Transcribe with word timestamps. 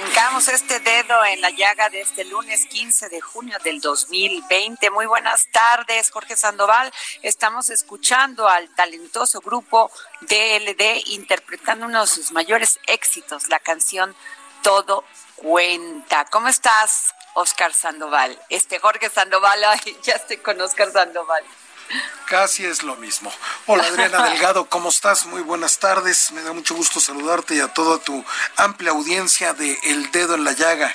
arrancamos 0.00 0.48
este 0.48 0.80
dedo 0.80 1.24
en 1.26 1.40
la 1.42 1.50
llaga 1.50 1.90
de 1.90 2.00
este 2.00 2.24
lunes 2.24 2.64
15 2.66 3.10
de 3.10 3.20
junio 3.20 3.58
del 3.62 3.80
2020. 3.80 4.88
Muy 4.90 5.04
buenas 5.04 5.46
tardes, 5.52 6.10
Jorge 6.10 6.36
Sandoval. 6.36 6.90
Estamos 7.22 7.68
escuchando 7.68 8.48
al 8.48 8.74
talentoso 8.74 9.40
grupo 9.40 9.90
DLD 10.22 11.02
interpretando 11.06 11.84
uno 11.84 12.00
de 12.02 12.06
sus 12.06 12.32
mayores 12.32 12.78
éxitos, 12.86 13.48
la 13.48 13.58
canción 13.58 14.14
Todo 14.62 15.04
Cuenta. 15.36 16.24
¿Cómo 16.26 16.48
estás, 16.48 17.14
Oscar 17.34 17.74
Sandoval? 17.74 18.40
Este 18.48 18.78
Jorge 18.78 19.10
Sandoval, 19.10 19.62
ay, 19.66 19.98
ya 20.02 20.14
estoy 20.14 20.38
con 20.38 20.58
Oscar 20.62 20.90
Sandoval. 20.92 21.44
Casi 22.26 22.64
es 22.64 22.82
lo 22.82 22.96
mismo. 22.96 23.32
Hola 23.66 23.84
Adriana 23.84 24.22
Delgado, 24.30 24.68
¿cómo 24.68 24.88
estás? 24.88 25.26
Muy 25.26 25.42
buenas 25.42 25.78
tardes. 25.78 26.30
Me 26.32 26.42
da 26.42 26.52
mucho 26.52 26.74
gusto 26.74 27.00
saludarte 27.00 27.56
y 27.56 27.60
a 27.60 27.68
toda 27.68 27.98
tu 27.98 28.24
amplia 28.56 28.92
audiencia 28.92 29.52
de 29.52 29.76
El 29.84 30.10
Dedo 30.12 30.34
en 30.36 30.44
la 30.44 30.52
Llaga. 30.52 30.94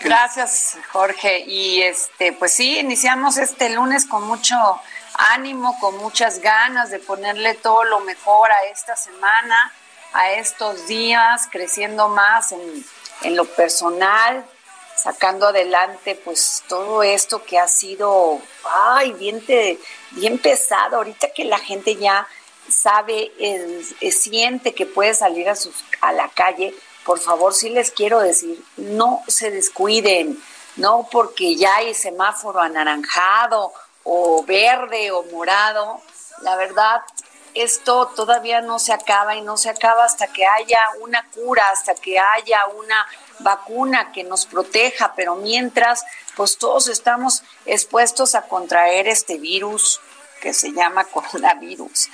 Gracias, 0.00 0.76
Jorge. 0.92 1.40
Y 1.46 1.82
este, 1.82 2.32
pues 2.32 2.52
sí, 2.52 2.78
iniciamos 2.78 3.38
este 3.38 3.70
lunes 3.70 4.06
con 4.06 4.24
mucho 4.24 4.56
ánimo, 5.14 5.78
con 5.80 5.96
muchas 5.96 6.40
ganas 6.40 6.90
de 6.90 6.98
ponerle 6.98 7.54
todo 7.54 7.84
lo 7.84 8.00
mejor 8.00 8.50
a 8.50 8.64
esta 8.70 8.96
semana, 8.96 9.72
a 10.12 10.32
estos 10.32 10.86
días, 10.86 11.48
creciendo 11.50 12.08
más 12.08 12.52
en, 12.52 12.84
en 13.22 13.36
lo 13.36 13.44
personal, 13.44 14.44
sacando 15.04 15.48
adelante 15.48 16.18
pues 16.24 16.62
todo 16.66 17.02
esto 17.02 17.44
que 17.44 17.58
ha 17.58 17.68
sido, 17.68 18.40
ay, 18.64 19.12
bien, 19.12 19.44
te- 19.44 19.78
bien 20.12 20.38
pesado. 20.38 20.96
Ahorita 20.96 21.28
que 21.34 21.44
la 21.44 21.58
gente 21.58 21.96
ya 21.96 22.26
sabe, 22.70 23.30
eh, 23.38 23.82
eh, 24.00 24.10
siente 24.10 24.72
que 24.74 24.86
puede 24.86 25.12
salir 25.12 25.50
a, 25.50 25.56
sus, 25.56 25.74
a 26.00 26.10
la 26.12 26.30
calle, 26.30 26.74
por 27.04 27.20
favor, 27.20 27.52
sí 27.52 27.68
les 27.68 27.90
quiero 27.90 28.20
decir, 28.20 28.58
no 28.78 29.22
se 29.28 29.50
descuiden, 29.50 30.42
no 30.76 31.06
porque 31.12 31.54
ya 31.54 31.76
hay 31.76 31.92
semáforo 31.92 32.60
anaranjado 32.60 33.74
o 34.04 34.42
verde 34.44 35.10
o 35.10 35.22
morado, 35.24 36.00
la 36.40 36.56
verdad, 36.56 37.02
esto 37.54 38.12
todavía 38.14 38.60
no 38.60 38.78
se 38.78 38.92
acaba 38.92 39.34
y 39.36 39.42
no 39.42 39.56
se 39.56 39.70
acaba 39.70 40.04
hasta 40.04 40.26
que 40.26 40.46
haya 40.46 40.80
una 41.00 41.26
cura, 41.30 41.70
hasta 41.70 41.94
que 41.94 42.18
haya 42.18 42.66
una 42.66 43.06
vacuna 43.40 44.12
que 44.12 44.24
nos 44.24 44.46
proteja, 44.46 45.14
pero 45.16 45.36
mientras, 45.36 46.04
pues 46.36 46.58
todos 46.58 46.88
estamos 46.88 47.42
expuestos 47.66 48.34
a 48.34 48.42
contraer 48.42 49.08
este 49.08 49.38
virus 49.38 50.00
que 50.40 50.52
se 50.52 50.72
llama 50.72 51.04
coronavirus 51.04 52.08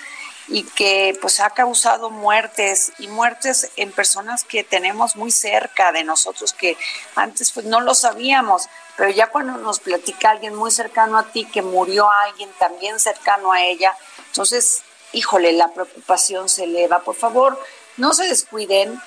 y 0.48 0.64
que 0.64 1.16
pues 1.20 1.38
ha 1.38 1.50
causado 1.50 2.10
muertes 2.10 2.92
y 2.98 3.06
muertes 3.06 3.70
en 3.76 3.92
personas 3.92 4.42
que 4.42 4.64
tenemos 4.64 5.14
muy 5.14 5.30
cerca 5.30 5.92
de 5.92 6.02
nosotros 6.02 6.52
que 6.52 6.76
antes 7.14 7.52
pues 7.52 7.66
no 7.66 7.80
lo 7.80 7.94
sabíamos, 7.94 8.68
pero 8.96 9.10
ya 9.10 9.28
cuando 9.28 9.58
nos 9.58 9.78
platica 9.78 10.30
alguien 10.30 10.54
muy 10.56 10.70
cercano 10.70 11.18
a 11.18 11.30
ti 11.30 11.44
que 11.44 11.62
murió 11.62 12.10
alguien 12.10 12.50
también 12.58 12.98
cercano 12.98 13.52
a 13.52 13.62
ella, 13.62 13.96
entonces, 14.30 14.84
híjole, 15.12 15.52
la 15.52 15.68
preocupación 15.68 16.48
se 16.48 16.64
eleva. 16.64 17.00
Por 17.00 17.14
favor, 17.14 17.60
no 17.96 18.12
se 18.14 18.24
descuiden, 18.24 19.00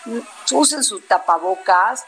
usen 0.51 0.83
sus 0.83 1.07
tapabocas, 1.07 2.05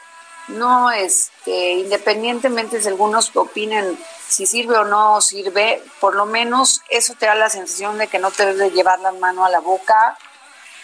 no, 0.47 0.91
este, 0.91 1.72
independientemente 1.72 2.79
si 2.79 2.88
algunos 2.88 3.35
opinen 3.35 3.97
si 4.28 4.45
sirve 4.45 4.78
o 4.78 4.85
no 4.85 5.22
sirve, 5.22 5.81
por 6.00 6.16
lo 6.16 6.25
menos 6.25 6.81
eso 6.89 7.13
te 7.17 7.25
da 7.25 7.35
la 7.35 7.50
sensación 7.50 7.97
de 7.97 8.07
que 8.07 8.19
no 8.19 8.31
te 8.31 8.45
debes 8.45 8.59
de 8.59 8.72
llevar 8.72 9.00
la 9.00 9.11
mano 9.11 9.45
a 9.45 9.50
la 9.50 9.59
boca, 9.59 10.17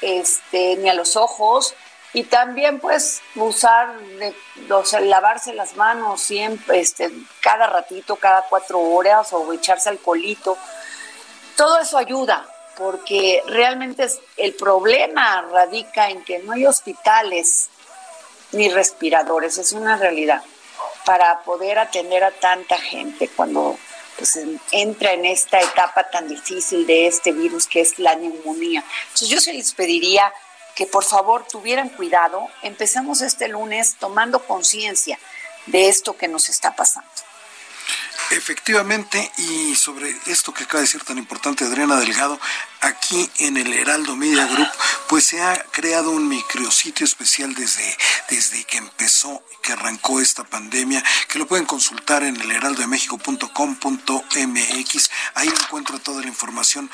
este, 0.01 0.77
ni 0.77 0.89
a 0.89 0.93
los 0.93 1.15
ojos, 1.15 1.73
y 2.13 2.23
también 2.23 2.79
pues 2.79 3.21
usar, 3.35 3.99
de, 3.99 4.35
o 4.69 4.85
sea, 4.85 4.99
lavarse 4.99 5.53
las 5.53 5.75
manos 5.75 6.21
siempre, 6.21 6.79
este, 6.79 7.11
cada 7.41 7.67
ratito, 7.67 8.15
cada 8.15 8.43
cuatro 8.43 8.79
horas, 8.79 9.31
o 9.33 9.51
echarse 9.53 9.89
alcoholito. 9.89 10.57
Todo 11.55 11.79
eso 11.79 11.97
ayuda, 11.97 12.47
porque 12.81 13.43
realmente 13.45 14.07
el 14.37 14.53
problema 14.55 15.43
radica 15.51 16.09
en 16.09 16.23
que 16.23 16.39
no 16.39 16.53
hay 16.53 16.65
hospitales 16.65 17.69
ni 18.53 18.69
respiradores, 18.69 19.59
es 19.59 19.71
una 19.71 19.97
realidad, 19.97 20.41
para 21.05 21.41
poder 21.43 21.77
atender 21.77 22.23
a 22.23 22.31
tanta 22.31 22.77
gente 22.79 23.27
cuando 23.29 23.77
pues, 24.17 24.35
en- 24.35 24.59
entra 24.71 25.13
en 25.13 25.25
esta 25.25 25.59
etapa 25.61 26.09
tan 26.09 26.27
difícil 26.27 26.87
de 26.87 27.05
este 27.07 27.31
virus 27.33 27.67
que 27.67 27.81
es 27.81 27.99
la 27.99 28.15
neumonía. 28.15 28.83
Entonces 29.03 29.29
yo 29.29 29.39
se 29.39 29.53
les 29.53 29.73
pediría 29.73 30.33
que 30.75 30.87
por 30.87 31.03
favor 31.03 31.45
tuvieran 31.47 31.89
cuidado, 31.89 32.47
empecemos 32.63 33.21
este 33.21 33.47
lunes 33.47 33.95
tomando 33.99 34.39
conciencia 34.45 35.19
de 35.67 35.87
esto 35.87 36.17
que 36.17 36.27
nos 36.27 36.49
está 36.49 36.75
pasando. 36.75 37.07
Efectivamente, 38.31 39.31
y 39.37 39.75
sobre 39.75 40.15
esto 40.27 40.53
que 40.53 40.63
acaba 40.63 40.79
de 40.79 40.85
decir 40.85 41.03
tan 41.03 41.17
importante 41.17 41.65
Adriana 41.65 41.99
Delgado, 41.99 42.39
aquí 42.79 43.29
en 43.39 43.57
el 43.57 43.73
Heraldo 43.73 44.15
Media 44.15 44.47
Group, 44.47 44.69
pues 45.09 45.25
se 45.25 45.41
ha 45.41 45.61
creado 45.71 46.11
un 46.11 46.29
micrositio 46.29 47.05
especial 47.05 47.53
desde, 47.53 47.97
desde 48.29 48.63
que 48.63 48.77
empezó, 48.77 49.43
que 49.61 49.73
arrancó 49.73 50.21
esta 50.21 50.45
pandemia, 50.45 51.03
que 51.27 51.39
lo 51.39 51.47
pueden 51.47 51.65
consultar 51.65 52.23
en 52.23 52.39
el 52.39 52.49
heraldodemexico.com.mx. 52.51 55.11
Ahí 55.35 55.49
encuentro 55.49 55.99
toda 55.99 56.21
la 56.21 56.27
información 56.27 56.89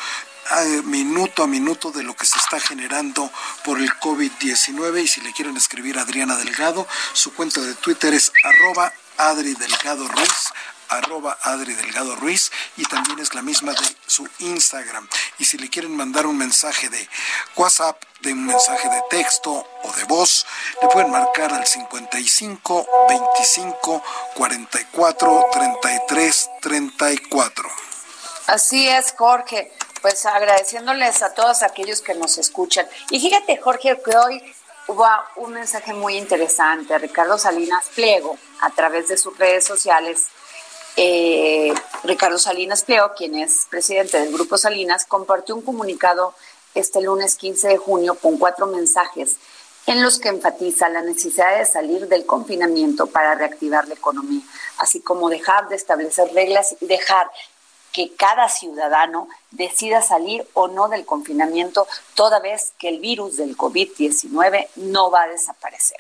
minuto 0.86 1.44
a 1.44 1.48
minuto 1.48 1.92
de 1.92 2.04
lo 2.04 2.16
que 2.16 2.26
se 2.26 2.38
está 2.38 2.60
generando 2.60 3.32
por 3.64 3.80
el 3.80 3.92
COVID-19 4.00 5.04
y 5.04 5.08
si 5.08 5.22
le 5.22 5.34
quieren 5.34 5.58
escribir 5.58 6.00
a 6.00 6.02
Adriana 6.02 6.38
Delgado, 6.38 6.88
su 7.14 7.34
cuenta 7.34 7.62
de 7.62 7.76
Twitter 7.76 8.14
es 8.14 8.32
arroba 8.44 8.92
Adri 9.18 9.54
Delgado 9.54 10.08
Ruiz 10.08 10.54
arroba 10.90 11.38
Adri 11.44 11.74
Delgado 11.74 12.16
Ruiz 12.16 12.52
y 12.76 12.84
también 12.86 13.20
es 13.20 13.34
la 13.34 13.42
misma 13.42 13.74
de 13.74 13.96
su 14.06 14.28
Instagram. 14.40 15.08
Y 15.40 15.46
si 15.46 15.58
le 15.58 15.70
quieren 15.70 15.96
mandar 15.96 16.26
un 16.26 16.38
mensaje 16.38 16.90
de 16.90 17.10
WhatsApp, 17.56 18.02
de 18.22 18.34
un 18.34 18.46
mensaje 18.46 18.90
de 18.90 19.02
texto 19.10 19.52
o 19.84 19.92
de 19.94 20.04
voz, 20.06 20.46
le 20.82 20.88
pueden 20.88 21.12
marcar 21.12 21.54
al 21.54 21.66
55 21.66 22.88
25 23.10 24.04
44 24.36 25.46
33 25.52 26.50
34. 26.62 27.70
Así 28.48 28.88
es, 28.88 29.14
Jorge. 29.18 29.72
Pues 30.02 30.26
agradeciéndoles 30.26 31.22
a 31.24 31.34
todos 31.34 31.64
aquellos 31.64 32.02
que 32.02 32.14
nos 32.14 32.38
escuchan. 32.38 32.88
Y 33.10 33.20
fíjate, 33.20 33.58
Jorge, 33.58 34.00
que 34.04 34.16
hoy 34.16 34.56
hubo 34.88 35.06
un 35.36 35.54
mensaje 35.54 35.94
muy 35.94 36.18
interesante. 36.18 36.98
Ricardo 36.98 37.38
Salinas 37.38 37.90
Pliego, 37.94 38.38
a 38.62 38.70
través 38.72 39.08
de 39.10 39.18
sus 39.18 39.38
redes 39.38 39.66
sociales, 39.66 40.28
eh, 40.96 41.74
Ricardo 42.04 42.40
Salinas 42.40 42.84
Pliego, 42.84 43.12
quien 43.16 43.36
es 43.36 43.68
presidente 43.70 44.20
del 44.20 44.34
Grupo 44.34 44.58
Salinas, 44.58 45.06
compartió 45.06 45.56
un 45.56 45.62
comunicado 45.62 46.34
este 46.74 47.02
lunes 47.02 47.36
15 47.36 47.68
de 47.68 47.78
junio 47.78 48.16
con 48.16 48.38
cuatro 48.38 48.68
mensajes 48.68 49.38
en 49.88 50.04
los 50.04 50.20
que 50.20 50.30
enfatiza 50.30 50.90
la 50.90 51.02
necesidad 51.02 51.58
de 51.58 51.66
salir 51.66 52.08
del 52.08 52.26
confinamiento 52.26 53.08
para 53.08 53.36
reactivar 53.36 53.88
la 53.88 53.94
economía, 53.94 54.42
así 54.80 55.00
como 55.00 55.30
dejar 55.30 55.70
de 55.70 55.78
establecer 55.78 56.34
reglas 56.34 56.76
y 56.82 56.88
dejar 56.88 57.30
que 57.92 58.14
cada 58.16 58.50
ciudadano 58.50 59.28
decida 59.52 60.02
salir 60.02 60.48
o 60.54 60.68
no 60.68 60.88
del 60.88 61.06
confinamiento, 61.06 61.88
toda 62.16 62.40
vez 62.40 62.74
que 62.78 62.90
el 62.90 63.00
virus 63.00 63.38
del 63.38 63.58
COVID-19 63.58 64.68
no 64.76 65.10
va 65.10 65.24
a 65.24 65.28
desaparecer. 65.28 66.00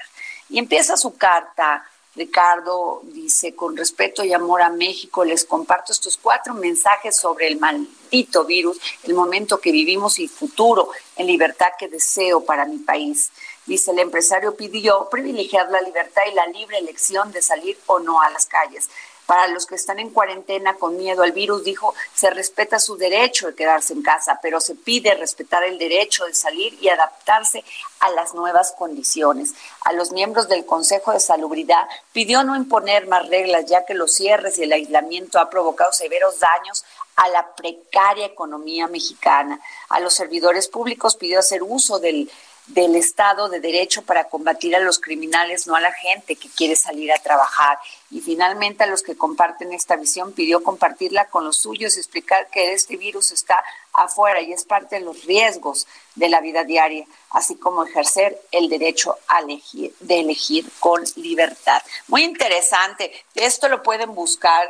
Y 0.50 0.60
empieza 0.60 0.95
su 0.95 1.18
carta, 1.18 1.86
Ricardo 2.18 3.01
dice, 3.04 3.56
con 3.56 3.78
respeto 3.78 4.24
y 4.24 4.34
amor 4.34 4.63
a 4.63 4.69
México, 4.69 5.24
les 5.24 5.45
comparto 5.45 5.92
estos 5.92 6.18
cuatro 6.18 6.56
mensajes 6.56 7.16
sobre 7.16 7.48
el 7.48 7.60
maldito 7.60 8.44
virus, 8.44 8.80
el 9.04 9.13
momento 9.13 9.60
que 9.60 9.72
vivimos 9.72 10.18
y 10.18 10.28
futuro 10.28 10.90
en 11.16 11.28
libertad 11.28 11.68
que 11.78 11.88
deseo 11.88 12.44
para 12.44 12.66
mi 12.66 12.80
país. 12.80 13.31
Dice, 13.68 13.92
el 13.92 14.00
empresario 14.00 14.56
pidió 14.56 15.07
privilegiar 15.10 15.69
la 15.69 15.81
libertad 15.81 16.24
y 16.30 16.33
la 16.33 16.48
libre 16.48 16.80
elección 16.80 17.31
de 17.31 17.42
salir 17.42 17.78
o 17.86 18.00
no 18.00 18.19
a 18.22 18.30
las 18.31 18.45
calles. 18.45 18.90
Para 19.28 19.48
los 19.50 19.66
que 19.66 19.76
están 19.76 20.00
en 20.00 20.10
cuarentena 20.10 20.76
con 20.76 20.98
miedo 20.98 21.22
al 21.22 21.34
virus, 21.34 21.66
dijo, 21.66 21.94
se 22.16 22.30
respeta 22.30 22.80
su 22.80 22.96
derecho 22.96 23.48
de 23.48 23.56
quedarse 23.56 23.92
en 23.92 24.02
casa, 24.02 24.40
pero 24.42 24.62
se 24.62 24.74
pide 24.74 25.14
respetar 25.16 25.66
el 25.66 25.78
derecho 25.78 26.26
de 26.26 26.34
salir 26.34 26.78
y 26.82 26.88
adaptarse 26.88 27.64
a 28.00 28.10
las 28.12 28.34
nuevas 28.34 28.72
condiciones. 28.72 29.54
A 29.82 29.92
los 29.92 30.14
miembros 30.14 30.48
del 30.48 30.66
Consejo 30.66 31.12
de 31.12 31.20
Salubridad 31.20 31.90
pidió 32.14 32.44
no 32.46 32.56
imponer 32.56 33.06
más 33.08 33.28
reglas, 33.28 33.66
ya 33.66 33.86
que 33.86 33.94
los 33.94 34.16
cierres 34.16 34.58
y 34.58 34.64
el 34.64 34.72
aislamiento 34.72 35.40
ha 35.40 35.50
provocado 35.50 35.92
severos 35.92 36.40
daños 36.40 36.86
a 37.18 37.28
la 37.28 37.54
precaria 37.54 38.28
economía 38.28 38.88
mexicana. 38.88 39.60
A 39.90 40.00
los 40.00 40.14
servidores 40.14 40.70
públicos 40.70 41.18
pidió 41.18 41.40
hacer 41.40 41.64
uso 41.64 42.00
del 42.00 42.32
del 42.68 42.96
Estado 42.96 43.50
de 43.50 43.60
Derecho 43.60 44.02
para 44.02 44.25
combatir 44.25 44.75
a 44.75 44.80
los 44.80 45.00
criminales, 45.00 45.68
no 45.68 45.75
a 45.75 45.81
la 45.81 45.92
gente 45.92 46.36
que 46.36 46.50
quiere 46.50 46.75
salir 46.75 47.12
a 47.12 47.19
trabajar. 47.19 47.80
Y 48.12 48.22
finalmente 48.22 48.84
a 48.84 48.88
los 48.88 49.04
que 49.04 49.18
comparten 49.18 49.74
esta 49.74 49.96
visión 49.96 50.34
pidió 50.34 50.64
compartirla 50.64 51.25
con 51.25 51.46
los 51.46 51.58
suyos 51.58 51.96
y 51.96 52.00
explicar 52.00 52.50
que 52.50 52.74
este 52.74 52.98
virus 52.98 53.31
está 53.31 53.64
afuera 53.94 54.42
y 54.42 54.54
es 54.54 54.64
parte 54.64 54.98
de 54.98 55.02
los 55.02 55.24
riesgos 55.25 55.88
de 56.16 56.30
la 56.30 56.42
vida 56.42 56.64
diaria, 56.64 57.06
así 57.31 57.56
como 57.56 57.84
ejercer 57.84 58.40
el 58.52 58.69
derecho 58.69 59.18
a 59.28 59.40
elegir, 59.40 59.94
de 60.00 60.19
elegir 60.19 60.69
con 60.80 61.04
libertad. 61.16 61.81
Muy 62.08 62.24
interesante. 62.24 63.12
Esto 63.34 63.69
lo 63.69 63.81
pueden 63.81 64.14
buscar, 64.14 64.69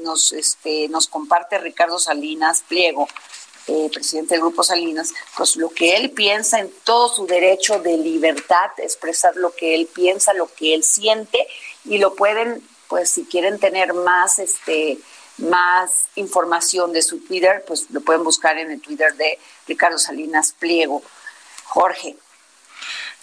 nos, 0.00 0.32
este, 0.32 0.88
nos 0.88 1.08
comparte 1.08 1.58
Ricardo 1.58 1.98
Salinas 1.98 2.62
Pliego 2.68 3.08
eh, 3.66 3.90
presidente 3.92 4.34
del 4.34 4.42
Grupo 4.42 4.62
Salinas, 4.62 5.12
pues 5.36 5.56
lo 5.56 5.70
que 5.70 5.96
él 5.96 6.10
piensa 6.10 6.58
en 6.60 6.70
todo 6.84 7.08
su 7.08 7.26
derecho 7.26 7.78
de 7.78 7.96
libertad, 7.96 8.70
expresar 8.78 9.36
lo 9.36 9.54
que 9.54 9.74
él 9.74 9.88
piensa, 9.92 10.34
lo 10.34 10.52
que 10.52 10.74
él 10.74 10.84
siente, 10.84 11.46
y 11.84 11.98
lo 11.98 12.14
pueden, 12.14 12.66
pues 12.88 13.10
si 13.10 13.24
quieren 13.24 13.58
tener 13.58 13.94
más, 13.94 14.38
este, 14.38 14.98
más 15.38 16.04
información 16.14 16.92
de 16.92 17.02
su 17.02 17.20
Twitter, 17.20 17.64
pues 17.66 17.90
lo 17.90 18.00
pueden 18.00 18.24
buscar 18.24 18.58
en 18.58 18.70
el 18.70 18.80
Twitter 18.80 19.14
de 19.14 19.38
Ricardo 19.66 19.98
Salinas 19.98 20.54
Pliego. 20.58 21.02
Jorge. 21.64 22.16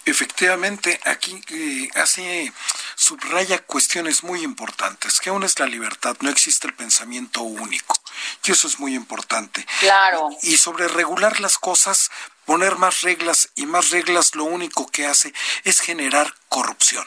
Efectivamente, 0.04 1.00
aquí 1.04 1.40
eh, 1.50 1.88
hace 1.94 2.52
subraya 2.96 3.64
cuestiones 3.64 4.24
muy 4.24 4.42
importantes, 4.42 5.20
que 5.20 5.30
aún 5.30 5.44
es 5.44 5.58
la 5.58 5.66
libertad, 5.66 6.16
no 6.20 6.28
existe 6.28 6.66
el 6.66 6.74
pensamiento 6.74 7.42
único. 7.42 8.01
Y 8.44 8.52
eso 8.52 8.66
es 8.66 8.78
muy 8.78 8.94
importante. 8.94 9.66
Claro. 9.80 10.30
Y 10.42 10.56
sobre 10.56 10.88
regular 10.88 11.40
las 11.40 11.58
cosas, 11.58 12.10
poner 12.44 12.76
más 12.76 13.02
reglas 13.02 13.50
y 13.54 13.66
más 13.66 13.90
reglas 13.90 14.34
lo 14.34 14.44
único 14.44 14.86
que 14.86 15.06
hace 15.06 15.32
es 15.64 15.80
generar 15.80 16.34
corrupción. 16.48 17.06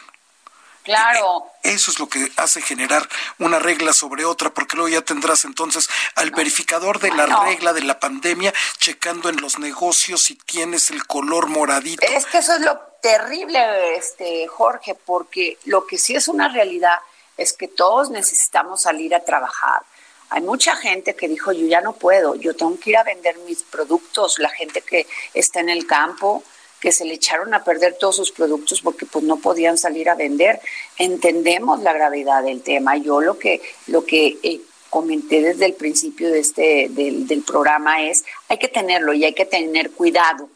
Claro. 0.85 1.47
Eso 1.63 1.89
es 1.89 1.97
lo 1.97 2.07
que 2.07 2.31
hace 2.37 2.61
generar 2.61 3.09
una 3.39 3.57
regla 3.57 3.91
sobre 3.91 4.23
otra, 4.23 4.53
porque 4.53 4.75
luego 4.75 4.89
ya 4.89 5.01
tendrás 5.01 5.43
entonces 5.43 5.89
al 6.13 6.29
verificador 6.29 6.99
de 6.99 7.11
la 7.11 7.25
regla 7.25 7.73
de 7.73 7.81
la 7.81 7.99
pandemia 7.99 8.53
checando 8.77 9.29
en 9.29 9.41
los 9.41 9.57
negocios 9.57 10.21
si 10.21 10.35
tienes 10.35 10.91
el 10.91 11.07
color 11.07 11.47
moradito. 11.47 12.05
Es 12.05 12.27
que 12.27 12.37
eso 12.37 12.53
es 12.53 12.61
lo 12.61 12.77
terrible, 13.01 13.95
este 13.95 14.47
Jorge, 14.47 14.93
porque 14.93 15.57
lo 15.65 15.87
que 15.87 15.97
sí 15.97 16.15
es 16.15 16.27
una 16.27 16.49
realidad 16.49 16.99
es 17.35 17.53
que 17.53 17.67
todos 17.67 18.11
necesitamos 18.11 18.83
salir 18.83 19.15
a 19.15 19.25
trabajar. 19.25 19.81
Hay 20.29 20.41
mucha 20.41 20.75
gente 20.75 21.15
que 21.15 21.27
dijo, 21.27 21.51
yo 21.51 21.67
ya 21.67 21.81
no 21.81 21.93
puedo, 21.93 22.35
yo 22.35 22.55
tengo 22.55 22.77
que 22.79 22.91
ir 22.91 22.97
a 22.97 23.03
vender 23.03 23.37
mis 23.47 23.63
productos, 23.63 24.39
la 24.39 24.49
gente 24.49 24.81
que 24.81 25.07
está 25.33 25.59
en 25.59 25.69
el 25.69 25.85
campo, 25.85 26.43
que 26.79 26.91
se 26.91 27.05
le 27.05 27.13
echaron 27.15 27.53
a 27.53 27.63
perder 27.63 27.97
todos 27.99 28.15
sus 28.17 28.31
productos 28.31 28.81
porque 28.81 29.05
pues 29.05 29.23
no 29.23 29.37
podían 29.37 29.77
salir 29.77 30.09
a 30.09 30.15
vender. 30.15 30.59
Entendemos 30.97 31.81
la 31.81 31.93
gravedad 31.93 32.43
del 32.43 32.61
tema. 32.61 32.97
Yo 32.97 33.21
lo 33.21 33.39
que, 33.39 33.61
lo 33.87 34.05
que 34.05 34.37
eh, 34.43 34.61
comenté 34.89 35.41
desde 35.41 35.65
el 35.65 35.73
principio 35.73 36.29
de 36.29 36.39
este, 36.39 36.87
del, 36.89 37.27
del 37.27 37.41
programa 37.41 38.03
es, 38.03 38.23
hay 38.49 38.57
que 38.57 38.67
tenerlo 38.67 39.13
y 39.13 39.25
hay 39.25 39.33
que 39.33 39.45
tener 39.45 39.91
cuidado 39.91 40.49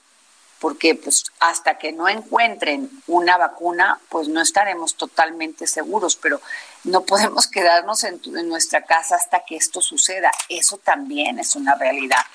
porque 0.59 0.95
pues 0.95 1.25
hasta 1.39 1.77
que 1.77 1.91
no 1.91 2.07
encuentren 2.09 2.89
una 3.07 3.37
vacuna, 3.37 3.99
pues 4.09 4.27
no 4.27 4.41
estaremos 4.41 4.95
totalmente 4.95 5.67
seguros, 5.67 6.15
pero 6.15 6.41
no 6.83 7.03
podemos 7.03 7.47
quedarnos 7.51 8.03
en, 8.03 8.21
nuestra 8.47 8.83
casa 8.85 9.15
hasta 9.15 9.43
que 9.45 9.55
esto 9.55 9.81
suceda. 9.81 10.31
Eso 10.49 10.77
también 10.77 11.39
es 11.39 11.55
una 11.55 11.75
realidad. 11.75 12.25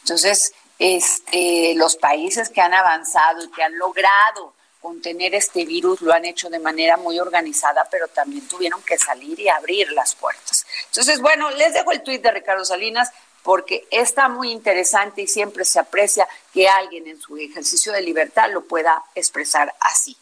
Entonces, 0.00 0.52
este, 0.78 1.74
los 1.76 1.96
países 1.96 2.48
que 2.50 2.60
han 2.60 2.74
avanzado 2.74 3.44
y 3.44 3.50
que 3.50 3.62
han 3.62 3.78
logrado 3.78 4.54
contener 4.80 5.34
este 5.36 5.64
virus 5.64 6.00
lo 6.00 6.12
han 6.12 6.24
hecho 6.24 6.50
de 6.50 6.58
manera 6.58 6.96
muy 6.96 7.20
organizada, 7.20 7.86
pero 7.88 8.08
también 8.08 8.46
tuvieron 8.48 8.82
que 8.82 8.98
salir 8.98 9.38
y 9.38 9.48
abrir 9.48 9.92
las 9.92 10.16
puertas. 10.16 10.66
Entonces, 10.86 11.20
bueno, 11.20 11.50
les 11.50 11.72
dejo 11.72 11.92
el 11.92 12.02
tuit 12.02 12.20
de 12.20 12.32
Ricardo 12.32 12.64
Salinas 12.64 13.10
porque 13.42 13.86
está 13.90 14.28
muy 14.28 14.50
interesante 14.50 15.22
y 15.22 15.26
siempre 15.26 15.64
se 15.64 15.78
aprecia 15.78 16.28
que 16.52 16.68
alguien 16.68 17.06
en 17.08 17.20
su 17.20 17.36
ejercicio 17.36 17.92
de 17.92 18.02
libertad 18.02 18.50
lo 18.52 18.64
pueda 18.64 19.02
expresar 19.14 19.74
así, 19.80 20.16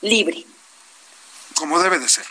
libre. 0.00 0.44
Como 1.56 1.78
debe 1.80 1.98
de 1.98 2.08
ser. 2.08 2.24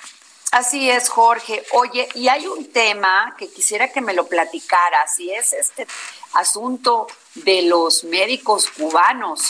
Así 0.53 0.87
es, 0.87 1.09
Jorge. 1.09 1.63
Oye, 1.71 2.07
y 2.13 2.27
hay 2.27 2.45
un 2.45 2.71
tema 2.71 3.35
que 3.39 3.49
quisiera 3.49 3.91
que 3.91 4.01
me 4.01 4.13
lo 4.13 4.27
platicaras, 4.27 5.19
y 5.19 5.31
es 5.31 5.51
este 5.51 5.87
asunto 6.33 7.07
de 7.33 7.63
los 7.63 8.03
médicos 8.03 8.69
cubanos 8.69 9.41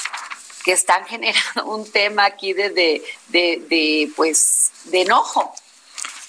que 0.63 0.71
están 0.71 1.05
generando 1.07 1.65
un 1.65 1.91
tema 1.91 2.23
aquí 2.23 2.53
de, 2.53 2.69
de, 2.69 3.03
de, 3.27 4.11
pues, 4.15 4.71
de 4.85 5.01
enojo. 5.01 5.53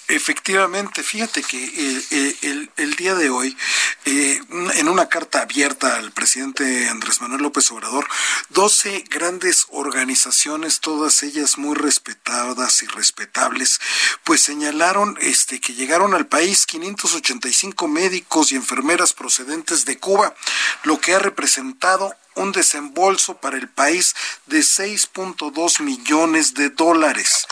Efectivamente, 0.09 1.03
fíjate 1.03 1.43
que 1.43 1.65
eh, 1.65 2.05
eh, 2.43 2.69
el, 2.77 2.95
día 2.97 3.15
de 3.15 3.31
hoy, 3.31 3.57
eh, 4.05 4.39
en 4.75 4.89
una 4.91 5.09
carta 5.09 5.41
abierta 5.41 5.97
al 5.97 6.13
presidente 6.13 6.89
Andrés 6.91 7.23
Manuel 7.23 7.43
López 7.43 7.71
Obrador, 7.71 8.07
12 8.51 9.05
grandes 9.09 9.67
organizaciones, 9.71 10.81
todas 10.81 11.23
ellas 11.23 11.57
muy 11.57 11.75
respetadas 11.75 12.83
y 12.83 12.87
respetables, 12.87 13.81
pues 14.25 14.43
señalaron 14.43 15.17
este, 15.23 15.59
que 15.59 15.73
llegaron 15.73 16.13
al 16.13 16.27
país 16.27 16.67
585 16.67 17.89
médicos 17.89 18.53
y 18.53 18.57
enfermeras 18.57 19.15
procedentes 19.15 19.87
de 19.87 19.99
Cuba, 19.99 20.35
lo 20.83 21.01
que 21.01 21.15
ha 21.15 21.19
representado 21.19 22.15
un 22.37 22.53
desembolso 22.53 23.37
para 23.37 23.57
el 23.57 23.69
país 23.69 24.15
de 24.47 24.61
6.2 24.61 25.81
millones 25.81 26.55
de 26.55 26.71
dólares. 26.71 27.47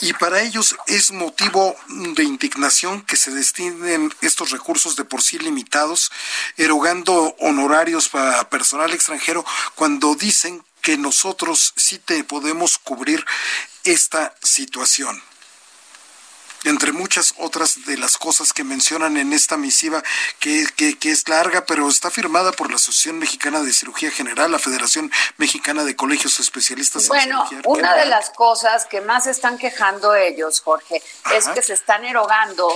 Y 0.00 0.12
para 0.14 0.40
ellos 0.40 0.74
es 0.86 1.12
motivo 1.12 1.76
de 1.88 2.24
indignación 2.24 3.02
que 3.02 3.16
se 3.16 3.30
destinen 3.30 4.12
estos 4.20 4.50
recursos 4.50 4.96
de 4.96 5.04
por 5.04 5.22
sí 5.22 5.38
limitados, 5.38 6.10
erogando 6.56 7.36
honorarios 7.38 8.08
para 8.08 8.48
personal 8.48 8.92
extranjero 8.92 9.44
cuando 9.74 10.14
dicen 10.14 10.64
que 10.80 10.98
nosotros 10.98 11.72
sí 11.76 11.98
te 11.98 12.24
podemos 12.24 12.78
cubrir 12.78 13.24
esta 13.84 14.34
situación. 14.42 15.22
Entre 16.64 16.92
muchas 16.92 17.34
otras 17.38 17.84
de 17.86 17.96
las 17.96 18.18
cosas 18.18 18.52
que 18.52 18.64
mencionan 18.64 19.16
en 19.16 19.32
esta 19.32 19.56
misiva, 19.56 20.02
que, 20.40 20.66
que, 20.76 21.10
es 21.10 21.28
larga, 21.28 21.64
pero 21.66 21.88
está 21.88 22.10
firmada 22.10 22.52
por 22.52 22.70
la 22.70 22.76
Asociación 22.76 23.18
Mexicana 23.18 23.60
de 23.60 23.72
Cirugía 23.72 24.10
General, 24.10 24.50
la 24.50 24.58
Federación 24.58 25.10
Mexicana 25.36 25.84
de 25.84 25.94
Colegios 25.94 26.40
Especialistas 26.40 27.08
bueno, 27.08 27.44
en 27.50 27.62
Una 27.64 27.94
de 27.94 28.06
las 28.06 28.30
cosas 28.30 28.86
que 28.86 29.00
más 29.00 29.26
están 29.26 29.58
quejando 29.58 30.14
ellos, 30.14 30.60
Jorge, 30.60 31.02
es 31.34 31.46
que 31.48 31.62
se 31.62 31.74
están 31.74 32.04
erogando 32.04 32.68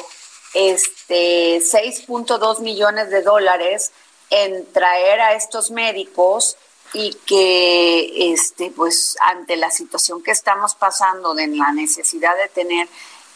este 0.55 1.59
6.2 1.59 2.61
millones 2.61 3.11
de 3.11 3.23
dólares 3.23 3.93
en 4.31 4.71
traer 4.73 5.21
a 5.21 5.35
estos 5.35 5.71
médicos 5.71 6.57
y 6.93 7.15
que 7.27 8.33
este 8.33 8.71
pues 8.71 9.17
ante 9.21 9.57
la 9.57 9.71
situación 9.71 10.23
que 10.23 10.31
estamos 10.31 10.75
pasando 10.75 11.35
de 11.35 11.47
la 11.49 11.73
necesidad 11.73 12.37
de 12.37 12.49
tener 12.49 12.89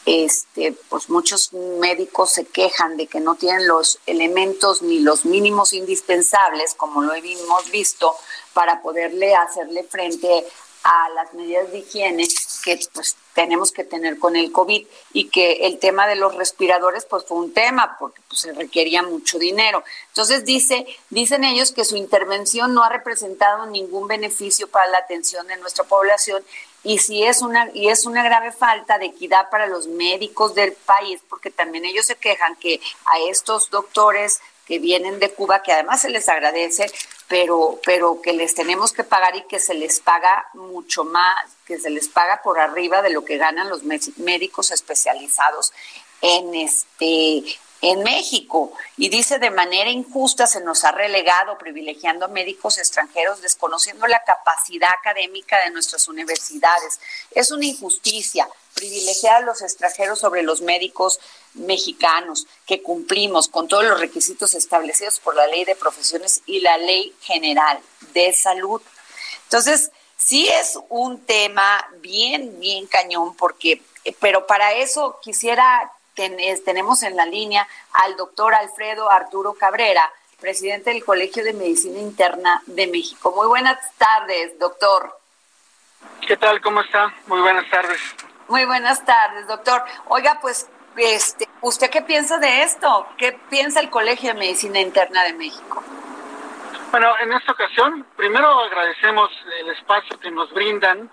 este 0.05 0.73
pues 0.89 1.09
muchos 1.09 1.53
médicos 1.53 2.33
se 2.33 2.45
quejan 2.45 2.97
de 2.97 3.07
que 3.07 3.21
no 3.21 3.37
tienen 3.37 3.69
los 3.69 4.01
elementos 4.07 4.83
ni 4.83 4.99
los 4.99 5.25
mínimos 5.25 5.73
indispensables 5.73 6.75
como 6.75 7.03
lo 7.03 7.15
hemos 7.15 7.71
visto 7.71 8.15
para 8.53 8.83
poderle 8.83 9.35
hacerle 9.35 9.85
frente 9.85 10.45
a 10.85 11.09
las 11.11 11.33
medidas 11.35 11.71
de 11.71 11.79
higiene 11.79 12.27
que 12.65 12.81
pues 12.93 13.17
tenemos 13.35 13.73
que 13.73 13.85
tener 13.85 14.19
con 14.19 14.37
el 14.37 14.53
COVID 14.53 14.87
y 15.13 15.29
que 15.29 15.67
el 15.67 15.79
tema 15.79 16.07
de 16.07 16.17
los 16.17 16.35
respiradores 16.35 17.05
pues 17.05 17.25
fue 17.25 17.39
un 17.39 17.53
tema 17.53 17.97
porque 17.99 18.21
pues, 18.29 18.41
se 18.41 18.53
requería 18.53 19.03
mucho 19.03 19.39
dinero. 19.39 19.85
Entonces 20.09 20.45
dice, 20.45 20.87
dicen 21.11 21.45
ellos 21.45 21.73
que 21.73 21.85
su 21.85 21.97
intervención 21.97 22.75
no 22.75 22.83
ha 22.83 22.89
representado 22.89 23.67
ningún 23.67 24.09
beneficio 24.09 24.69
para 24.69 24.89
la 24.89 24.99
atención 24.99 25.47
de 25.47 25.57
nuestra 25.59 25.85
población 25.85 26.45
y 26.85 26.99
si 26.99 27.23
es 27.23 27.43
una 27.43 27.71
y 27.75 27.89
es 27.89 28.07
una 28.07 28.23
grave 28.23 28.53
falta 28.53 28.99
de 28.99 29.07
equidad 29.07 29.51
para 29.51 29.67
los 29.67 29.87
médicos 29.87 30.55
del 30.55 30.73
país 30.73 31.21
porque 31.29 31.51
también 31.51 31.85
ellos 31.85 32.07
se 32.07 32.17
quejan 32.17 32.57
que 32.57 32.81
a 33.07 33.19
estos 33.21 33.71
doctores 33.71 34.41
que 34.67 34.79
vienen 34.79 35.19
de 35.19 35.31
Cuba, 35.33 35.63
que 35.63 35.73
además 35.73 36.03
se 36.03 36.11
les 36.11 36.29
agradece, 36.29 36.91
pero, 37.29 37.81
pero 37.85 38.21
que 38.23 38.33
les 38.33 38.55
tenemos 38.55 38.93
que 38.93 39.05
pagar 39.05 39.37
y 39.37 39.43
que 39.43 39.59
se 39.59 39.75
les 39.75 40.01
paga 40.01 40.47
mucho 40.55 41.05
más, 41.05 41.45
que 41.67 41.79
se 41.79 41.91
les 41.91 42.09
paga 42.09 42.43
por 42.43 42.59
arriba 42.61 43.03
de 43.03 43.11
lo 43.11 43.25
que 43.25 43.39
ganan 43.39 43.69
los 43.69 43.83
médicos 43.83 44.71
especializados 44.71 45.73
en 46.21 46.55
este 46.55 47.45
en 47.83 48.03
México 48.05 48.73
y 48.97 49.09
dice 49.09 49.39
de 49.41 49.51
manera 49.51 49.91
injusta 49.91 50.47
se 50.47 50.61
nos 50.61 50.85
ha 50.85 50.93
relegado 50.93 51.59
privilegiando 51.59 52.29
médicos 52.29 52.79
extranjeros 52.79 53.43
desconociendo 53.43 54.07
la 54.07 54.23
capacidad 54.23 54.91
académica 54.99 55.59
de 55.65 55.71
nuestras 55.71 56.07
universidades. 56.07 57.01
Es 57.33 57.51
una 57.51 57.67
injusticia 57.67 58.49
privilegiar 58.75 59.43
a 59.43 59.47
los 59.47 59.63
extranjeros 59.63 60.21
sobre 60.21 60.43
los 60.43 60.61
médicos 60.63 61.19
mexicanos 61.55 62.47
que 62.67 62.83
cumplimos 62.83 63.49
con 63.49 63.69
todos 63.69 63.85
los 63.85 64.01
requisitos 64.01 64.55
establecidos 64.55 65.21
por 65.21 65.35
la 65.35 65.47
ley 65.49 65.65
de 65.65 65.77
profesiones 65.77 66.41
y 66.47 66.61
la 66.61 66.79
ley 66.79 67.13
general 67.21 67.81
de 68.15 68.33
salud. 68.33 68.81
Entonces, 69.45 69.91
sí 70.17 70.49
es 70.49 70.79
un 70.89 71.21
tema 71.27 71.87
bien, 72.01 72.61
bien 72.61 72.87
cañón, 72.87 73.37
porque, 73.37 73.83
pero 74.21 74.47
para 74.47 74.73
eso 74.73 75.19
quisiera, 75.23 75.93
tenemos 76.15 77.03
en 77.03 77.17
la 77.17 77.27
línea 77.27 77.67
al 77.93 78.17
doctor 78.17 78.55
Alfredo 78.55 79.11
Arturo 79.11 79.55
Cabrera, 79.55 80.11
presidente 80.41 80.91
del 80.91 81.05
Colegio 81.05 81.45
de 81.45 81.53
Medicina 81.53 81.99
Interna 81.99 82.63
de 82.67 82.87
México. 82.87 83.33
Muy 83.35 83.47
buenas 83.47 83.79
tardes, 83.97 84.59
doctor. 84.59 85.19
¿Qué 86.27 86.37
tal? 86.37 86.61
¿Cómo 86.61 86.81
está? 86.81 87.15
Muy 87.27 87.41
buenas 87.41 87.69
tardes. 87.71 88.01
Muy 88.49 88.65
buenas 88.65 89.05
tardes, 89.05 89.47
doctor. 89.47 89.83
Oiga, 90.09 90.39
pues, 90.41 90.69
este, 90.97 91.49
¿usted 91.61 91.91
qué 91.91 92.03
piensa 92.03 92.39
de 92.39 92.63
esto? 92.63 93.07
¿Qué 93.17 93.39
piensa 93.49 93.81
el 93.81 93.89
Colegio 93.89 94.33
de 94.33 94.39
Medicina 94.39 94.81
Interna 94.81 95.25
de 95.25 95.33
México? 95.33 95.83
Bueno, 96.91 97.09
en 97.21 97.33
esta 97.33 97.53
ocasión, 97.53 98.07
primero 98.17 98.47
agradecemos 98.61 99.31
el 99.61 99.71
espacio 99.71 100.19
que 100.21 100.31
nos 100.31 100.53
brindan. 100.53 101.11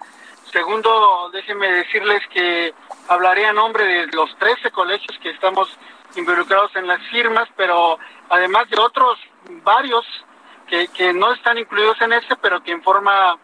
Segundo, 0.52 1.30
déjenme 1.32 1.72
decirles 1.72 2.22
que 2.32 2.74
hablaré 3.08 3.46
a 3.46 3.54
nombre 3.54 3.86
de 3.86 4.08
los 4.08 4.36
13 4.38 4.72
colegios 4.72 5.18
que 5.20 5.30
estamos 5.30 5.70
involucrados 6.16 6.76
en 6.76 6.88
las 6.88 7.02
firmas, 7.10 7.48
pero 7.56 8.00
además 8.30 8.68
de 8.70 8.80
otros 8.80 9.20
varios 9.64 10.06
que, 10.68 10.88
que 10.88 11.14
no 11.14 11.34
están 11.34 11.58
incluidos 11.58 12.02
en 12.02 12.14
este, 12.14 12.36
pero 12.38 12.64
que 12.64 12.72
en 12.72 12.82
forma 12.82 13.38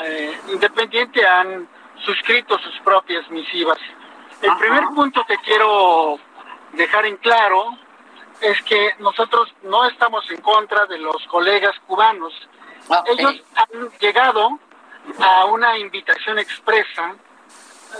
eh, 0.00 0.38
independiente 0.48 1.26
han 1.26 1.68
suscrito 2.04 2.58
sus 2.58 2.78
propias 2.80 3.28
misivas. 3.30 3.78
El 4.42 4.56
primer 4.56 4.84
punto 4.94 5.24
que 5.26 5.36
quiero 5.38 6.18
dejar 6.72 7.06
en 7.06 7.16
claro 7.16 7.76
es 8.40 8.60
que 8.62 8.94
nosotros 8.98 9.52
no 9.62 9.86
estamos 9.86 10.30
en 10.30 10.40
contra 10.40 10.86
de 10.86 10.98
los 10.98 11.22
colegas 11.26 11.74
cubanos. 11.86 12.32
Ellos 13.06 13.42
han 13.54 13.90
llegado 13.98 14.58
a 15.18 15.44
una 15.46 15.78
invitación 15.78 16.38
expresa 16.38 17.14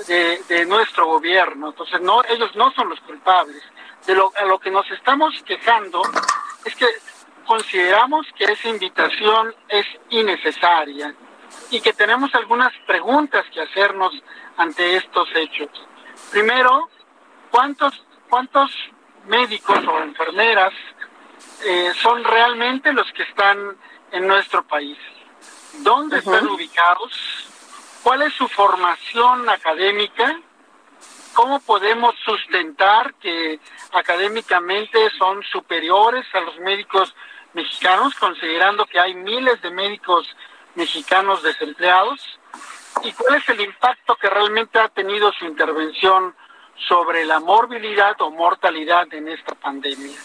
de, 0.06 0.66
nuestro 0.66 1.06
gobierno. 1.06 1.70
Entonces, 1.70 2.00
no, 2.00 2.22
ellos 2.24 2.54
no 2.56 2.72
son 2.72 2.90
los 2.90 3.00
culpables. 3.00 3.62
De 4.06 4.14
lo, 4.14 4.32
a 4.36 4.44
lo 4.44 4.58
que 4.58 4.70
nos 4.70 4.90
estamos 4.90 5.34
quejando 5.44 6.02
es 6.64 6.74
que 6.74 6.86
consideramos 7.44 8.26
que 8.36 8.44
esa 8.44 8.68
invitación 8.68 9.54
es 9.68 9.86
innecesaria 10.10 11.14
y 11.70 11.80
que 11.80 11.92
tenemos 11.92 12.34
algunas 12.34 12.72
preguntas 12.86 13.44
que 13.52 13.60
hacernos 13.60 14.12
ante 14.56 14.96
estos 14.96 15.28
hechos. 15.34 15.68
Primero, 16.30 16.88
¿cuántos, 17.50 18.04
cuántos 18.28 18.70
médicos 19.26 19.78
o 19.86 19.98
enfermeras 20.00 20.72
eh, 21.64 21.92
son 22.00 22.24
realmente 22.24 22.92
los 22.92 23.10
que 23.12 23.24
están 23.24 23.76
en 24.12 24.26
nuestro 24.26 24.62
país? 24.66 24.98
¿Dónde 25.78 26.18
están 26.18 26.46
ubicados? 26.48 27.12
¿Cuál 28.02 28.22
es 28.22 28.34
su 28.34 28.48
formación 28.48 29.48
académica? 29.48 30.40
¿Cómo 31.34 31.60
podemos 31.60 32.14
sustentar 32.24 33.14
que 33.14 33.60
académicamente 33.92 35.10
son 35.18 35.42
superiores 35.44 36.26
a 36.34 36.40
los 36.40 36.58
médicos 36.58 37.14
mexicanos, 37.52 38.14
considerando 38.14 38.86
que 38.86 39.00
hay 39.00 39.14
miles 39.14 39.60
de 39.62 39.70
médicos 39.70 40.26
mexicanos 40.74 41.42
desempleados 41.42 42.20
y 43.02 43.12
cuál 43.12 43.36
es 43.36 43.48
el 43.48 43.60
impacto 43.60 44.16
que 44.16 44.28
realmente 44.28 44.78
ha 44.78 44.88
tenido 44.88 45.32
su 45.32 45.44
intervención 45.44 46.34
sobre 46.88 47.24
la 47.24 47.40
morbilidad 47.40 48.20
o 48.20 48.30
mortalidad 48.30 49.12
en 49.12 49.28
esta 49.28 49.54
pandemia. 49.54 50.18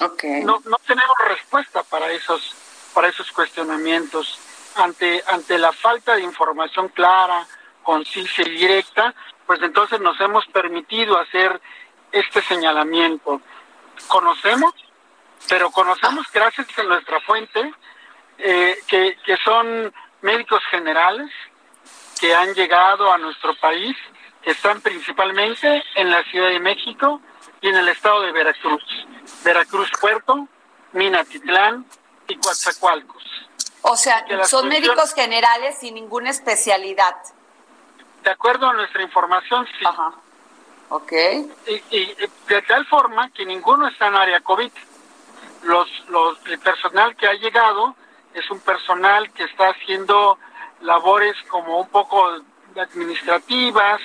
Okay. 0.00 0.44
No, 0.44 0.60
no 0.64 0.76
tenemos 0.86 1.16
respuesta 1.26 1.82
para 1.82 2.10
esos, 2.10 2.54
para 2.94 3.08
esos 3.08 3.30
cuestionamientos. 3.32 4.38
Ante, 4.78 5.22
ante 5.26 5.58
la 5.58 5.72
falta 5.72 6.14
de 6.14 6.22
información 6.22 6.88
clara, 6.88 7.44
concisa 7.82 8.42
y 8.42 8.50
directa, 8.50 9.12
pues 9.46 9.60
entonces 9.62 10.00
nos 10.00 10.20
hemos 10.20 10.46
permitido 10.46 11.18
hacer 11.18 11.60
este 12.12 12.40
señalamiento. 12.42 13.40
Conocemos, 14.06 14.72
pero 15.48 15.70
conocemos 15.70 16.26
gracias 16.32 16.66
a 16.78 16.82
nuestra 16.84 17.20
fuente 17.20 17.72
eh, 18.38 18.78
que, 18.86 19.18
que 19.24 19.36
son 19.38 19.92
médicos 20.22 20.62
generales 20.70 21.30
que 22.20 22.34
han 22.34 22.54
llegado 22.54 23.12
a 23.12 23.18
nuestro 23.18 23.54
país, 23.54 23.96
que 24.42 24.52
están 24.52 24.80
principalmente 24.80 25.82
en 25.94 26.10
la 26.10 26.22
Ciudad 26.24 26.48
de 26.48 26.60
México 26.60 27.20
y 27.60 27.68
en 27.68 27.76
el 27.76 27.88
estado 27.88 28.22
de 28.22 28.32
Veracruz. 28.32 28.82
Veracruz 29.44 29.90
Puerto, 30.00 30.48
Minatitlán 30.92 31.84
y 32.28 32.36
Coatzacoalcos. 32.36 33.24
O 33.82 33.96
sea, 33.96 34.24
son 34.44 34.68
médicos 34.68 35.14
generales 35.14 35.76
sin 35.78 35.94
ninguna 35.94 36.30
especialidad. 36.30 37.14
De 38.22 38.30
acuerdo 38.30 38.68
a 38.68 38.74
nuestra 38.74 39.02
información, 39.02 39.66
sí. 39.78 39.84
Ajá. 39.86 40.12
Ok. 40.90 41.12
Y, 41.66 41.96
y, 41.96 42.14
de 42.48 42.62
tal 42.62 42.86
forma 42.86 43.30
que 43.30 43.44
ninguno 43.44 43.88
está 43.88 44.08
en 44.08 44.16
área 44.16 44.40
COVID. 44.40 44.70
Los, 45.64 45.88
los, 46.08 46.38
el 46.46 46.58
personal 46.58 47.16
que 47.16 47.26
ha 47.26 47.34
llegado 47.34 47.94
es 48.34 48.50
un 48.50 48.60
personal 48.60 49.30
que 49.32 49.44
está 49.44 49.70
haciendo 49.70 50.38
labores 50.80 51.34
como 51.48 51.80
un 51.80 51.88
poco 51.88 52.40
administrativas, 52.76 54.00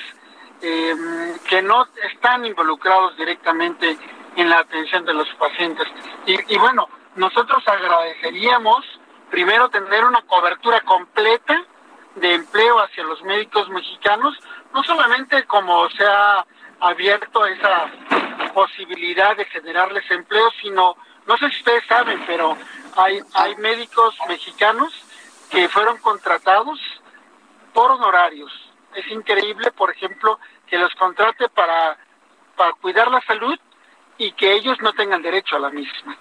em, 0.61 1.37
que 1.47 1.61
no 1.61 1.87
están 2.11 2.45
involucrados 2.45 3.15
directamente 3.17 3.97
en 4.35 4.49
la 4.49 4.59
atención 4.59 5.05
de 5.05 5.13
los 5.13 5.27
pacientes. 5.35 5.87
Y, 6.25 6.53
y 6.53 6.57
bueno, 6.57 6.89
nosotros 7.15 7.63
agradeceríamos 7.67 8.83
primero 9.33 9.67
tener 9.69 10.05
una 10.05 10.21
cobertura 10.21 10.81
completa 10.81 11.65
de 12.13 12.35
empleo 12.35 12.77
hacia 12.77 13.03
los 13.03 13.23
médicos 13.23 13.67
mexicanos, 13.69 14.37
no 14.71 14.83
solamente 14.83 15.43
como 15.45 15.89
se 15.89 16.05
ha 16.05 16.45
abierto 16.79 17.43
esa 17.47 17.89
posibilidad 18.53 19.35
de 19.35 19.45
generarles 19.45 20.03
empleo, 20.11 20.51
sino, 20.61 20.95
no 21.25 21.35
sé 21.37 21.49
si 21.49 21.57
ustedes 21.57 21.83
saben, 21.87 22.23
pero 22.27 22.55
hay, 22.95 23.21
hay 23.33 23.55
médicos 23.55 24.15
mexicanos 24.27 24.93
que 25.49 25.67
fueron 25.67 25.97
contratados 25.97 26.79
por 27.73 27.89
honorarios. 27.89 28.51
Es 28.93 29.07
increíble, 29.07 29.71
por 29.71 29.89
ejemplo, 29.89 30.39
que 30.67 30.77
los 30.77 30.93
contrate 30.93 31.49
para 31.49 31.97
para 32.55 32.73
cuidar 32.73 33.09
la 33.09 33.21
salud 33.21 33.57
y 34.19 34.31
que 34.33 34.53
ellos 34.53 34.77
no 34.81 34.93
tengan 34.93 35.23
derecho 35.23 35.55
a 35.55 35.59
la 35.59 35.71
misma. 35.71 36.15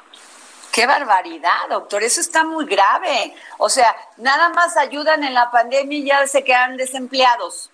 Qué 0.73 0.87
barbaridad, 0.87 1.69
doctor, 1.69 2.03
eso 2.03 2.23
está 2.23 2.45
muy 2.45 2.65
grave. 2.65 3.35
O 3.59 3.69
sea, 3.69 3.95
nada 4.17 4.49
más 4.49 4.77
ayudan 4.79 5.23
en 5.23 5.35
la 5.35 5.51
pandemia 5.51 5.99
y 5.99 6.05
ya 6.05 6.27
se 6.27 6.43
quedan 6.43 6.79
desempleados. 6.79 7.71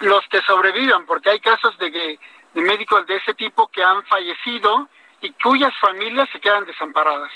Los 0.00 0.26
que 0.30 0.40
sobrevivan, 0.40 1.04
porque 1.04 1.30
hay 1.30 1.40
casos 1.40 1.76
de, 1.78 1.90
de 1.90 2.60
médicos 2.62 3.06
de 3.06 3.16
ese 3.16 3.34
tipo 3.34 3.68
que 3.68 3.82
han 3.82 4.02
fallecido 4.06 4.88
y 5.20 5.32
cuyas 5.32 5.72
familias 5.80 6.30
se 6.32 6.40
quedan 6.40 6.64
desamparadas. 6.64 7.30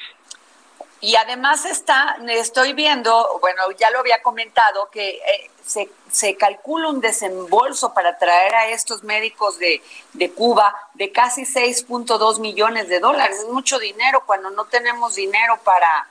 Y 1.01 1.15
además 1.15 1.65
está, 1.65 2.17
estoy 2.29 2.73
viendo, 2.73 3.39
bueno, 3.41 3.71
ya 3.79 3.91
lo 3.91 4.01
había 4.01 4.21
comentado, 4.21 4.91
que 4.91 5.11
eh, 5.11 5.51
se, 5.65 5.89
se, 6.11 6.37
calcula 6.37 6.89
un 6.89 7.01
desembolso 7.01 7.95
para 7.95 8.19
traer 8.19 8.55
a 8.57 8.67
estos 8.69 9.05
médicos 9.05 9.59
de, 9.59 9.81
de 10.15 10.33
Cuba 10.33 10.75
de 10.95 11.13
casi 11.13 11.43
6.2 11.43 12.41
millones 12.41 12.89
de 12.89 12.99
dólares. 12.99 13.39
Es 13.39 13.49
mucho 13.49 13.79
dinero 13.79 14.25
cuando 14.27 14.51
no 14.51 14.65
tenemos 14.65 15.15
dinero 15.15 15.61
para, 15.63 16.09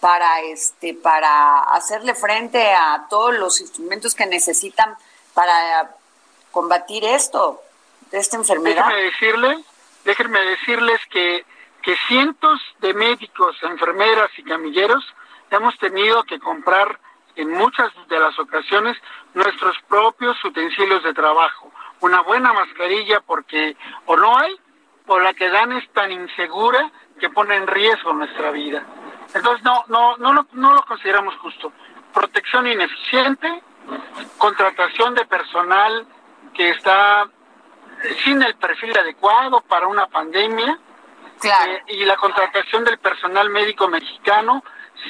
para, 0.00 0.40
este, 0.40 0.94
para 0.94 1.60
hacerle 1.74 2.14
frente 2.14 2.72
a 2.72 3.06
todos 3.10 3.34
los 3.34 3.60
instrumentos 3.60 4.14
que 4.14 4.24
necesitan 4.24 4.96
para 5.34 5.94
combatir 6.50 7.04
esto, 7.04 7.62
esta 8.10 8.36
enfermedad. 8.36 8.86
Déjenme 8.86 9.02
decirle, 9.02 9.64
déjenme 10.04 10.40
decirles 10.40 11.00
que 11.10 11.44
que 11.82 11.96
cientos 12.08 12.60
de 12.80 12.94
médicos, 12.94 13.56
enfermeras 13.62 14.30
y 14.36 14.42
camilleros 14.42 15.04
hemos 15.50 15.76
tenido 15.78 16.22
que 16.24 16.38
comprar 16.38 17.00
en 17.36 17.50
muchas 17.50 17.90
de 18.08 18.18
las 18.18 18.38
ocasiones 18.38 18.96
nuestros 19.34 19.76
propios 19.88 20.42
utensilios 20.44 21.02
de 21.02 21.14
trabajo. 21.14 21.72
Una 22.00 22.20
buena 22.22 22.52
mascarilla 22.52 23.20
porque 23.20 23.76
o 24.06 24.16
no 24.16 24.36
hay 24.38 24.56
o 25.06 25.18
la 25.18 25.34
que 25.34 25.48
dan 25.48 25.72
es 25.72 25.88
tan 25.90 26.12
insegura 26.12 26.90
que 27.18 27.30
pone 27.30 27.56
en 27.56 27.66
riesgo 27.66 28.12
nuestra 28.12 28.50
vida. 28.52 28.84
Entonces 29.34 29.64
no, 29.64 29.84
no, 29.88 30.16
no, 30.18 30.32
lo, 30.32 30.46
no 30.52 30.72
lo 30.72 30.82
consideramos 30.82 31.34
justo. 31.36 31.72
Protección 32.12 32.66
ineficiente, 32.66 33.62
contratación 34.38 35.14
de 35.14 35.24
personal 35.26 36.06
que 36.54 36.70
está 36.70 37.28
sin 38.24 38.42
el 38.42 38.54
perfil 38.54 38.96
adecuado 38.98 39.60
para 39.62 39.86
una 39.86 40.06
pandemia, 40.06 40.78
eh, 41.42 41.82
y 41.88 42.04
la 42.04 42.16
contratación 42.16 42.84
del 42.84 42.98
personal 42.98 43.50
médico 43.50 43.88
mexicano 43.88 44.62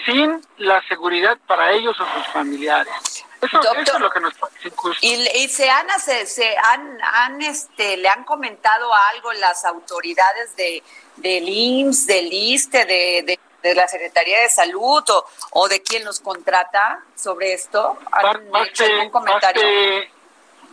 sin 0.05 0.41
la 0.59 0.81
seguridad 0.89 1.39
para 1.47 1.73
ellos 1.73 1.99
o 2.01 2.05
sus 2.15 2.27
familiares. 2.33 3.25
Eso, 3.41 3.59
es 3.75 3.99
lo 3.99 4.11
que 4.11 4.21
nos 4.21 4.35
parece 4.35 4.69
injusto. 4.69 4.99
Y, 5.01 5.49
se 5.49 5.71
han, 5.71 5.89
se, 5.99 6.57
han, 6.59 6.99
han, 7.03 7.41
este, 7.41 7.97
le 7.97 8.09
han 8.09 8.25
comentado 8.25 8.91
algo 9.15 9.33
las 9.33 9.65
autoridades 9.65 10.55
de 10.57 10.83
del 11.17 11.49
IMSS, 11.49 12.07
del 12.07 12.33
ISTE, 12.33 12.85
de, 12.85 13.39
de, 13.63 13.75
la 13.75 13.87
Secretaría 13.89 14.41
de 14.41 14.49
Salud 14.49 15.03
o, 15.09 15.27
o, 15.53 15.69
de 15.69 15.83
quien 15.83 16.05
los 16.05 16.21
contrata 16.21 17.01
sobre 17.15 17.53
esto? 17.53 17.99
¿Han 18.13 18.67
hecho 18.67 18.85
algún 18.85 19.11
comentario? 19.11 19.63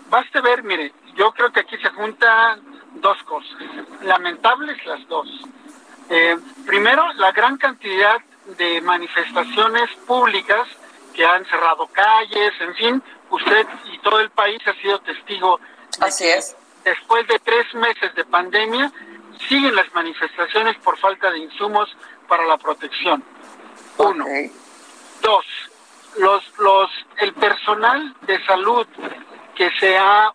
baste 0.10 0.40
ver, 0.40 0.64
mire, 0.64 0.94
yo 1.18 1.32
creo 1.34 1.52
que 1.52 1.62
aquí 1.62 1.78
se 1.78 1.90
juntan 1.90 2.62
dos 2.96 3.22
cosas, 3.24 3.58
lamentables 4.04 4.84
las 4.86 5.06
dos. 5.08 5.28
Eh, 6.10 6.38
primero, 6.66 7.12
la 7.14 7.32
gran 7.32 7.58
cantidad 7.58 8.18
de 8.58 8.80
manifestaciones 8.82 9.90
públicas 10.06 10.68
que 11.14 11.26
han 11.26 11.44
cerrado 11.46 11.88
calles, 11.88 12.54
en 12.62 12.76
fin, 12.76 13.04
usted 13.30 13.68
y 13.92 13.98
todo 14.00 14.20
el 14.20 14.30
país 14.30 14.60
ha 14.68 14.74
sido 14.76 15.00
testigo. 15.00 15.60
Así 16.00 16.26
es. 16.26 16.56
Después 16.86 17.28
de 17.28 17.40
tres 17.40 17.74
meses 17.74 18.14
de 18.16 18.24
pandemia, 18.24 18.92
siguen 19.50 19.76
las 19.76 19.92
manifestaciones 19.94 20.78
por 20.78 20.98
falta 20.98 21.32
de 21.32 21.40
insumos 21.40 21.90
para 22.28 22.46
la 22.46 22.58
protección. 22.58 23.24
Uno. 23.98 24.26
Dos, 25.22 25.46
los, 26.20 26.44
los, 26.60 26.90
el 27.18 27.34
personal 27.34 28.16
de 28.22 28.44
salud 28.46 28.88
que 29.56 29.72
se 29.80 29.98
ha 29.98 30.32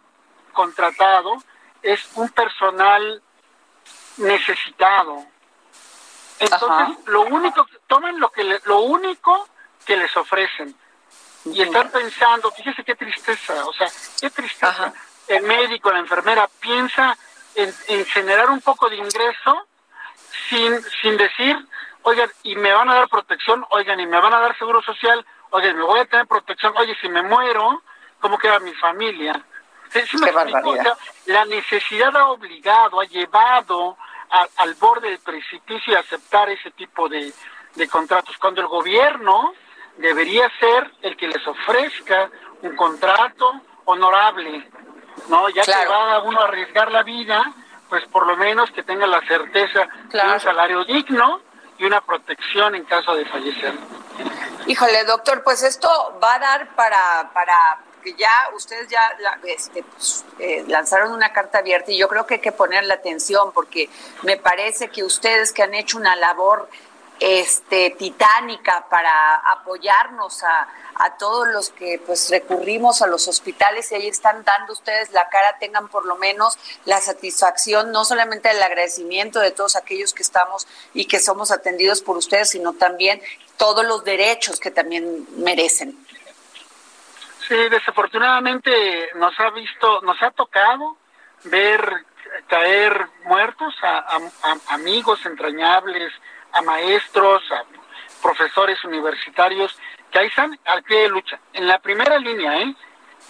contratado 0.52 1.42
es 1.82 2.00
un 2.14 2.28
personal 2.30 3.22
necesitado. 4.18 5.24
Entonces, 6.38 7.06
lo 7.06 7.22
único, 7.22 7.66
tomen 7.86 8.18
lo 8.18 8.30
que 8.30 8.60
lo 8.64 8.80
único 8.80 9.48
que 9.84 9.96
les 9.96 10.16
ofrecen 10.16 10.74
y 11.44 11.62
están 11.62 11.90
pensando, 11.90 12.50
fíjese 12.52 12.84
qué 12.84 12.94
tristeza, 12.94 13.64
o 13.66 13.72
sea, 13.72 13.88
qué 14.20 14.30
tristeza. 14.30 14.92
El 15.28 15.42
médico, 15.44 15.92
la 15.92 16.00
enfermera 16.00 16.48
piensa 16.60 17.16
en, 17.54 17.72
en, 17.88 18.04
generar 18.06 18.50
un 18.50 18.60
poco 18.60 18.88
de 18.88 18.96
ingreso 18.96 19.66
sin, 20.48 20.80
sin 21.00 21.16
decir, 21.16 21.56
oigan, 22.02 22.30
y 22.42 22.56
me 22.56 22.72
van 22.72 22.88
a 22.90 22.94
dar 22.94 23.08
protección, 23.08 23.64
oigan, 23.70 24.00
y 24.00 24.06
me 24.06 24.20
van 24.20 24.34
a 24.34 24.40
dar 24.40 24.56
seguro 24.58 24.82
social, 24.82 25.24
oigan, 25.50 25.76
me 25.76 25.84
voy 25.84 26.00
a 26.00 26.04
tener 26.06 26.26
protección, 26.26 26.74
oye, 26.76 26.96
si 27.00 27.08
me 27.08 27.22
muero, 27.22 27.82
¿cómo 28.20 28.38
queda 28.38 28.58
mi 28.58 28.72
familia? 28.74 29.44
La 31.26 31.44
necesidad 31.44 32.16
ha 32.16 32.28
obligado, 32.28 33.00
ha 33.00 33.04
llevado 33.04 33.96
al 34.56 34.74
borde 34.74 35.10
del 35.10 35.18
precipicio 35.18 35.96
a 35.96 36.00
aceptar 36.00 36.48
ese 36.50 36.70
tipo 36.70 37.08
de, 37.08 37.32
contratos, 37.90 38.36
cuando 38.38 38.60
el 38.60 38.66
gobierno 38.66 39.52
debería 39.98 40.50
ser 40.58 40.90
el 41.02 41.16
que 41.16 41.28
les 41.28 41.46
ofrezca 41.46 42.30
un 42.62 42.74
contrato 42.76 43.52
honorable, 43.84 44.68
¿no? 45.28 45.48
Ya 45.50 45.62
que 45.62 45.86
va 45.86 46.22
uno 46.22 46.40
a 46.40 46.44
arriesgar 46.44 46.90
la 46.90 47.02
vida, 47.02 47.52
pues 47.88 48.04
por 48.06 48.26
lo 48.26 48.36
menos 48.36 48.70
que 48.70 48.82
tenga 48.82 49.06
la 49.06 49.20
certeza 49.26 49.86
de 50.10 50.32
un 50.32 50.40
salario 50.40 50.84
digno 50.84 51.40
y 51.78 51.84
una 51.84 52.00
protección 52.00 52.74
en 52.74 52.84
caso 52.84 53.14
de 53.14 53.26
fallecer. 53.26 53.74
Híjole, 54.66 55.04
doctor, 55.04 55.42
pues 55.42 55.62
esto 55.62 55.88
va 56.22 56.34
a 56.34 56.38
dar 56.38 56.74
para, 56.74 57.30
para 57.34 57.80
que 58.02 58.14
ya 58.14 58.30
ustedes 58.54 58.88
ya 58.88 59.16
este, 59.44 59.82
pues, 59.82 60.24
eh, 60.38 60.64
lanzaron 60.66 61.12
una 61.12 61.32
carta 61.32 61.58
abierta 61.58 61.92
y 61.92 61.98
yo 61.98 62.08
creo 62.08 62.26
que 62.26 62.34
hay 62.34 62.40
que 62.40 62.52
ponerle 62.52 62.92
atención 62.92 63.52
porque 63.52 63.88
me 64.22 64.36
parece 64.36 64.88
que 64.88 65.04
ustedes 65.04 65.52
que 65.52 65.62
han 65.62 65.74
hecho 65.74 65.98
una 65.98 66.16
labor 66.16 66.68
este, 67.20 67.90
titánica 67.90 68.86
para 68.90 69.36
apoyarnos 69.52 70.42
a, 70.42 70.68
a 70.96 71.16
todos 71.16 71.48
los 71.48 71.70
que 71.70 72.00
pues 72.04 72.30
recurrimos 72.30 73.02
a 73.02 73.06
los 73.06 73.28
hospitales 73.28 73.90
y 73.92 73.94
ahí 73.94 74.08
están 74.08 74.44
dando 74.44 74.72
ustedes 74.72 75.12
la 75.12 75.28
cara, 75.28 75.56
tengan 75.58 75.88
por 75.88 76.04
lo 76.04 76.16
menos 76.16 76.58
la 76.84 77.00
satisfacción, 77.00 77.92
no 77.92 78.04
solamente 78.04 78.50
el 78.50 78.62
agradecimiento 78.62 79.40
de 79.40 79.52
todos 79.52 79.76
aquellos 79.76 80.12
que 80.14 80.22
estamos 80.22 80.66
y 80.94 81.06
que 81.06 81.20
somos 81.20 81.50
atendidos 81.50 82.02
por 82.02 82.16
ustedes, 82.16 82.50
sino 82.50 82.72
también 82.72 83.22
todos 83.56 83.84
los 83.86 84.04
derechos 84.04 84.58
que 84.58 84.70
también 84.70 85.26
merecen. 85.36 85.96
Sí, 87.48 87.56
desafortunadamente 87.68 89.10
nos 89.14 89.38
ha 89.40 89.50
visto, 89.50 90.00
nos 90.02 90.20
ha 90.22 90.30
tocado 90.30 90.96
ver 91.44 92.04
caer 92.46 93.08
muertos 93.24 93.74
a, 93.82 94.18
amigos 94.68 95.24
entrañables, 95.26 96.12
a 96.52 96.62
maestros, 96.62 97.42
a 97.52 97.64
profesores 98.22 98.82
universitarios 98.84 99.76
que 100.10 100.18
ahí 100.18 100.26
están 100.28 100.58
al 100.66 100.82
pie 100.82 101.02
de 101.02 101.08
lucha, 101.08 101.40
en 101.54 101.66
la 101.66 101.78
primera 101.78 102.18
línea, 102.18 102.60
¿eh? 102.60 102.74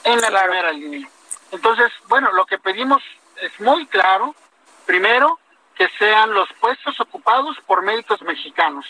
En 0.04 0.20
la 0.20 0.42
primera 0.42 0.72
línea. 0.72 1.08
Entonces, 1.52 1.92
bueno, 2.08 2.32
lo 2.32 2.44
que 2.44 2.58
pedimos 2.58 3.02
es 3.40 3.60
muy 3.60 3.86
claro. 3.86 4.34
Primero, 4.84 5.38
que 5.76 5.88
sean 5.96 6.34
los 6.34 6.52
puestos 6.54 6.98
ocupados 7.00 7.56
por 7.66 7.82
médicos 7.82 8.20
mexicanos. 8.22 8.84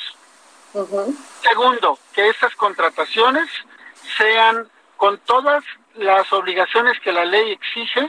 Segundo, 1.42 1.98
que 2.14 2.30
esas 2.30 2.54
contrataciones 2.56 3.50
sean 4.16 4.70
con 5.02 5.18
todas 5.18 5.64
las 5.96 6.32
obligaciones 6.32 6.96
que 7.00 7.10
la 7.10 7.24
ley 7.24 7.50
exige 7.50 8.08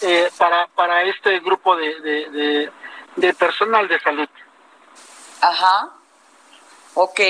eh, 0.00 0.30
para, 0.38 0.66
para 0.68 1.02
este 1.02 1.40
grupo 1.40 1.76
de, 1.76 2.70
de, 3.16 3.34
personal 3.34 3.86
de 3.86 4.00
salud. 4.00 4.26
Ajá. 5.42 5.90
Ok, 6.94 7.20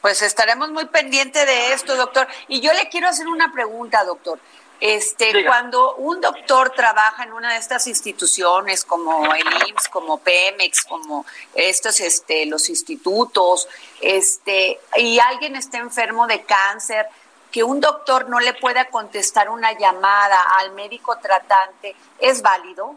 pues 0.00 0.22
estaremos 0.22 0.70
muy 0.70 0.84
pendientes 0.84 1.44
de 1.44 1.72
esto, 1.72 1.96
doctor. 1.96 2.28
Y 2.46 2.60
yo 2.60 2.72
le 2.72 2.88
quiero 2.88 3.08
hacer 3.08 3.26
una 3.26 3.52
pregunta, 3.52 4.04
doctor. 4.04 4.38
Este, 4.78 5.44
cuando 5.44 5.96
un 5.96 6.20
doctor 6.20 6.70
trabaja 6.70 7.24
en 7.24 7.32
una 7.32 7.54
de 7.54 7.58
estas 7.58 7.88
instituciones 7.88 8.84
como 8.84 9.24
el 9.34 9.44
IMSS, 9.68 9.88
como 9.88 10.18
Pemex, 10.18 10.84
como 10.84 11.26
estos, 11.52 11.98
este, 11.98 12.46
los 12.46 12.68
institutos, 12.68 13.68
este, 14.00 14.78
y 14.96 15.18
alguien 15.18 15.56
está 15.56 15.78
enfermo 15.78 16.28
de 16.28 16.44
cáncer, 16.44 17.08
que 17.50 17.62
un 17.62 17.80
doctor 17.80 18.28
no 18.28 18.40
le 18.40 18.54
pueda 18.54 18.86
contestar 18.86 19.48
una 19.48 19.72
llamada 19.72 20.38
al 20.58 20.72
médico 20.72 21.18
tratante, 21.18 21.96
¿es 22.18 22.42
válido? 22.42 22.96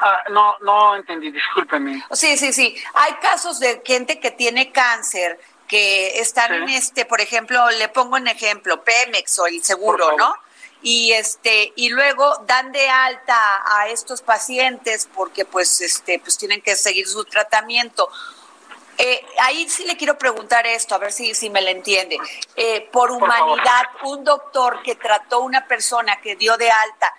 Ah, 0.00 0.22
no, 0.30 0.56
no 0.60 0.96
entendí, 0.96 1.30
discúlpeme. 1.30 2.04
Sí, 2.12 2.36
sí, 2.36 2.52
sí. 2.52 2.76
Hay 2.94 3.14
casos 3.14 3.60
de 3.60 3.82
gente 3.84 4.18
que 4.18 4.30
tiene 4.30 4.72
cáncer 4.72 5.38
que 5.68 6.18
están 6.20 6.52
en 6.52 6.68
este, 6.68 7.04
por 7.04 7.20
ejemplo, 7.20 7.70
le 7.70 7.88
pongo 7.88 8.16
un 8.16 8.28
ejemplo, 8.28 8.82
Pemex 8.84 9.38
o 9.38 9.46
el 9.46 9.62
seguro, 9.62 10.16
¿no? 10.16 10.34
y 10.82 11.12
este 11.12 11.72
y 11.76 11.90
luego 11.90 12.36
dan 12.46 12.72
de 12.72 12.88
alta 12.88 13.62
a 13.64 13.88
estos 13.88 14.20
pacientes 14.20 15.08
porque 15.14 15.44
pues 15.44 15.80
este 15.80 16.18
pues 16.18 16.36
tienen 16.36 16.60
que 16.60 16.76
seguir 16.76 17.06
su 17.06 17.24
tratamiento. 17.24 18.08
Eh, 18.98 19.24
ahí 19.40 19.68
sí 19.68 19.84
le 19.84 19.96
quiero 19.96 20.18
preguntar 20.18 20.66
esto, 20.66 20.94
a 20.94 20.98
ver 20.98 21.12
si, 21.12 21.34
si 21.34 21.50
me 21.50 21.62
lo 21.62 21.68
entiende. 21.68 22.18
Eh, 22.56 22.88
por 22.92 23.10
humanidad, 23.10 23.88
un 24.04 24.22
doctor 24.22 24.82
que 24.82 24.94
trató 24.96 25.40
una 25.40 25.66
persona 25.66 26.20
que 26.20 26.36
dio 26.36 26.56
de 26.56 26.70
alta, 26.70 27.12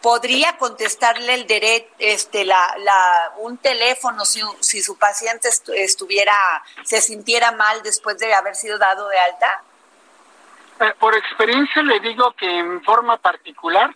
podría 0.00 0.56
contestarle 0.58 1.34
el 1.34 1.46
derecho, 1.46 1.88
este, 1.98 2.44
la, 2.44 2.74
la, 2.78 3.32
un 3.38 3.56
teléfono 3.58 4.24
si, 4.24 4.42
si 4.60 4.82
su 4.82 4.98
paciente 4.98 5.48
estuviera, 5.76 6.34
se 6.82 7.00
sintiera 7.00 7.52
mal 7.52 7.82
después 7.82 8.18
de 8.18 8.34
haber 8.34 8.54
sido 8.54 8.78
dado 8.78 9.08
de 9.08 9.18
alta? 9.18 9.62
Eh, 10.80 10.94
por 10.98 11.14
experiencia 11.14 11.82
le 11.82 12.00
digo 12.00 12.32
que 12.32 12.58
en 12.58 12.82
forma 12.82 13.16
particular, 13.18 13.94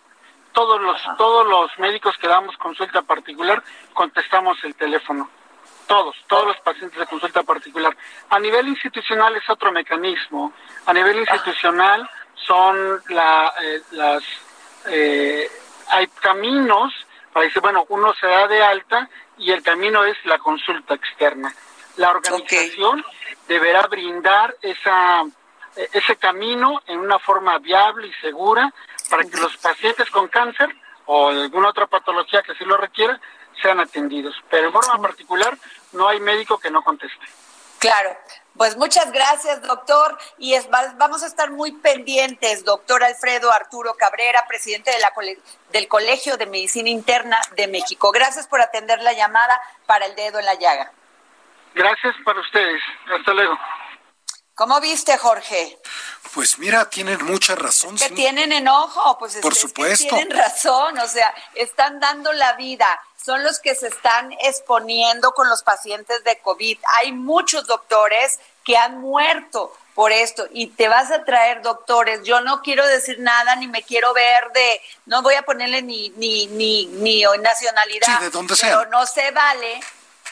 todos 0.52 0.80
los, 0.80 0.96
todos 1.18 1.46
los 1.46 1.78
médicos 1.78 2.16
que 2.18 2.28
damos 2.28 2.56
consulta 2.56 3.02
particular 3.02 3.62
contestamos 3.92 4.56
el 4.64 4.74
teléfono. 4.74 5.28
Todos, 5.86 6.16
todos 6.26 6.46
los 6.48 6.56
pacientes 6.58 6.98
de 6.98 7.06
consulta 7.06 7.42
particular. 7.42 7.96
A 8.30 8.38
nivel 8.40 8.68
institucional 8.68 9.36
es 9.36 9.48
otro 9.48 9.70
mecanismo. 9.70 10.52
A 10.84 10.92
nivel 10.92 11.18
institucional 11.18 12.08
son 12.34 13.02
la, 13.08 13.52
eh, 13.62 13.80
las 13.92 14.22
eh, 14.88 15.50
hay 15.88 16.06
caminos 16.20 16.92
para 17.32 17.44
decir, 17.44 17.62
bueno, 17.62 17.84
uno 17.88 18.14
se 18.14 18.26
da 18.26 18.48
de 18.48 18.62
alta 18.62 19.08
y 19.38 19.50
el 19.50 19.62
camino 19.62 20.04
es 20.04 20.16
la 20.24 20.38
consulta 20.38 20.94
externa. 20.94 21.54
La 21.96 22.10
organización 22.10 23.04
deberá 23.46 23.86
brindar 23.86 24.56
esa, 24.62 25.22
ese 25.92 26.16
camino 26.16 26.80
en 26.86 27.00
una 27.00 27.18
forma 27.18 27.58
viable 27.58 28.08
y 28.08 28.12
segura 28.14 28.72
para 29.10 29.24
que 29.24 29.36
los 29.36 29.56
pacientes 29.58 30.10
con 30.10 30.28
cáncer 30.28 30.74
o 31.06 31.28
alguna 31.28 31.68
otra 31.68 31.86
patología 31.86 32.42
que 32.42 32.52
así 32.52 32.64
lo 32.64 32.76
requiera 32.76 33.20
sean 33.62 33.80
atendidos. 33.80 34.34
Pero 34.50 34.68
en 34.68 34.72
forma 34.72 35.00
particular 35.00 35.56
no 35.92 36.08
hay 36.08 36.20
médico 36.20 36.58
que 36.58 36.70
no 36.70 36.82
conteste. 36.82 37.24
Claro. 37.78 38.16
Pues 38.56 38.76
muchas 38.76 39.12
gracias, 39.12 39.62
doctor. 39.62 40.18
Y 40.38 40.54
es, 40.54 40.68
vamos 40.70 41.22
a 41.22 41.26
estar 41.26 41.50
muy 41.50 41.72
pendientes, 41.72 42.64
doctor 42.64 43.04
Alfredo 43.04 43.52
Arturo 43.52 43.94
Cabrera, 43.94 44.44
presidente 44.48 44.90
de 44.90 44.98
la, 44.98 45.12
del 45.72 45.88
Colegio 45.88 46.36
de 46.38 46.46
Medicina 46.46 46.88
Interna 46.88 47.38
de 47.54 47.68
México. 47.68 48.10
Gracias 48.12 48.46
por 48.46 48.60
atender 48.62 49.02
la 49.02 49.12
llamada 49.12 49.60
para 49.84 50.06
el 50.06 50.16
dedo 50.16 50.38
en 50.38 50.46
la 50.46 50.54
llaga. 50.54 50.90
Gracias 51.74 52.14
para 52.24 52.40
ustedes. 52.40 52.80
Hasta 53.18 53.34
luego. 53.34 53.58
¿Cómo 54.54 54.80
viste, 54.80 55.18
Jorge? 55.18 55.78
Pues 56.32 56.58
mira, 56.58 56.88
tienen 56.88 57.22
mucha 57.26 57.54
razón. 57.54 57.96
que 57.96 58.08
tienen 58.10 58.52
enojo, 58.52 59.18
pues 59.18 59.36
por 59.36 59.54
supuesto. 59.54 60.16
tienen 60.16 60.30
razón, 60.34 60.98
o 60.98 61.06
sea, 61.06 61.34
están 61.54 62.00
dando 62.00 62.32
la 62.32 62.54
vida, 62.54 62.88
son 63.26 63.42
los 63.42 63.58
que 63.58 63.74
se 63.74 63.88
están 63.88 64.30
exponiendo 64.44 65.32
con 65.32 65.48
los 65.48 65.64
pacientes 65.64 66.22
de 66.22 66.38
COVID. 66.38 66.78
Hay 66.98 67.10
muchos 67.10 67.66
doctores 67.66 68.38
que 68.64 68.76
han 68.76 69.00
muerto 69.00 69.76
por 69.96 70.12
esto 70.12 70.46
y 70.52 70.68
te 70.68 70.86
vas 70.86 71.10
a 71.10 71.24
traer 71.24 71.60
doctores. 71.60 72.22
Yo 72.22 72.40
no 72.42 72.62
quiero 72.62 72.86
decir 72.86 73.18
nada 73.18 73.56
ni 73.56 73.66
me 73.66 73.82
quiero 73.82 74.14
ver 74.14 74.52
de, 74.54 74.80
no 75.06 75.22
voy 75.22 75.34
a 75.34 75.42
ponerle 75.42 75.82
ni 75.82 76.10
ni 76.10 76.46
ni 76.46 76.86
ni 76.86 77.24
nacionalidad, 77.42 78.20
de 78.20 78.30
donde 78.30 78.54
pero 78.60 78.86
no 78.90 79.04
se 79.06 79.32
vale 79.32 79.80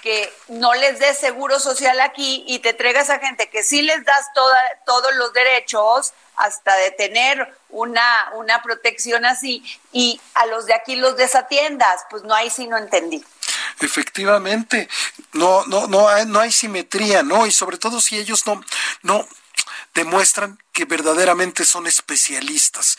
que 0.05 0.31
no 0.49 0.75
les 0.75 0.99
des 0.99 1.17
seguro 1.17 1.59
social 1.59 1.99
aquí 2.01 2.45
y 2.47 2.59
te 2.59 2.75
traigas 2.75 3.09
a 3.09 3.21
gente 3.21 3.49
que 3.49 3.63
sí 3.63 3.81
les 3.81 4.05
das 4.05 4.27
toda, 4.35 4.59
todos 4.85 5.15
los 5.15 5.33
derechos 5.33 6.13
hasta 6.37 6.77
de 6.77 6.91
tener 6.91 7.57
una, 7.71 8.31
una 8.35 8.61
protección 8.63 9.25
así 9.25 9.65
y 9.93 10.21
a 10.35 10.45
los 10.45 10.67
de 10.67 10.75
aquí 10.75 10.97
los 10.97 11.17
desatiendas, 11.17 12.03
pues 12.11 12.23
no 12.23 12.35
hay 12.35 12.51
sí 12.51 12.67
no 12.67 12.77
entendí. 12.77 13.25
Efectivamente, 13.81 14.91
no, 15.33 15.65
no, 15.69 15.87
no 15.87 16.07
hay, 16.07 16.27
no 16.27 16.39
hay 16.39 16.53
simetría, 16.53 17.23
¿no? 17.23 17.47
Y 17.47 17.51
sobre 17.51 17.79
todo 17.79 17.99
si 17.99 18.19
ellos 18.19 18.47
no, 18.47 18.63
no 19.01 19.27
demuestran 19.95 20.59
que 20.73 20.85
verdaderamente 20.85 21.65
son 21.65 21.87
especialistas 21.87 22.99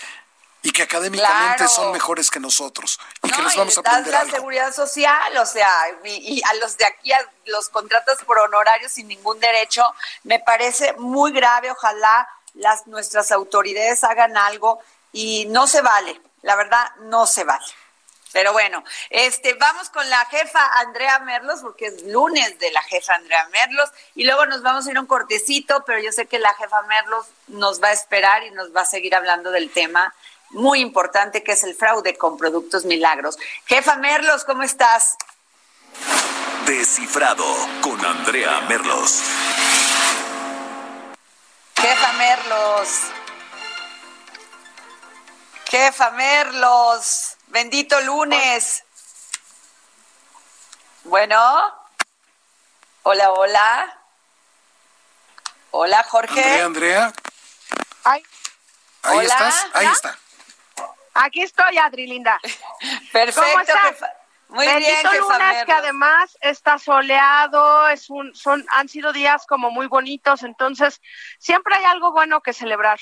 y 0.65 0.71
que 0.71 0.81
académicamente 0.81 1.67
son 1.67 1.91
mejores 1.91 2.31
que 2.31 2.39
nosotros 2.39 2.99
y 3.21 3.29
que 3.29 3.39
les 3.43 3.55
vamos 3.55 3.77
a 3.77 3.81
aprender 3.81 4.13
la 4.13 4.25
seguridad 4.25 4.73
social, 4.73 5.37
o 5.37 5.45
sea, 5.45 5.69
y, 6.03 6.41
a 6.43 6.55
los 6.55 6.75
de 6.75 6.85
aquí 6.85 7.11
a 7.11 7.19
los 7.45 7.69
contratos 7.69 8.17
por 8.25 8.39
honorarios 8.39 8.91
sin 8.91 9.07
ningún 9.07 9.39
derecho, 9.39 9.83
me 10.23 10.39
parece 10.39 10.93
muy 10.93 11.31
grave, 11.31 11.69
ojalá 11.69 12.27
las 12.55 12.87
nuestras 12.87 13.31
autoridades 13.31 14.03
hagan 14.03 14.37
algo 14.37 14.79
y 15.13 15.45
no 15.49 15.67
se 15.67 15.81
vale, 15.81 16.19
la 16.41 16.55
verdad 16.55 16.95
no 17.01 17.27
se 17.27 17.43
vale. 17.43 17.65
Pero 18.33 18.51
bueno, 18.51 18.83
este, 19.11 19.53
vamos 19.53 19.89
con 19.91 20.09
la 20.09 20.25
jefa 20.25 20.59
Andrea 20.79 21.19
Merlos, 21.19 21.61
porque 21.61 21.85
es 21.85 22.01
lunes 22.03 22.57
de 22.57 22.71
la 22.71 22.81
jefa 22.81 23.13
Andrea 23.13 23.47
Merlos, 23.49 23.89
y 24.15 24.25
luego 24.25 24.47
nos 24.47 24.63
vamos 24.63 24.87
a 24.87 24.91
ir 24.91 24.97
a 24.97 24.99
un 24.99 25.05
cortecito, 25.05 25.85
pero 25.85 25.99
yo 25.99 26.11
sé 26.11 26.25
que 26.25 26.39
la 26.39 26.53
jefa 26.55 26.81
Merlos 26.81 27.27
nos 27.47 27.81
va 27.81 27.89
a 27.89 27.93
esperar 27.93 28.43
y 28.43 28.51
nos 28.51 28.75
va 28.75 28.81
a 28.81 28.85
seguir 28.85 29.15
hablando 29.15 29.51
del 29.51 29.69
tema 29.69 30.13
muy 30.51 30.79
importante 30.79 31.43
que 31.43 31.53
es 31.53 31.63
el 31.63 31.75
fraude 31.75 32.17
con 32.17 32.37
productos 32.37 32.85
milagros. 32.85 33.37
Jefa 33.65 33.97
Merlos, 33.97 34.45
¿cómo 34.45 34.63
estás? 34.63 35.17
Descifrado 36.65 37.45
con 37.81 38.03
Andrea 38.05 38.61
Merlos. 38.61 39.21
Jefa 41.75 42.13
Merlos. 42.13 42.89
Jefa 45.69 46.11
Merlos. 46.11 47.37
Bendito 47.47 47.99
lunes. 48.01 48.83
Bueno. 51.03 51.37
Hola, 53.03 53.31
hola. 53.31 53.99
Hola, 55.71 56.03
Jorge. 56.09 56.61
Andrea, 56.61 56.65
Andrea. 56.65 57.13
Ahí 59.03 59.25
estás, 59.25 59.67
ahí 59.73 59.87
está. 59.87 60.17
Aquí 61.15 61.41
estoy, 61.41 61.77
Adri, 61.77 62.07
linda. 62.07 62.39
Perfecto. 63.11 63.41
¿Cómo 63.41 63.61
estás? 63.61 64.03
Muy 64.49 64.67
Bendito 64.67 65.09
bien, 65.09 65.21
lunes 65.21 65.65
que 65.65 65.71
además 65.71 66.37
está 66.39 66.77
soleado, 66.77 67.89
es 67.89 68.09
un, 68.11 68.35
son, 68.35 68.63
han 68.71 68.87
sido 68.87 69.11
días 69.11 69.47
como 69.47 69.71
muy 69.71 69.87
bonitos, 69.87 70.43
entonces 70.43 71.01
siempre 71.39 71.75
hay 71.75 71.85
algo 71.85 72.11
bueno 72.11 72.41
que 72.41 72.53
celebrar. 72.53 72.99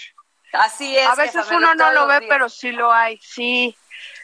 Así 0.54 0.98
es. 0.98 1.06
A 1.06 1.16
veces 1.16 1.46
uno 1.52 1.76
no 1.76 1.92
lo 1.92 2.08
ve, 2.08 2.26
pero 2.30 2.48
sí 2.48 2.72
lo 2.72 2.94
hay, 2.94 3.18
sí. 3.18 3.76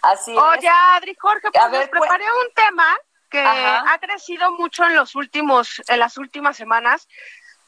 Así 0.01 0.33
Oye, 0.33 0.69
Adri, 0.69 1.15
Jorge, 1.19 1.49
pues 1.51 1.71
les 1.71 1.89
pues 1.89 2.01
preparé 2.01 2.23
un 2.23 2.53
tema 2.53 2.97
que 3.29 3.43
ha 3.45 3.97
crecido 3.99 4.51
mucho 4.53 4.85
en 4.85 4.95
los 4.95 5.15
últimos, 5.15 5.81
en 5.87 5.99
las 5.99 6.17
últimas 6.17 6.55
semanas, 6.55 7.07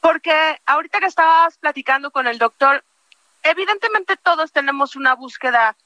porque 0.00 0.60
ahorita 0.64 0.98
que 0.98 1.06
estabas 1.06 1.58
platicando 1.58 2.10
con 2.10 2.26
el 2.26 2.38
doctor, 2.38 2.82
evidentemente 3.42 4.16
todos 4.16 4.50
tenemos 4.50 4.96
una 4.96 5.14
búsqueda 5.14 5.76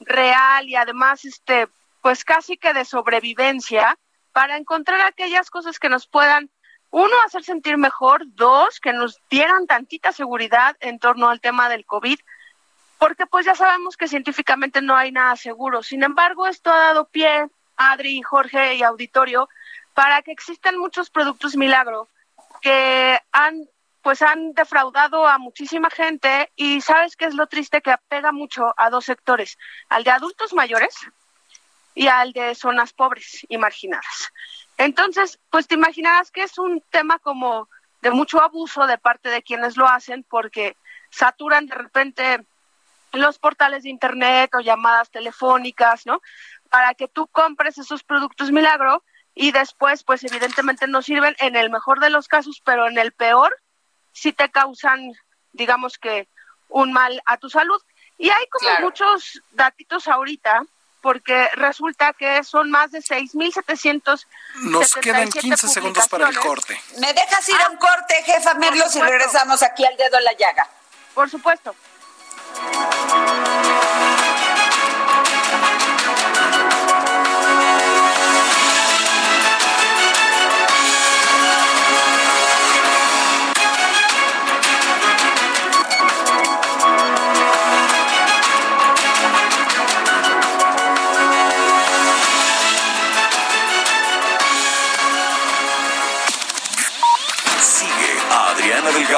real 0.00 0.68
y 0.68 0.76
además 0.76 1.24
este 1.24 1.68
pues 2.02 2.24
casi 2.24 2.56
que 2.56 2.72
de 2.72 2.84
sobrevivencia 2.84 3.98
para 4.32 4.56
encontrar 4.56 5.00
aquellas 5.00 5.50
cosas 5.50 5.78
que 5.78 5.88
nos 5.88 6.06
puedan 6.06 6.50
uno 6.90 7.14
hacer 7.26 7.44
sentir 7.44 7.76
mejor, 7.76 8.22
dos 8.34 8.80
que 8.80 8.92
nos 8.92 9.18
dieran 9.28 9.66
tantita 9.66 10.12
seguridad 10.12 10.76
en 10.80 10.98
torno 10.98 11.28
al 11.28 11.40
tema 11.40 11.68
del 11.68 11.84
COVID, 11.84 12.18
porque 12.98 13.26
pues 13.26 13.44
ya 13.46 13.54
sabemos 13.54 13.96
que 13.96 14.08
científicamente 14.08 14.80
no 14.80 14.96
hay 14.96 15.12
nada 15.12 15.36
seguro. 15.36 15.82
Sin 15.82 16.02
embargo, 16.02 16.46
esto 16.46 16.70
ha 16.70 16.78
dado 16.78 17.06
pie, 17.06 17.48
Adri, 17.76 18.22
Jorge 18.22 18.74
y 18.76 18.82
auditorio, 18.82 19.48
para 19.92 20.22
que 20.22 20.32
existan 20.32 20.78
muchos 20.78 21.10
productos 21.10 21.56
milagro 21.56 22.08
que 22.62 23.18
han 23.32 23.68
pues 24.08 24.22
han 24.22 24.54
defraudado 24.54 25.26
a 25.26 25.36
muchísima 25.36 25.90
gente 25.90 26.50
y 26.56 26.80
sabes 26.80 27.14
qué 27.14 27.26
es 27.26 27.34
lo 27.34 27.46
triste 27.46 27.82
que 27.82 27.90
apega 27.90 28.32
mucho 28.32 28.72
a 28.78 28.88
dos 28.88 29.04
sectores, 29.04 29.58
al 29.90 30.02
de 30.02 30.10
adultos 30.10 30.54
mayores 30.54 30.94
y 31.94 32.06
al 32.06 32.32
de 32.32 32.54
zonas 32.54 32.94
pobres 32.94 33.44
y 33.50 33.58
marginadas. 33.58 34.32
Entonces, 34.78 35.38
pues 35.50 35.68
te 35.68 35.74
imaginarás 35.74 36.30
que 36.30 36.42
es 36.42 36.58
un 36.58 36.82
tema 36.88 37.18
como 37.18 37.68
de 38.00 38.10
mucho 38.10 38.40
abuso 38.40 38.86
de 38.86 38.96
parte 38.96 39.28
de 39.28 39.42
quienes 39.42 39.76
lo 39.76 39.86
hacen 39.86 40.24
porque 40.26 40.74
saturan 41.10 41.66
de 41.66 41.74
repente 41.74 42.46
los 43.12 43.38
portales 43.38 43.82
de 43.82 43.90
internet 43.90 44.54
o 44.54 44.60
llamadas 44.60 45.10
telefónicas, 45.10 46.06
¿no? 46.06 46.22
Para 46.70 46.94
que 46.94 47.08
tú 47.08 47.26
compres 47.26 47.76
esos 47.76 48.04
productos 48.04 48.52
milagro 48.52 49.04
y 49.34 49.52
después, 49.52 50.02
pues 50.02 50.24
evidentemente 50.24 50.86
no 50.86 51.02
sirven 51.02 51.36
en 51.40 51.56
el 51.56 51.68
mejor 51.68 52.00
de 52.00 52.08
los 52.08 52.26
casos, 52.26 52.62
pero 52.64 52.88
en 52.88 52.96
el 52.96 53.12
peor 53.12 53.54
si 54.12 54.32
te 54.32 54.50
causan, 54.50 55.12
digamos 55.52 55.98
que, 55.98 56.28
un 56.68 56.92
mal 56.92 57.20
a 57.26 57.36
tu 57.38 57.48
salud. 57.48 57.80
Y 58.18 58.30
hay 58.30 58.46
como 58.48 58.70
muchos 58.80 59.40
datitos 59.52 60.08
ahorita, 60.08 60.62
porque 61.00 61.48
resulta 61.54 62.12
que 62.12 62.42
son 62.42 62.70
más 62.70 62.90
de 62.90 62.98
6.700. 62.98 64.26
Nos 64.62 64.94
quedan 64.96 65.30
15 65.30 65.68
segundos 65.68 66.08
para 66.08 66.28
el 66.28 66.38
corte. 66.38 66.80
¿Me 66.98 67.12
dejas 67.12 67.48
ir 67.48 67.60
a 67.64 67.70
un 67.70 67.76
corte, 67.76 68.22
jefa 68.24 68.54
Merlos, 68.54 68.94
y 68.96 69.00
regresamos 69.00 69.62
aquí 69.62 69.84
al 69.84 69.96
dedo 69.96 70.18
en 70.18 70.24
la 70.24 70.32
llaga? 70.32 70.68
Por 71.14 71.30
supuesto. 71.30 71.74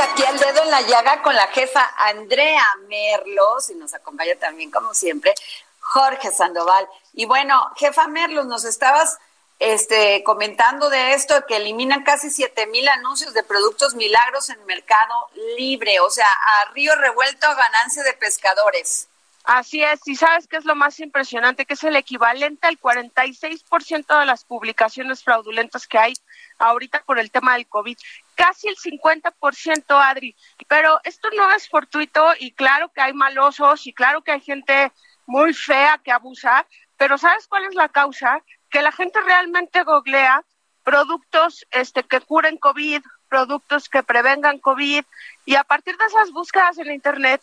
aquí 0.00 0.24
al 0.24 0.38
dedo 0.38 0.62
en 0.62 0.70
la 0.70 0.82
llaga 0.82 1.22
con 1.22 1.34
la 1.34 1.46
jefa 1.48 1.90
Andrea 1.98 2.64
Merlos 2.88 3.70
y 3.70 3.74
nos 3.74 3.94
acompaña 3.94 4.34
también, 4.36 4.70
como 4.70 4.94
siempre, 4.94 5.34
Jorge 5.80 6.30
Sandoval. 6.30 6.88
Y 7.12 7.26
bueno, 7.26 7.70
jefa 7.76 8.06
Merlos, 8.08 8.46
nos 8.46 8.64
estabas 8.64 9.18
este, 9.58 10.22
comentando 10.24 10.88
de 10.88 11.12
esto, 11.12 11.44
que 11.46 11.56
eliminan 11.56 12.02
casi 12.02 12.30
7 12.30 12.66
mil 12.68 12.88
anuncios 12.88 13.34
de 13.34 13.42
productos 13.42 13.94
milagros 13.94 14.48
en 14.48 14.64
Mercado 14.64 15.28
Libre, 15.58 16.00
o 16.00 16.10
sea, 16.10 16.26
a 16.26 16.70
río 16.72 16.94
revuelto 16.96 17.46
a 17.46 17.54
ganancia 17.54 18.02
de 18.02 18.14
pescadores. 18.14 19.08
Así 19.44 19.82
es, 19.82 20.00
y 20.06 20.16
sabes 20.16 20.46
qué 20.46 20.56
es 20.56 20.64
lo 20.64 20.76
más 20.76 21.00
impresionante, 21.00 21.66
que 21.66 21.74
es 21.74 21.84
el 21.84 21.96
equivalente 21.96 22.66
al 22.66 22.78
46% 22.78 24.18
de 24.18 24.26
las 24.26 24.44
publicaciones 24.44 25.24
fraudulentas 25.24 25.86
que 25.86 25.98
hay 25.98 26.14
ahorita 26.60 27.02
por 27.04 27.18
el 27.18 27.30
tema 27.30 27.54
del 27.54 27.66
COVID. 27.66 27.98
Casi 28.34 28.68
el 28.68 28.76
50%, 28.76 29.84
Adri. 29.88 30.36
Pero 30.68 31.00
esto 31.04 31.28
no 31.36 31.50
es 31.52 31.68
fortuito 31.68 32.24
y 32.38 32.52
claro 32.52 32.92
que 32.92 33.00
hay 33.00 33.12
malosos 33.12 33.86
y 33.86 33.92
claro 33.92 34.22
que 34.22 34.32
hay 34.32 34.40
gente 34.40 34.92
muy 35.26 35.54
fea 35.54 36.00
que 36.02 36.12
abusa, 36.12 36.66
pero 36.96 37.16
¿sabes 37.16 37.46
cuál 37.46 37.64
es 37.64 37.74
la 37.74 37.88
causa? 37.88 38.42
Que 38.68 38.82
la 38.82 38.92
gente 38.92 39.20
realmente 39.20 39.84
googlea 39.84 40.44
productos 40.82 41.66
este, 41.70 42.02
que 42.02 42.20
curen 42.20 42.56
COVID, 42.56 43.02
productos 43.28 43.88
que 43.88 44.02
prevengan 44.02 44.58
COVID 44.58 45.04
y 45.44 45.54
a 45.54 45.64
partir 45.64 45.96
de 45.96 46.04
esas 46.06 46.32
búsquedas 46.32 46.78
en 46.78 46.92
Internet 46.92 47.40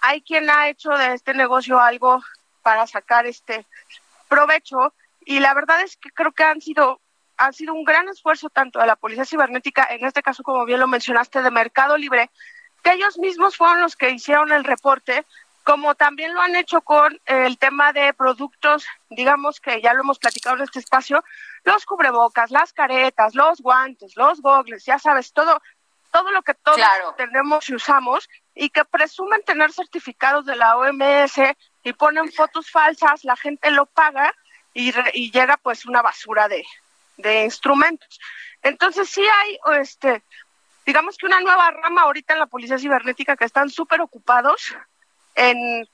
hay 0.00 0.20
quien 0.20 0.50
ha 0.50 0.68
hecho 0.68 0.90
de 0.90 1.14
este 1.14 1.32
negocio 1.32 1.80
algo 1.80 2.22
para 2.62 2.86
sacar 2.86 3.24
este 3.26 3.64
provecho 4.28 4.92
y 5.24 5.40
la 5.40 5.54
verdad 5.54 5.80
es 5.82 5.96
que 5.96 6.10
creo 6.10 6.32
que 6.32 6.44
han 6.44 6.60
sido 6.60 7.00
ha 7.42 7.52
sido 7.52 7.74
un 7.74 7.82
gran 7.82 8.08
esfuerzo 8.08 8.50
tanto 8.50 8.78
de 8.78 8.86
la 8.86 8.94
Policía 8.94 9.24
Cibernética, 9.24 9.88
en 9.90 10.04
este 10.06 10.22
caso, 10.22 10.44
como 10.44 10.64
bien 10.64 10.78
lo 10.78 10.86
mencionaste, 10.86 11.42
de 11.42 11.50
Mercado 11.50 11.96
Libre, 11.96 12.30
que 12.84 12.92
ellos 12.92 13.18
mismos 13.18 13.56
fueron 13.56 13.80
los 13.80 13.96
que 13.96 14.10
hicieron 14.10 14.52
el 14.52 14.62
reporte, 14.62 15.26
como 15.64 15.96
también 15.96 16.34
lo 16.34 16.40
han 16.40 16.54
hecho 16.54 16.82
con 16.82 17.20
el 17.26 17.58
tema 17.58 17.92
de 17.92 18.14
productos, 18.14 18.86
digamos 19.10 19.60
que 19.60 19.80
ya 19.80 19.92
lo 19.92 20.02
hemos 20.02 20.20
platicado 20.20 20.56
en 20.56 20.62
este 20.62 20.78
espacio, 20.78 21.24
los 21.64 21.84
cubrebocas, 21.84 22.52
las 22.52 22.72
caretas, 22.72 23.34
los 23.34 23.60
guantes, 23.60 24.16
los 24.16 24.40
gogles, 24.40 24.84
ya 24.84 25.00
sabes, 25.00 25.32
todo, 25.32 25.60
todo 26.12 26.30
lo 26.30 26.42
que 26.42 26.54
todos 26.54 26.80
tenemos 27.16 27.68
y 27.70 27.74
usamos 27.74 28.28
y 28.54 28.70
que 28.70 28.84
presumen 28.84 29.42
tener 29.44 29.72
certificados 29.72 30.46
de 30.46 30.54
la 30.54 30.76
OMS 30.76 31.38
y 31.82 31.92
ponen 31.94 32.30
fotos 32.30 32.70
falsas, 32.70 33.24
la 33.24 33.36
gente 33.36 33.68
lo 33.72 33.86
paga 33.86 34.32
y, 34.74 34.92
y 35.12 35.32
llega 35.32 35.56
pues 35.56 35.86
una 35.86 36.02
basura 36.02 36.46
de, 36.48 36.64
de 37.16 37.44
instrumentos. 37.44 38.20
Entonces 38.62 39.08
sí 39.08 39.22
hay, 39.22 39.58
este, 39.80 40.22
digamos 40.86 41.16
que 41.16 41.26
una 41.26 41.40
nueva 41.40 41.70
rama 41.70 42.02
ahorita 42.02 42.34
en 42.34 42.40
la 42.40 42.46
policía 42.46 42.78
cibernética 42.78 43.36
que 43.36 43.44
están 43.44 43.70
súper 43.70 44.00
ocupados 44.00 44.74
en, 45.34 45.88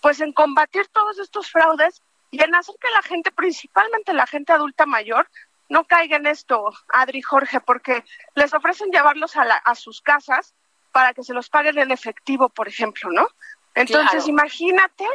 pues 0.00 0.20
en 0.20 0.32
combatir 0.32 0.86
todos 0.88 1.18
estos 1.18 1.50
fraudes 1.50 2.02
y 2.30 2.42
en 2.42 2.54
hacer 2.54 2.74
que 2.80 2.90
la 2.90 3.02
gente, 3.02 3.30
principalmente 3.30 4.12
la 4.12 4.26
gente 4.26 4.52
adulta 4.52 4.86
mayor, 4.86 5.28
no 5.68 5.84
caiga 5.84 6.16
en 6.16 6.26
esto, 6.26 6.72
Adri 6.88 7.22
Jorge, 7.22 7.60
porque 7.60 8.04
les 8.34 8.52
ofrecen 8.52 8.90
llevarlos 8.90 9.36
a, 9.36 9.42
a 9.42 9.74
sus 9.74 10.00
casas 10.00 10.54
para 10.92 11.14
que 11.14 11.24
se 11.24 11.34
los 11.34 11.48
paguen 11.48 11.78
en 11.78 11.90
efectivo, 11.90 12.48
por 12.48 12.68
ejemplo, 12.68 13.10
¿no? 13.10 13.28
Entonces, 13.74 14.28
imagínate 14.28 15.06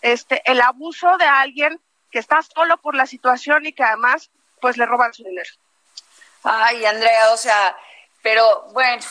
este 0.00 0.42
el 0.50 0.60
abuso 0.62 1.18
de 1.18 1.26
alguien 1.26 1.78
que 2.10 2.18
está 2.18 2.40
solo 2.42 2.78
por 2.78 2.94
la 2.94 3.06
situación 3.06 3.66
y 3.66 3.72
que 3.72 3.82
además 3.82 4.30
pues 4.60 4.76
le 4.76 4.86
roban 4.86 5.12
su 5.12 5.24
dinero. 5.24 5.50
Ay, 6.42 6.84
Andrea, 6.84 7.32
o 7.32 7.36
sea, 7.36 7.76
pero 8.22 8.68
bueno, 8.72 9.04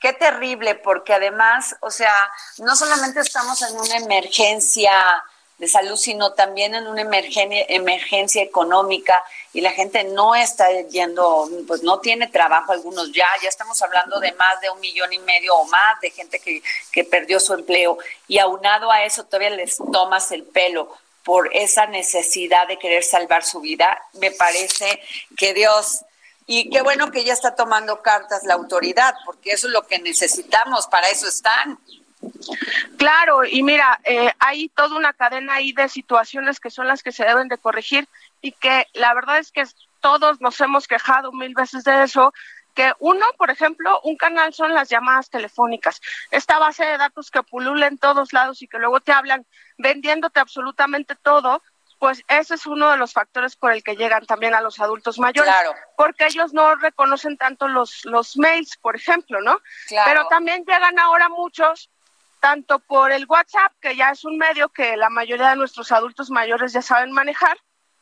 qué 0.00 0.12
terrible, 0.12 0.74
porque 0.76 1.14
además, 1.14 1.76
o 1.80 1.90
sea, 1.90 2.12
no 2.58 2.74
solamente 2.76 3.20
estamos 3.20 3.60
en 3.62 3.76
una 3.76 3.96
emergencia 3.96 4.92
de 5.60 5.68
salud, 5.68 5.96
sino 5.96 6.32
también 6.32 6.74
en 6.74 6.86
una 6.86 7.02
emergencia, 7.02 7.66
emergencia 7.68 8.42
económica 8.42 9.22
y 9.52 9.60
la 9.60 9.72
gente 9.72 10.04
no 10.04 10.34
está 10.34 10.70
yendo, 10.88 11.50
pues 11.66 11.82
no 11.82 12.00
tiene 12.00 12.28
trabajo 12.28 12.72
algunos 12.72 13.12
ya, 13.12 13.26
ya 13.42 13.50
estamos 13.50 13.80
hablando 13.82 14.18
de 14.20 14.32
más 14.32 14.58
de 14.62 14.70
un 14.70 14.80
millón 14.80 15.12
y 15.12 15.18
medio 15.18 15.54
o 15.54 15.66
más 15.66 16.00
de 16.00 16.10
gente 16.10 16.40
que, 16.40 16.62
que 16.90 17.04
perdió 17.04 17.38
su 17.38 17.52
empleo 17.52 17.98
y 18.26 18.38
aunado 18.38 18.90
a 18.90 19.04
eso 19.04 19.24
todavía 19.24 19.50
les 19.50 19.76
tomas 19.92 20.32
el 20.32 20.44
pelo 20.44 20.96
por 21.30 21.48
esa 21.52 21.86
necesidad 21.86 22.66
de 22.66 22.76
querer 22.76 23.04
salvar 23.04 23.44
su 23.44 23.60
vida, 23.60 24.02
me 24.14 24.32
parece 24.32 25.00
que 25.36 25.54
Dios, 25.54 26.04
y 26.44 26.68
qué 26.70 26.82
bueno 26.82 27.12
que 27.12 27.22
ya 27.22 27.32
está 27.32 27.54
tomando 27.54 28.02
cartas 28.02 28.42
la 28.42 28.54
autoridad, 28.54 29.14
porque 29.24 29.52
eso 29.52 29.68
es 29.68 29.72
lo 29.72 29.86
que 29.86 30.00
necesitamos, 30.00 30.88
para 30.88 31.06
eso 31.06 31.28
están. 31.28 31.78
Claro, 32.96 33.44
y 33.44 33.62
mira, 33.62 34.00
eh, 34.02 34.32
hay 34.40 34.70
toda 34.70 34.96
una 34.96 35.12
cadena 35.12 35.54
ahí 35.54 35.70
de 35.70 35.88
situaciones 35.88 36.58
que 36.58 36.68
son 36.68 36.88
las 36.88 37.04
que 37.04 37.12
se 37.12 37.24
deben 37.24 37.46
de 37.46 37.58
corregir 37.58 38.08
y 38.42 38.50
que 38.50 38.88
la 38.94 39.14
verdad 39.14 39.38
es 39.38 39.52
que 39.52 39.62
todos 40.00 40.40
nos 40.40 40.60
hemos 40.60 40.88
quejado 40.88 41.30
mil 41.30 41.54
veces 41.54 41.84
de 41.84 42.02
eso, 42.02 42.34
que 42.74 42.92
uno, 42.98 43.26
por 43.36 43.50
ejemplo, 43.50 44.00
un 44.02 44.16
canal 44.16 44.54
son 44.54 44.74
las 44.74 44.88
llamadas 44.88 45.30
telefónicas, 45.30 46.00
esta 46.30 46.58
base 46.58 46.84
de 46.84 46.98
datos 46.98 47.30
que 47.30 47.42
pulula 47.42 47.86
en 47.86 47.98
todos 47.98 48.32
lados 48.32 48.62
y 48.62 48.68
que 48.68 48.78
luego 48.78 49.00
te 49.00 49.12
hablan 49.12 49.46
vendiéndote 49.78 50.40
absolutamente 50.40 51.14
todo, 51.16 51.62
pues 52.00 52.22
ese 52.28 52.54
es 52.54 52.64
uno 52.64 52.90
de 52.90 52.96
los 52.96 53.12
factores 53.12 53.56
por 53.56 53.72
el 53.72 53.82
que 53.82 53.94
llegan 53.94 54.24
también 54.24 54.54
a 54.54 54.62
los 54.62 54.80
adultos 54.80 55.18
mayores, 55.18 55.54
porque 55.98 56.24
ellos 56.24 56.54
no 56.54 56.74
reconocen 56.76 57.36
tanto 57.36 57.68
los, 57.68 58.06
los 58.06 58.38
mails, 58.38 58.78
por 58.78 58.96
ejemplo, 58.96 59.42
¿no? 59.42 59.60
Pero 60.06 60.26
también 60.28 60.64
llegan 60.64 60.98
ahora 60.98 61.28
muchos, 61.28 61.90
tanto 62.40 62.78
por 62.78 63.12
el 63.12 63.26
WhatsApp, 63.28 63.72
que 63.82 63.96
ya 63.96 64.10
es 64.12 64.24
un 64.24 64.38
medio 64.38 64.70
que 64.70 64.96
la 64.96 65.10
mayoría 65.10 65.50
de 65.50 65.56
nuestros 65.56 65.92
adultos 65.92 66.30
mayores 66.30 66.72
ya 66.72 66.80
saben 66.80 67.12
manejar, 67.12 67.58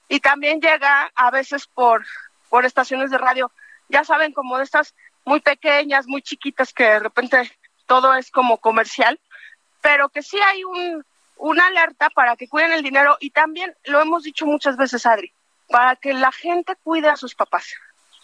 y 0.09 0.21
también 0.21 0.61
llega 0.61 1.11
a 1.17 1.31
veces 1.33 1.67
por, 1.67 2.07
por 2.49 2.65
estaciones 2.65 3.11
de 3.11 3.19
radio 3.19 3.51
ya 3.89 4.05
saben, 4.05 4.33
como 4.33 4.59
de 4.59 4.65
estas 4.65 4.95
muy 5.25 5.41
pequeñas, 5.41 6.07
muy 6.07 6.23
chiquitas, 6.23 6.73
que 6.73 6.85
de 6.85 6.99
repente 7.01 7.51
todo 7.87 8.15
es 8.15 8.31
como 8.31 8.59
comercial, 8.59 9.21
pero 9.81 10.09
que 10.09 10.23
sí 10.23 10.39
hay 10.41 10.65
un, 10.65 11.05
una 11.37 11.67
alerta 11.67 12.11
para 12.11 12.37
que 12.37 12.49
cuiden 12.49 12.73
el 12.73 12.83
dinero 12.83 13.17
y 13.21 13.31
también 13.31 13.75
lo 13.85 14.01
hemos 14.01 14.23
dicho 14.25 14.47
muchas 14.47 14.77
veces, 14.77 15.07
Adri, 15.07 15.33
para 15.69 15.97
que 15.97 16.13
la 16.13 16.33
gente 16.33 16.77
cuide 16.83 17.09
a 17.09 17.17
sus 17.17 17.35
papás. 17.35 17.75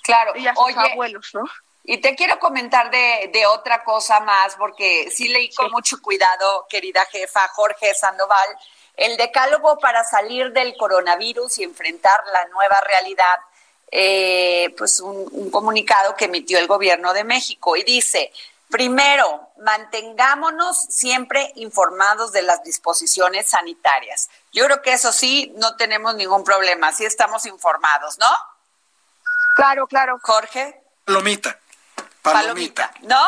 Claro, 0.03 0.33
y 0.37 0.46
a 0.46 0.55
sus 0.55 0.77
abuelos, 0.77 1.31
¿no? 1.35 1.44
Y 1.87 1.98
te 1.98 2.14
quiero 2.14 2.38
comentar 2.38 2.90
de, 2.90 3.31
de 3.33 3.46
otra 3.46 3.85
cosa 3.85 4.20
más, 4.20 4.57
porque 4.57 5.11
sí 5.11 5.29
leí 5.29 5.53
con 5.55 5.70
mucho 5.70 6.00
cuidado, 6.00 6.66
querida 6.68 7.05
jefa 7.07 7.46
Jorge 7.48 7.94
Sandoval, 7.94 8.48
el 8.96 9.16
decálogo 9.16 9.79
para 9.79 10.05
salir 10.05 10.53
del 10.53 10.77
coronavirus 10.77 11.59
y 11.59 11.64
enfrentar 11.64 12.22
la 12.33 12.46
nueva 12.46 12.81
realidad 12.87 13.37
eh, 13.96 14.74
pues 14.76 14.98
un, 14.98 15.52
comunicado 15.52 16.16
que 16.16 16.24
emitió 16.24 16.59
el 16.59 16.66
gobierno 16.66 17.12
de 17.12 17.22
México 17.22 17.76
y 17.76 17.85
dice, 17.85 18.33
primero, 18.68 19.50
mantengámonos 19.59 20.76
siempre 20.90 21.52
informados 21.54 22.33
de 22.33 22.42
las 22.42 22.64
disposiciones 22.64 23.50
sanitarias. 23.50 24.30
Yo 24.52 24.64
creo 24.64 24.83
que 24.83 24.94
eso 24.94 25.12
sí, 25.12 25.54
no 25.59 25.76
tenemos 25.76 26.16
ningún 26.16 26.42
problema, 26.42 26.90
sí 26.90 27.04
estamos 27.04 27.46
informados, 27.46 28.18
¿no? 28.18 28.26
Claro, 29.54 29.87
claro. 29.87 30.18
Jorge. 30.20 30.83
Palomita. 31.04 31.57
Palomita, 32.20 32.92
¿no? 33.02 33.22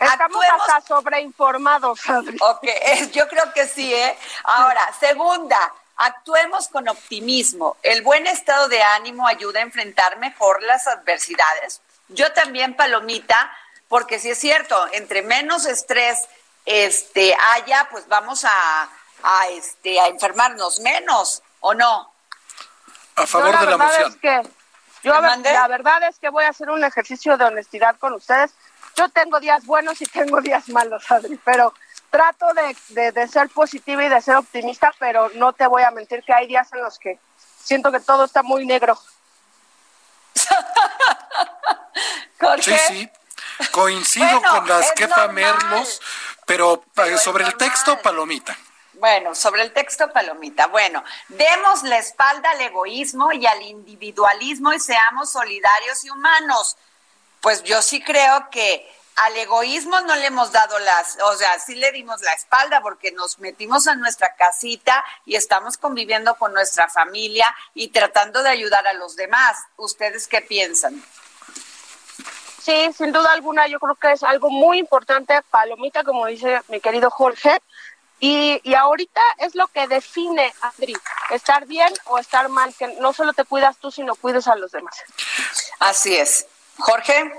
Estamos 0.00 0.44
hasta 0.58 0.80
sobreinformados. 0.80 2.00
Ok, 2.40 2.66
yo 3.12 3.28
creo 3.28 3.52
que 3.54 3.68
sí, 3.68 3.94
¿eh? 3.94 4.18
Ahora, 4.42 4.92
segunda, 4.98 5.72
Actuemos 5.96 6.68
con 6.68 6.88
optimismo. 6.88 7.76
El 7.82 8.02
buen 8.02 8.26
estado 8.26 8.68
de 8.68 8.82
ánimo 8.82 9.26
ayuda 9.26 9.60
a 9.60 9.62
enfrentar 9.62 10.18
mejor 10.18 10.62
las 10.62 10.86
adversidades. 10.86 11.80
Yo 12.08 12.32
también, 12.32 12.74
Palomita, 12.74 13.50
porque 13.88 14.18
si 14.18 14.30
es 14.30 14.38
cierto, 14.38 14.88
entre 14.92 15.22
menos 15.22 15.66
estrés 15.66 16.18
este, 16.64 17.36
haya, 17.52 17.88
pues 17.90 18.08
vamos 18.08 18.44
a, 18.44 18.90
a, 19.22 19.48
este, 19.48 20.00
a 20.00 20.08
enfermarnos 20.08 20.80
menos, 20.80 21.42
¿o 21.60 21.74
no? 21.74 22.12
A 23.16 23.26
favor 23.26 23.58
de 23.58 23.66
la 23.66 23.76
moción. 23.76 24.10
Es 24.10 24.16
que 24.16 24.42
Yo 25.02 25.12
la 25.20 25.68
verdad 25.68 26.02
es 26.08 26.18
que 26.18 26.28
voy 26.28 26.44
a 26.44 26.48
hacer 26.48 26.70
un 26.70 26.82
ejercicio 26.84 27.36
de 27.36 27.44
honestidad 27.44 27.96
con 27.98 28.14
ustedes. 28.14 28.52
Yo 28.96 29.08
tengo 29.08 29.40
días 29.40 29.64
buenos 29.66 30.00
y 30.00 30.06
tengo 30.06 30.40
días 30.40 30.68
malos, 30.68 31.10
Adri, 31.10 31.38
pero 31.44 31.74
trato 32.14 32.46
de, 32.54 32.76
de, 33.10 33.26
ser 33.26 33.48
positiva 33.48 34.04
y 34.04 34.08
de 34.08 34.20
ser 34.20 34.36
optimista, 34.36 34.94
pero 35.00 35.30
no 35.34 35.52
te 35.52 35.66
voy 35.66 35.82
a 35.82 35.90
mentir 35.90 36.22
que 36.22 36.32
hay 36.32 36.46
días 36.46 36.72
en 36.72 36.80
los 36.80 36.96
que 36.96 37.18
siento 37.60 37.90
que 37.90 37.98
todo 37.98 38.26
está 38.26 38.44
muy 38.44 38.64
negro. 38.64 38.96
sí, 42.60 42.76
sí. 42.86 43.10
Coincido 43.72 44.40
con 44.42 44.68
las 44.68 44.92
que 44.92 45.08
Merlos, 45.32 46.00
pero, 46.46 46.84
eh, 47.04 47.18
sobre 47.18 47.46
el 47.46 47.56
texto, 47.56 48.00
palomita. 48.00 48.56
Bueno, 48.92 49.34
sobre 49.34 49.62
el 49.62 49.72
texto, 49.72 50.12
palomita. 50.12 50.68
Bueno, 50.68 51.02
demos 51.26 51.82
la 51.82 51.98
espalda 51.98 52.48
al 52.50 52.60
egoísmo 52.60 53.32
y 53.32 53.44
al 53.44 53.60
individualismo 53.60 54.72
y 54.72 54.78
seamos 54.78 55.32
solidarios 55.32 56.04
y 56.04 56.10
humanos. 56.10 56.76
Pues 57.40 57.64
yo 57.64 57.82
sí 57.82 58.00
creo 58.00 58.50
que 58.50 58.88
al 59.16 59.36
egoísmo 59.36 60.00
no 60.02 60.16
le 60.16 60.26
hemos 60.26 60.50
dado 60.50 60.78
las, 60.80 61.18
o 61.22 61.36
sea, 61.36 61.58
sí 61.58 61.74
le 61.74 61.92
dimos 61.92 62.20
la 62.22 62.32
espalda 62.32 62.80
porque 62.80 63.12
nos 63.12 63.38
metimos 63.38 63.86
a 63.86 63.94
nuestra 63.94 64.34
casita 64.36 65.04
y 65.24 65.36
estamos 65.36 65.76
conviviendo 65.76 66.34
con 66.36 66.52
nuestra 66.52 66.88
familia 66.88 67.54
y 67.74 67.88
tratando 67.88 68.42
de 68.42 68.50
ayudar 68.50 68.86
a 68.86 68.92
los 68.92 69.16
demás. 69.16 69.58
¿Ustedes 69.76 70.26
qué 70.26 70.40
piensan? 70.40 71.02
Sí, 72.60 72.90
sin 72.96 73.12
duda 73.12 73.32
alguna, 73.32 73.66
yo 73.66 73.78
creo 73.78 73.94
que 73.94 74.12
es 74.12 74.22
algo 74.22 74.50
muy 74.50 74.78
importante, 74.78 75.40
palomita, 75.50 76.02
como 76.02 76.26
dice 76.26 76.62
mi 76.68 76.80
querido 76.80 77.10
Jorge, 77.10 77.60
y, 78.20 78.58
y 78.64 78.74
ahorita 78.74 79.20
es 79.38 79.54
lo 79.54 79.68
que 79.68 79.86
define, 79.86 80.52
Adri, 80.62 80.96
estar 81.30 81.66
bien 81.66 81.92
o 82.06 82.18
estar 82.18 82.48
mal, 82.48 82.74
que 82.74 82.86
no 83.00 83.12
solo 83.12 83.34
te 83.34 83.44
cuidas 83.44 83.76
tú, 83.76 83.90
sino 83.90 84.14
cuides 84.14 84.48
a 84.48 84.56
los 84.56 84.72
demás. 84.72 84.96
Así 85.78 86.16
es. 86.16 86.46
Jorge. 86.78 87.32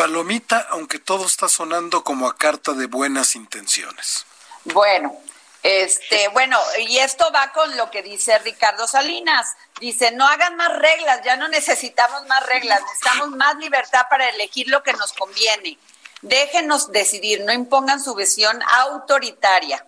Palomita, 0.00 0.66
aunque 0.70 0.98
todo 0.98 1.26
está 1.26 1.46
sonando 1.46 2.02
como 2.02 2.26
a 2.26 2.34
carta 2.34 2.72
de 2.72 2.86
buenas 2.86 3.36
intenciones. 3.36 4.24
Bueno, 4.64 5.14
este, 5.62 6.28
bueno, 6.28 6.58
y 6.78 6.96
esto 6.96 7.30
va 7.34 7.52
con 7.52 7.76
lo 7.76 7.90
que 7.90 8.02
dice 8.02 8.38
Ricardo 8.38 8.88
Salinas. 8.88 9.56
Dice, 9.78 10.10
no 10.12 10.26
hagan 10.26 10.56
más 10.56 10.74
reglas, 10.78 11.20
ya 11.22 11.36
no 11.36 11.48
necesitamos 11.48 12.26
más 12.28 12.46
reglas, 12.46 12.80
necesitamos 12.80 13.36
más 13.36 13.56
libertad 13.56 14.06
para 14.08 14.26
elegir 14.30 14.68
lo 14.68 14.82
que 14.82 14.94
nos 14.94 15.12
conviene. 15.12 15.76
Déjenos 16.22 16.92
decidir, 16.92 17.44
no 17.44 17.52
impongan 17.52 18.02
su 18.02 18.14
visión 18.14 18.58
autoritaria. 18.62 19.84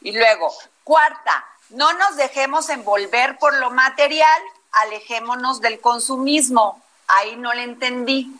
Y 0.00 0.12
luego, 0.12 0.54
cuarta, 0.84 1.44
no 1.70 1.92
nos 1.94 2.14
dejemos 2.14 2.68
envolver 2.68 3.36
por 3.38 3.52
lo 3.54 3.72
material, 3.72 4.40
alejémonos 4.70 5.60
del 5.60 5.80
consumismo. 5.80 6.80
Ahí 7.08 7.34
no 7.34 7.52
le 7.52 7.64
entendí. 7.64 8.32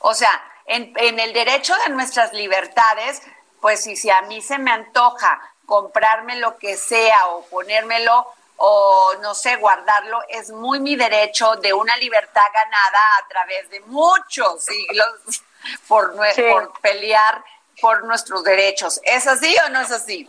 O 0.00 0.14
sea, 0.14 0.30
en, 0.66 0.92
el 0.96 1.32
derecho 1.32 1.74
de 1.86 1.92
nuestras 1.92 2.32
libertades, 2.32 3.22
pues 3.60 3.82
si, 3.82 3.96
si 3.96 4.10
a 4.10 4.22
mí 4.22 4.40
se 4.40 4.58
me 4.58 4.70
antoja 4.70 5.40
comprarme 5.66 6.36
lo 6.36 6.58
que 6.58 6.76
sea 6.76 7.28
o 7.28 7.44
ponérmelo 7.46 8.26
o 8.56 9.14
no 9.22 9.34
sé, 9.34 9.56
guardarlo, 9.56 10.20
es 10.28 10.50
muy 10.50 10.80
mi 10.80 10.96
derecho 10.96 11.56
de 11.56 11.72
una 11.72 11.96
libertad 11.96 12.42
ganada 12.52 12.98
a 13.18 13.28
través 13.28 13.70
de 13.70 13.80
muchos 13.80 14.64
siglos 14.64 15.44
por, 15.88 16.14
por 16.14 16.80
pelear 16.80 17.42
por 17.80 18.04
nuestros 18.04 18.44
derechos. 18.44 19.00
¿Es 19.04 19.26
así 19.26 19.54
o 19.66 19.70
no 19.70 19.80
es 19.80 19.90
así? 19.90 20.28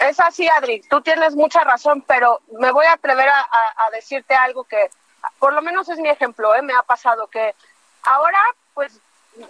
Es 0.00 0.20
así, 0.20 0.48
Adri. 0.48 0.80
Tú 0.82 1.00
tienes 1.00 1.34
mucha 1.34 1.60
razón, 1.60 2.02
pero 2.06 2.40
me 2.58 2.70
voy 2.70 2.86
a 2.86 2.94
atrever 2.94 3.28
a, 3.28 3.48
a 3.76 3.90
decirte 3.90 4.34
algo 4.34 4.64
que, 4.64 4.90
por 5.38 5.52
lo 5.52 5.62
menos 5.62 5.88
es 5.88 5.98
mi 5.98 6.08
ejemplo, 6.08 6.54
¿eh? 6.54 6.62
me 6.62 6.74
ha 6.74 6.82
pasado 6.82 7.28
que 7.28 7.54
ahora 8.02 8.40
pues 8.80 8.98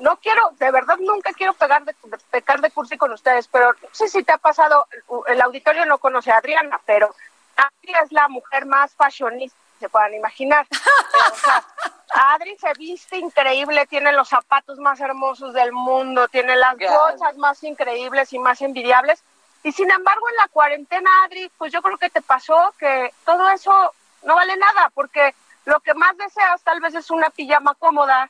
no 0.01 0.17
quiero, 0.17 0.51
de 0.59 0.73
verdad 0.73 0.97
nunca 0.99 1.33
quiero 1.33 1.53
pegar 1.53 1.85
de, 1.85 1.95
pecar 2.33 2.61
de 2.61 2.73
cursi 2.73 2.97
con 2.97 3.13
ustedes, 3.13 3.47
pero 3.47 3.73
no 3.75 3.89
sé 3.93 4.09
si 4.09 4.25
te 4.25 4.33
ha 4.33 4.39
pasado, 4.39 4.89
el 5.29 5.41
auditorio 5.41 5.87
no 5.87 5.99
conoce 5.99 6.33
a 6.33 6.39
Adriana, 6.39 6.81
pero 6.85 7.15
Adri 7.55 7.95
es 8.03 8.11
la 8.11 8.27
mujer 8.27 8.67
más 8.67 8.93
fashionista 8.95 9.57
se 9.79 9.89
puedan 9.89 10.15
imaginar. 10.15 10.67
Adri 12.13 12.59
se 12.59 12.73
viste 12.77 13.19
increíble, 13.19 13.87
tiene 13.87 14.13
los 14.13 14.29
zapatos 14.29 14.81
más 14.81 14.99
hermosos 14.99 15.55
del 15.55 15.71
mundo, 15.71 16.27
tiene 16.27 16.57
las 16.57 16.77
bolsas 16.77 17.37
más 17.37 17.63
increíbles 17.63 18.33
y 18.33 18.41
más 18.41 18.61
envidiables. 18.63 19.23
Y 19.63 19.71
sin 19.71 19.93
embargo, 19.93 20.29
en 20.29 20.37
la 20.39 20.49
cuarentena, 20.49 21.09
Adri, 21.25 21.53
pues 21.57 21.73
yo 21.73 21.83
creo 21.83 21.99
que 21.99 22.11
te 22.11 22.21
pasó 22.21 22.75
que 22.81 23.15
todo 23.25 23.49
eso 23.51 23.95
no 24.25 24.35
vale 24.35 24.57
nada, 24.57 24.91
porque 24.93 25.37
lo 25.67 25.79
que 25.79 25.95
más 25.95 26.17
deseas 26.17 26.61
tal 26.63 26.81
vez 26.81 26.97
es 26.97 27.13
una 27.13 27.31
pijama 27.31 27.77
cómoda, 27.77 28.29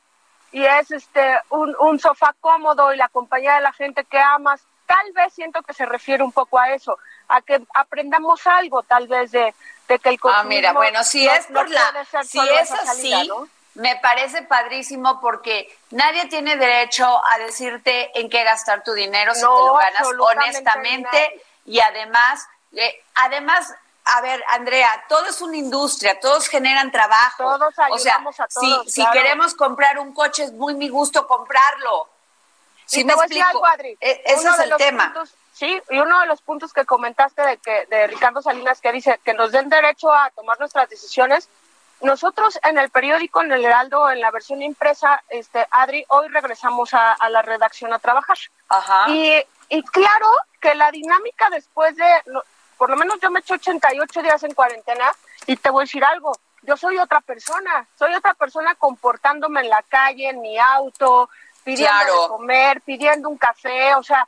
y 0.51 0.65
es 0.65 0.91
este 0.91 1.39
un, 1.49 1.75
un 1.79 1.99
sofá 1.99 2.33
cómodo 2.39 2.93
y 2.93 2.97
la 2.97 3.09
compañía 3.09 3.55
de 3.55 3.61
la 3.61 3.73
gente 3.73 4.03
que 4.05 4.19
amas, 4.19 4.61
tal 4.85 5.11
vez 5.13 5.33
siento 5.33 5.61
que 5.63 5.73
se 5.73 5.85
refiere 5.85 6.23
un 6.23 6.31
poco 6.31 6.59
a 6.59 6.73
eso, 6.73 6.97
a 7.27 7.41
que 7.41 7.61
aprendamos 7.73 8.45
algo 8.45 8.83
tal 8.83 9.07
vez 9.07 9.31
de, 9.31 9.53
de 9.87 9.99
que 9.99 10.09
el 10.09 10.19
Ah, 10.23 10.43
mira, 10.43 10.73
bueno, 10.73 11.03
si 11.03 11.27
es 11.27 11.47
por 11.47 11.69
la 11.69 12.05
si 12.23 12.39
es 12.39 12.71
así, 12.71 13.29
me 13.75 13.95
parece 13.97 14.41
padrísimo 14.43 15.21
porque 15.21 15.73
nadie 15.91 16.25
tiene 16.25 16.57
derecho 16.57 17.05
a 17.05 17.37
decirte 17.37 18.19
en 18.19 18.29
qué 18.29 18.43
gastar 18.43 18.83
tu 18.83 18.93
dinero 18.93 19.33
si 19.33 19.41
te 19.41 19.47
lo 19.47 19.75
ganas 19.75 20.07
honestamente 20.19 21.41
y 21.65 21.79
además 21.79 22.47
eh, 22.73 23.01
además 23.15 23.73
a 24.05 24.21
ver, 24.21 24.43
Andrea, 24.49 24.89
todo 25.07 25.25
es 25.27 25.41
una 25.41 25.57
industria, 25.57 26.19
todos 26.19 26.47
generan 26.47 26.91
trabajo. 26.91 27.43
Todos 27.43 27.73
ayudamos 27.77 28.33
o 28.33 28.35
sea, 28.35 28.47
Si, 28.49 28.89
si 28.89 29.05
queremos 29.11 29.53
comprar 29.53 29.99
un 29.99 30.13
coche, 30.13 30.43
es 30.43 30.53
muy 30.53 30.73
mi 30.73 30.89
gusto 30.89 31.27
comprarlo. 31.27 32.09
Si 32.85 33.05
me 33.05 33.13
explico, 33.13 33.63
e, 34.01 34.21
ese 34.25 34.49
es 34.49 34.59
el 34.59 34.75
tema. 34.75 35.13
sí, 35.53 35.81
y 35.89 35.99
uno 35.99 36.19
de 36.19 36.25
los 36.25 36.41
puntos 36.41 36.73
que 36.73 36.85
comentaste 36.85 37.41
de 37.41 37.57
que 37.57 37.85
de 37.85 38.07
Ricardo 38.07 38.41
Salinas 38.41 38.81
que 38.81 38.91
dice 38.91 39.19
que 39.23 39.33
nos 39.33 39.51
den 39.51 39.69
derecho 39.69 40.11
a 40.13 40.29
tomar 40.31 40.59
nuestras 40.59 40.89
decisiones. 40.89 41.47
Nosotros 42.01 42.59
en 42.63 42.79
el 42.79 42.89
periódico, 42.89 43.43
en 43.43 43.51
el 43.51 43.63
Heraldo, 43.63 44.09
en 44.09 44.19
la 44.19 44.31
versión 44.31 44.63
impresa, 44.63 45.23
este, 45.29 45.67
Adri, 45.69 46.03
hoy 46.09 46.27
regresamos 46.29 46.95
a, 46.95 47.15
la 47.29 47.43
redacción 47.43 47.93
a 47.93 47.99
trabajar. 47.99 48.37
Ajá. 48.69 49.05
Y, 49.07 49.39
y 49.69 49.83
claro 49.83 50.31
que 50.59 50.73
la 50.73 50.89
dinámica 50.89 51.49
después 51.51 51.95
de, 51.95 52.09
por 52.81 52.89
lo 52.89 52.97
menos 52.97 53.19
yo 53.21 53.29
me 53.29 53.41
eché 53.41 53.53
88 53.53 54.23
días 54.23 54.41
en 54.41 54.55
cuarentena 54.55 55.11
y 55.45 55.55
te 55.55 55.69
voy 55.69 55.83
a 55.83 55.85
decir 55.85 56.03
algo, 56.03 56.31
yo 56.63 56.75
soy 56.75 56.97
otra 56.97 57.21
persona, 57.21 57.87
soy 57.95 58.11
otra 58.15 58.33
persona 58.33 58.73
comportándome 58.73 59.61
en 59.61 59.69
la 59.69 59.83
calle, 59.83 60.29
en 60.29 60.41
mi 60.41 60.57
auto, 60.57 61.29
pidiendo 61.63 62.29
comer, 62.29 62.81
pidiendo 62.81 63.29
un 63.29 63.37
café, 63.37 63.93
o 63.93 64.01
sea, 64.01 64.27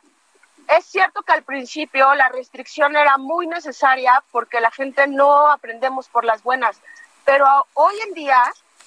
es 0.68 0.86
cierto 0.86 1.24
que 1.24 1.32
al 1.32 1.42
principio 1.42 2.14
la 2.14 2.30
restricción 2.30 2.96
era 2.96 3.18
muy 3.18 3.48
necesaria 3.48 4.24
porque 4.32 4.62
la 4.62 4.70
gente 4.70 5.08
no 5.08 5.52
aprendemos 5.52 6.08
por 6.08 6.24
las 6.24 6.44
buenas, 6.44 6.80
pero 7.26 7.48
hoy 7.74 8.00
en 8.02 8.14
día 8.14 8.40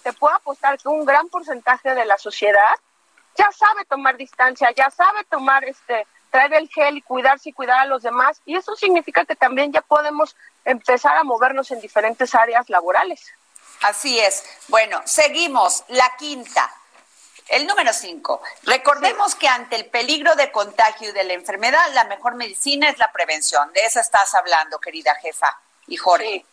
te 0.04 0.12
puedo 0.12 0.36
apostar 0.36 0.78
que 0.78 0.86
un 0.86 1.04
gran 1.04 1.28
porcentaje 1.28 1.92
de 1.92 2.04
la 2.04 2.18
sociedad 2.18 2.76
ya 3.34 3.50
sabe 3.50 3.84
tomar 3.86 4.16
distancia, 4.16 4.70
ya 4.70 4.90
sabe 4.90 5.24
tomar 5.24 5.64
este 5.64 6.06
traer 6.36 6.52
el 6.52 6.68
gel 6.68 6.98
y 6.98 7.02
cuidarse 7.02 7.48
y 7.48 7.52
cuidar 7.54 7.80
a 7.80 7.86
los 7.86 8.02
demás. 8.02 8.42
Y 8.44 8.56
eso 8.56 8.76
significa 8.76 9.24
que 9.24 9.36
también 9.36 9.72
ya 9.72 9.80
podemos 9.80 10.36
empezar 10.66 11.16
a 11.16 11.24
movernos 11.24 11.70
en 11.70 11.80
diferentes 11.80 12.34
áreas 12.34 12.68
laborales. 12.68 13.32
Así 13.80 14.20
es. 14.20 14.44
Bueno, 14.68 15.00
seguimos. 15.06 15.84
La 15.88 16.12
quinta. 16.18 16.70
El 17.48 17.66
número 17.66 17.92
cinco. 17.94 18.42
Recordemos 18.64 19.34
que 19.34 19.48
ante 19.48 19.76
el 19.76 19.86
peligro 19.86 20.34
de 20.34 20.52
contagio 20.52 21.08
y 21.08 21.12
de 21.12 21.24
la 21.24 21.32
enfermedad, 21.32 21.86
la 21.94 22.04
mejor 22.04 22.34
medicina 22.34 22.90
es 22.90 22.98
la 22.98 23.10
prevención. 23.12 23.72
De 23.72 23.86
eso 23.86 24.00
estás 24.00 24.34
hablando, 24.34 24.78
querida 24.78 25.14
jefa 25.14 25.58
y 25.86 25.96
Jorge. 25.96 26.44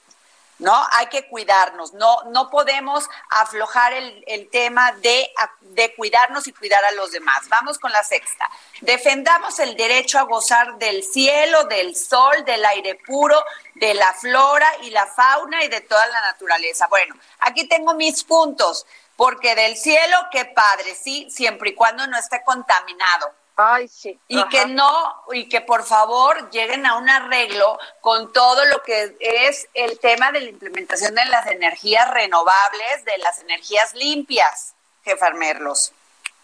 ¿No? 0.60 0.88
Hay 0.92 1.08
que 1.08 1.28
cuidarnos, 1.28 1.94
no, 1.94 2.24
no 2.26 2.50
podemos 2.50 3.10
aflojar 3.30 3.94
el, 3.94 4.24
el 4.28 4.50
tema 4.50 4.92
de, 4.94 5.32
de, 5.62 5.94
cuidarnos 5.96 6.48
y 6.48 6.54
cuidar 6.54 6.84
a 6.86 6.92
los 6.92 7.12
demás. 7.12 7.48
Vamos 7.50 7.80
con 7.80 7.92
la 7.92 8.04
sexta. 8.04 8.50
Defendamos 8.82 9.60
el 9.60 9.76
derecho 9.76 10.20
a 10.20 10.24
gozar 10.24 10.78
del 10.78 11.04
cielo, 11.04 11.64
del 11.66 11.96
sol, 11.96 12.46
del 12.46 12.64
aire 12.66 12.96
puro, 13.06 13.44
de 13.76 13.94
la 13.94 14.14
flora 14.14 14.68
y 14.82 14.92
la 14.92 15.08
fauna 15.08 15.64
y 15.64 15.68
de 15.68 15.82
toda 15.82 16.06
la 16.08 16.22
naturaleza. 16.22 16.88
Bueno, 16.88 17.16
aquí 17.40 17.68
tengo 17.68 17.94
mis 17.94 18.24
puntos, 18.24 18.86
porque 19.16 19.56
del 19.56 19.76
cielo, 19.78 20.18
qué 20.32 20.46
padre, 20.46 20.96
sí, 20.96 21.30
siempre 21.30 21.72
y 21.72 21.76
cuando 21.76 22.06
no 22.08 22.18
esté 22.18 22.44
contaminado 22.44 23.43
Ay, 23.56 23.88
sí. 23.88 24.20
Y 24.28 24.44
que 24.50 24.66
no, 24.66 25.24
y 25.32 25.48
que 25.48 25.62
por 25.62 25.84
favor 25.84 26.50
lleguen 26.50 26.86
a 26.86 26.96
un 26.96 27.08
arreglo 27.08 27.78
con 28.02 28.34
todo 28.34 28.66
lo 28.66 28.82
que 28.82 29.16
es 29.20 29.68
el 29.76 30.00
tema 30.00 30.32
de 30.32 30.42
la 30.42 30.50
implementación 30.50 31.14
de 31.14 31.26
las 31.26 31.46
energías 31.48 32.10
renovables, 32.10 33.06
de 33.06 33.18
las 33.20 33.40
energías 33.42 33.94
limpias, 33.94 34.74
jefa 35.04 35.30
Merlos. 35.32 35.92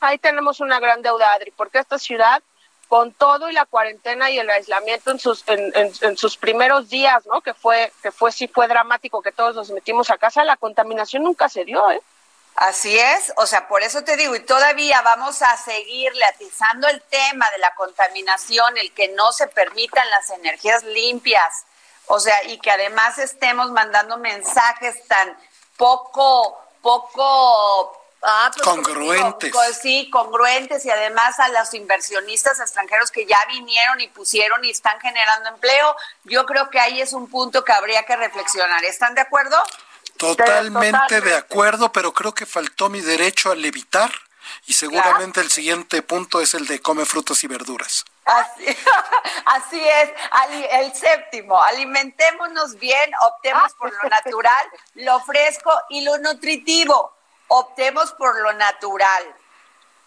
Ahí 0.02 0.18
tenemos 0.20 0.60
una 0.60 0.80
gran 0.80 1.02
deuda, 1.02 1.34
Adri, 1.34 1.52
porque 1.52 1.80
esta 1.80 1.98
ciudad 1.98 2.44
con 2.88 3.14
todo 3.14 3.50
y 3.50 3.54
la 3.54 3.66
cuarentena 3.66 4.32
y 4.32 4.40
el 4.40 4.50
aislamiento 4.50 5.12
en 5.12 5.20
sus 5.20 5.44
en, 5.48 6.18
sus 6.18 6.38
primeros 6.38 6.90
días, 6.90 7.26
¿no? 7.28 7.42
Que 7.42 7.54
fue 7.54 7.92
que 8.02 8.12
fue 8.12 8.32
sí 8.32 8.48
fue 8.48 8.68
dramático 8.68 9.22
que 9.22 9.32
todos 9.32 9.56
nos 9.56 9.70
metimos 9.70 10.10
a 10.10 10.18
casa, 10.18 10.44
la 10.44 10.58
contaminación 10.58 11.24
nunca 11.24 11.50
se 11.50 11.66
dio, 11.66 11.90
¿eh? 11.92 12.02
Así 12.60 13.00
es, 13.00 13.32
o 13.38 13.46
sea, 13.46 13.70
por 13.70 13.84
eso 13.84 14.04
te 14.04 14.18
digo, 14.18 14.36
y 14.36 14.42
todavía 14.42 15.02
vamos 15.02 15.42
a 15.42 15.56
seguirle 15.56 16.26
atizando 16.26 16.90
el 16.90 17.02
tema 17.04 17.50
de 17.52 17.58
la 17.60 17.74
contaminación, 17.74 18.78
el 18.78 18.94
que 18.94 19.08
no 19.08 19.32
se 19.32 19.48
permitan 19.48 20.10
las 20.10 20.30
energías 20.30 20.84
limpias, 20.84 21.64
o 22.08 22.20
sea, 22.20 22.44
y 22.44 22.60
que 22.60 22.70
además 22.70 23.18
estemos 23.18 23.72
mandando 23.72 24.18
mensajes 24.18 25.08
tan 25.08 25.38
poco, 25.78 26.60
poco 26.82 27.96
Ah, 28.22 28.52
pues, 28.54 28.66
congruentes. 28.68 29.54
sí, 29.82 30.10
congruentes 30.12 30.84
y 30.84 30.90
además 30.90 31.40
a 31.40 31.48
los 31.48 31.74
inversionistas 31.74 32.60
extranjeros 32.60 33.12
que 33.12 33.26
ya 33.26 33.38
vinieron 33.48 34.02
y 34.02 34.10
pusieron 34.10 34.66
y 34.66 34.72
están 34.72 35.00
generando 35.00 35.48
empleo, 35.48 35.96
yo 36.26 36.46
creo 36.46 36.70
que 36.70 36.82
ahí 36.82 37.00
es 37.00 37.14
un 37.14 37.30
punto 37.30 37.64
que 37.64 37.72
habría 37.72 38.04
que 38.04 38.18
reflexionar. 38.18 38.84
¿Están 38.84 39.16
de 39.16 39.22
acuerdo? 39.22 39.56
Totalmente, 40.20 41.22
de 41.22 41.36
acuerdo, 41.36 41.92
pero 41.94 42.12
creo 42.14 42.34
que 42.34 42.46
faltó 42.46 42.90
mi 42.90 43.00
derecho 43.00 43.52
a 43.52 43.56
levitar 43.56 44.12
y 44.68 44.74
seguramente 44.74 45.40
el 45.40 45.50
siguiente 45.50 46.02
punto 46.02 46.42
es 46.42 46.54
el 46.54 46.68
de 46.68 46.82
come 46.82 47.06
frutas 47.06 47.42
y 47.44 47.48
verduras. 47.48 48.04
Así, 48.26 48.66
así 49.46 49.82
es, 49.82 50.12
el 50.72 50.94
séptimo, 50.94 51.62
alimentémonos 51.62 52.78
bien, 52.78 53.12
optemos 53.22 53.74
por 53.76 53.92
lo 53.92 54.10
natural, 54.10 54.68
lo 54.96 55.20
fresco 55.22 55.72
y 55.90 56.02
lo 56.02 56.18
nutritivo 56.18 57.14
optemos 57.50 58.12
por 58.14 58.40
lo 58.42 58.54
natural. 58.54 59.24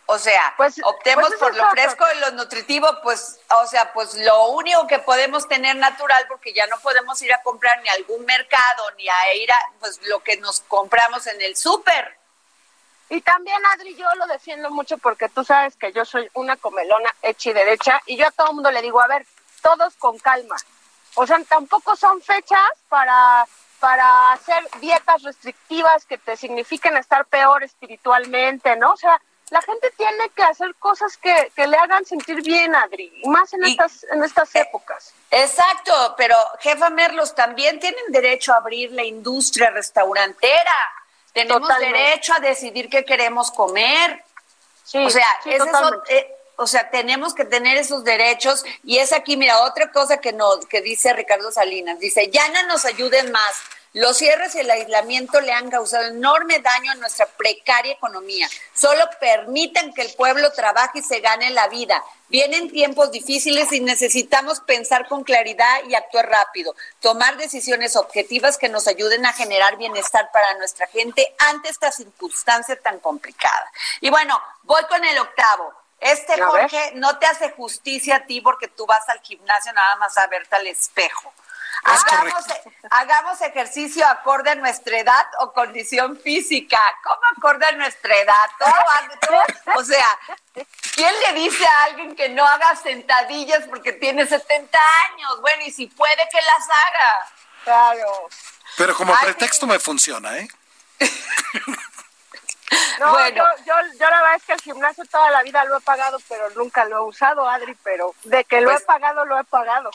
O 0.06 0.18
sea, 0.18 0.54
pues, 0.56 0.80
optemos 0.84 1.28
pues 1.28 1.38
por 1.38 1.56
lo 1.56 1.70
fresco 1.70 2.04
y 2.14 2.18
lo 2.20 2.32
nutritivo, 2.32 2.88
pues, 3.02 3.40
o 3.62 3.66
sea, 3.66 3.92
pues 3.92 4.14
lo 4.14 4.48
único 4.48 4.86
que 4.86 4.98
podemos 4.98 5.48
tener 5.48 5.76
natural, 5.76 6.26
porque 6.28 6.52
ya 6.52 6.66
no 6.66 6.78
podemos 6.80 7.20
ir 7.22 7.32
a 7.32 7.42
comprar 7.42 7.80
ni 7.82 7.88
a 7.88 7.92
algún 7.92 8.24
mercado, 8.24 8.90
ni 8.96 9.08
a 9.08 9.34
ir 9.34 9.50
a, 9.50 9.56
pues, 9.80 10.00
lo 10.02 10.20
que 10.20 10.36
nos 10.38 10.60
compramos 10.60 11.26
en 11.26 11.40
el 11.40 11.56
súper. 11.56 12.18
Y 13.08 13.20
también, 13.20 13.64
Adri, 13.66 13.94
yo 13.94 14.06
lo 14.16 14.26
defiendo 14.26 14.70
mucho 14.70 14.98
porque 14.98 15.28
tú 15.28 15.44
sabes 15.44 15.76
que 15.76 15.92
yo 15.92 16.04
soy 16.04 16.28
una 16.34 16.56
comelona 16.56 17.14
hecha 17.22 17.50
y 17.50 17.52
derecha, 17.52 18.00
y 18.06 18.16
yo 18.16 18.26
a 18.26 18.30
todo 18.32 18.48
el 18.48 18.54
mundo 18.54 18.70
le 18.70 18.82
digo, 18.82 19.00
a 19.00 19.06
ver, 19.06 19.26
todos 19.62 19.94
con 19.96 20.18
calma. 20.18 20.56
O 21.14 21.26
sea, 21.26 21.38
tampoco 21.48 21.94
son 21.94 22.20
fechas 22.22 22.70
para 22.88 23.46
para 23.82 24.30
hacer 24.30 24.62
dietas 24.80 25.24
restrictivas 25.24 26.06
que 26.06 26.16
te 26.16 26.36
signifiquen 26.36 26.96
estar 26.96 27.26
peor 27.26 27.64
espiritualmente, 27.64 28.76
¿no? 28.76 28.92
O 28.92 28.96
sea, 28.96 29.20
la 29.50 29.60
gente 29.62 29.90
tiene 29.96 30.30
que 30.34 30.42
hacer 30.42 30.74
cosas 30.76 31.16
que, 31.18 31.52
le 31.56 31.76
hagan 31.76 32.04
sentir 32.04 32.42
bien, 32.42 32.74
Adri, 32.74 33.12
y 33.22 33.28
más 33.28 33.52
en 33.52 33.64
estas, 33.64 34.04
en 34.04 34.24
estas 34.24 34.54
eh, 34.54 34.60
épocas. 34.60 35.12
Exacto, 35.30 36.14
pero 36.16 36.36
jefa 36.60 36.90
Merlos, 36.90 37.34
también 37.34 37.78
tienen 37.78 38.04
derecho 38.08 38.52
a 38.52 38.56
abrir 38.56 38.92
la 38.92 39.04
industria 39.04 39.70
restaurantera. 39.70 40.94
Tenemos 41.32 41.68
derecho 41.78 42.32
a 42.34 42.40
decidir 42.40 42.88
qué 42.88 43.04
queremos 43.04 43.50
comer. 43.50 44.24
Sí, 44.84 44.98
o 44.98 45.10
sea, 45.10 45.26
eh, 45.46 46.34
o 46.56 46.66
sea, 46.66 46.90
tenemos 46.90 47.34
que 47.34 47.44
tener 47.44 47.76
esos 47.78 48.04
derechos 48.04 48.64
y 48.84 48.98
es 48.98 49.12
aquí, 49.12 49.36
mira, 49.36 49.62
otra 49.62 49.90
cosa 49.90 50.18
que, 50.18 50.32
no, 50.32 50.60
que 50.68 50.80
dice 50.80 51.12
Ricardo 51.12 51.50
Salinas, 51.50 51.98
dice, 51.98 52.30
ya 52.30 52.48
no 52.48 52.66
nos 52.68 52.84
ayuden 52.84 53.32
más. 53.32 53.52
Los 53.94 54.16
cierres 54.16 54.54
y 54.54 54.60
el 54.60 54.70
aislamiento 54.70 55.38
le 55.42 55.52
han 55.52 55.68
causado 55.70 56.06
enorme 56.06 56.60
daño 56.60 56.92
a 56.92 56.94
nuestra 56.94 57.26
precaria 57.26 57.92
economía. 57.92 58.48
Solo 58.72 59.04
permiten 59.20 59.92
que 59.92 60.00
el 60.00 60.14
pueblo 60.14 60.50
trabaje 60.52 61.00
y 61.00 61.02
se 61.02 61.20
gane 61.20 61.50
la 61.50 61.68
vida. 61.68 62.02
Vienen 62.28 62.70
tiempos 62.70 63.12
difíciles 63.12 63.70
y 63.70 63.80
necesitamos 63.80 64.60
pensar 64.60 65.06
con 65.08 65.24
claridad 65.24 65.84
y 65.86 65.94
actuar 65.94 66.30
rápido. 66.30 66.74
Tomar 67.00 67.36
decisiones 67.36 67.94
objetivas 67.96 68.56
que 68.56 68.70
nos 68.70 68.88
ayuden 68.88 69.26
a 69.26 69.34
generar 69.34 69.76
bienestar 69.76 70.30
para 70.32 70.54
nuestra 70.54 70.86
gente 70.86 71.34
ante 71.50 71.68
esta 71.68 71.92
circunstancia 71.92 72.80
tan 72.80 72.98
complicada. 72.98 73.70
Y 74.00 74.08
bueno, 74.08 74.40
voy 74.62 74.82
con 74.88 75.04
el 75.04 75.18
octavo. 75.18 75.70
Este, 76.00 76.40
Jorge, 76.40 76.92
no 76.94 77.18
te 77.18 77.26
hace 77.26 77.50
justicia 77.50 78.16
a 78.16 78.24
ti 78.24 78.40
porque 78.40 78.68
tú 78.68 78.86
vas 78.86 79.06
al 79.10 79.20
gimnasio 79.20 79.72
nada 79.74 79.96
más 79.96 80.16
a 80.16 80.26
verte 80.28 80.56
al 80.56 80.66
espejo. 80.66 81.32
Hagamos, 81.84 82.44
hagamos, 82.90 83.40
ejercicio 83.40 84.06
acorde 84.06 84.50
a 84.50 84.54
nuestra 84.54 84.98
edad 84.98 85.26
o 85.40 85.52
condición 85.52 86.16
física. 86.18 86.78
¿Cómo 87.02 87.20
acorde 87.36 87.66
a 87.66 87.72
nuestra 87.72 88.16
edad? 88.16 88.50
o 89.76 89.84
sea, 89.84 90.06
¿quién 90.94 91.12
le 91.26 91.40
dice 91.40 91.66
a 91.66 91.84
alguien 91.84 92.14
que 92.14 92.28
no 92.28 92.44
haga 92.44 92.76
sentadillas 92.76 93.64
porque 93.68 93.92
tiene 93.92 94.26
70 94.26 94.78
años? 95.10 95.40
Bueno, 95.40 95.64
y 95.64 95.72
si 95.72 95.86
puede 95.86 96.28
que 96.30 96.38
las 96.38 96.68
haga. 96.68 97.32
Claro. 97.64 98.28
Pero 98.76 98.96
como 98.96 99.14
pretexto 99.20 99.66
me 99.66 99.78
funciona, 99.78 100.38
¿eh? 100.38 100.48
No, 102.98 103.12
bueno. 103.12 103.36
yo, 103.36 103.74
yo, 103.98 104.10
la 104.10 104.22
verdad 104.22 104.34
es 104.36 104.44
que 104.44 104.52
el 104.52 104.60
gimnasio 104.60 105.04
toda 105.06 105.30
la 105.30 105.42
vida 105.42 105.64
lo 105.64 105.76
he 105.76 105.80
pagado, 105.80 106.18
pero 106.28 106.48
nunca 106.50 106.84
lo 106.84 106.98
he 106.98 107.00
usado, 107.00 107.48
Adri, 107.48 107.76
pero 107.82 108.14
de 108.24 108.44
que 108.44 108.60
lo 108.60 108.70
he 108.70 108.74
pues 108.74 108.84
pagado, 108.84 109.24
lo 109.24 109.38
he 109.38 109.44
pagado. 109.44 109.90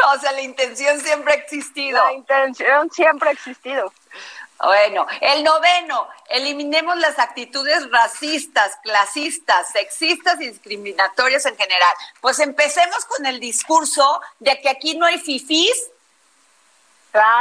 o 0.16 0.20
sea, 0.20 0.32
la 0.32 0.42
intención 0.42 1.00
siempre 1.00 1.34
ha 1.34 1.36
existido. 1.36 2.02
La 2.04 2.12
intención 2.12 2.90
siempre 2.90 3.30
ha 3.30 3.32
existido. 3.32 3.92
Bueno, 4.62 5.06
el 5.22 5.42
noveno, 5.42 6.06
eliminemos 6.28 6.96
las 6.98 7.18
actitudes 7.18 7.90
racistas, 7.90 8.76
clasistas, 8.82 9.70
sexistas 9.72 10.38
y 10.40 10.48
discriminatorias 10.48 11.46
en 11.46 11.56
general. 11.56 11.94
Pues 12.20 12.38
empecemos 12.40 13.06
con 13.06 13.24
el 13.24 13.40
discurso 13.40 14.20
de 14.38 14.60
que 14.60 14.68
aquí 14.68 14.98
no 14.98 15.06
hay 15.06 15.18
fifís 15.18 15.90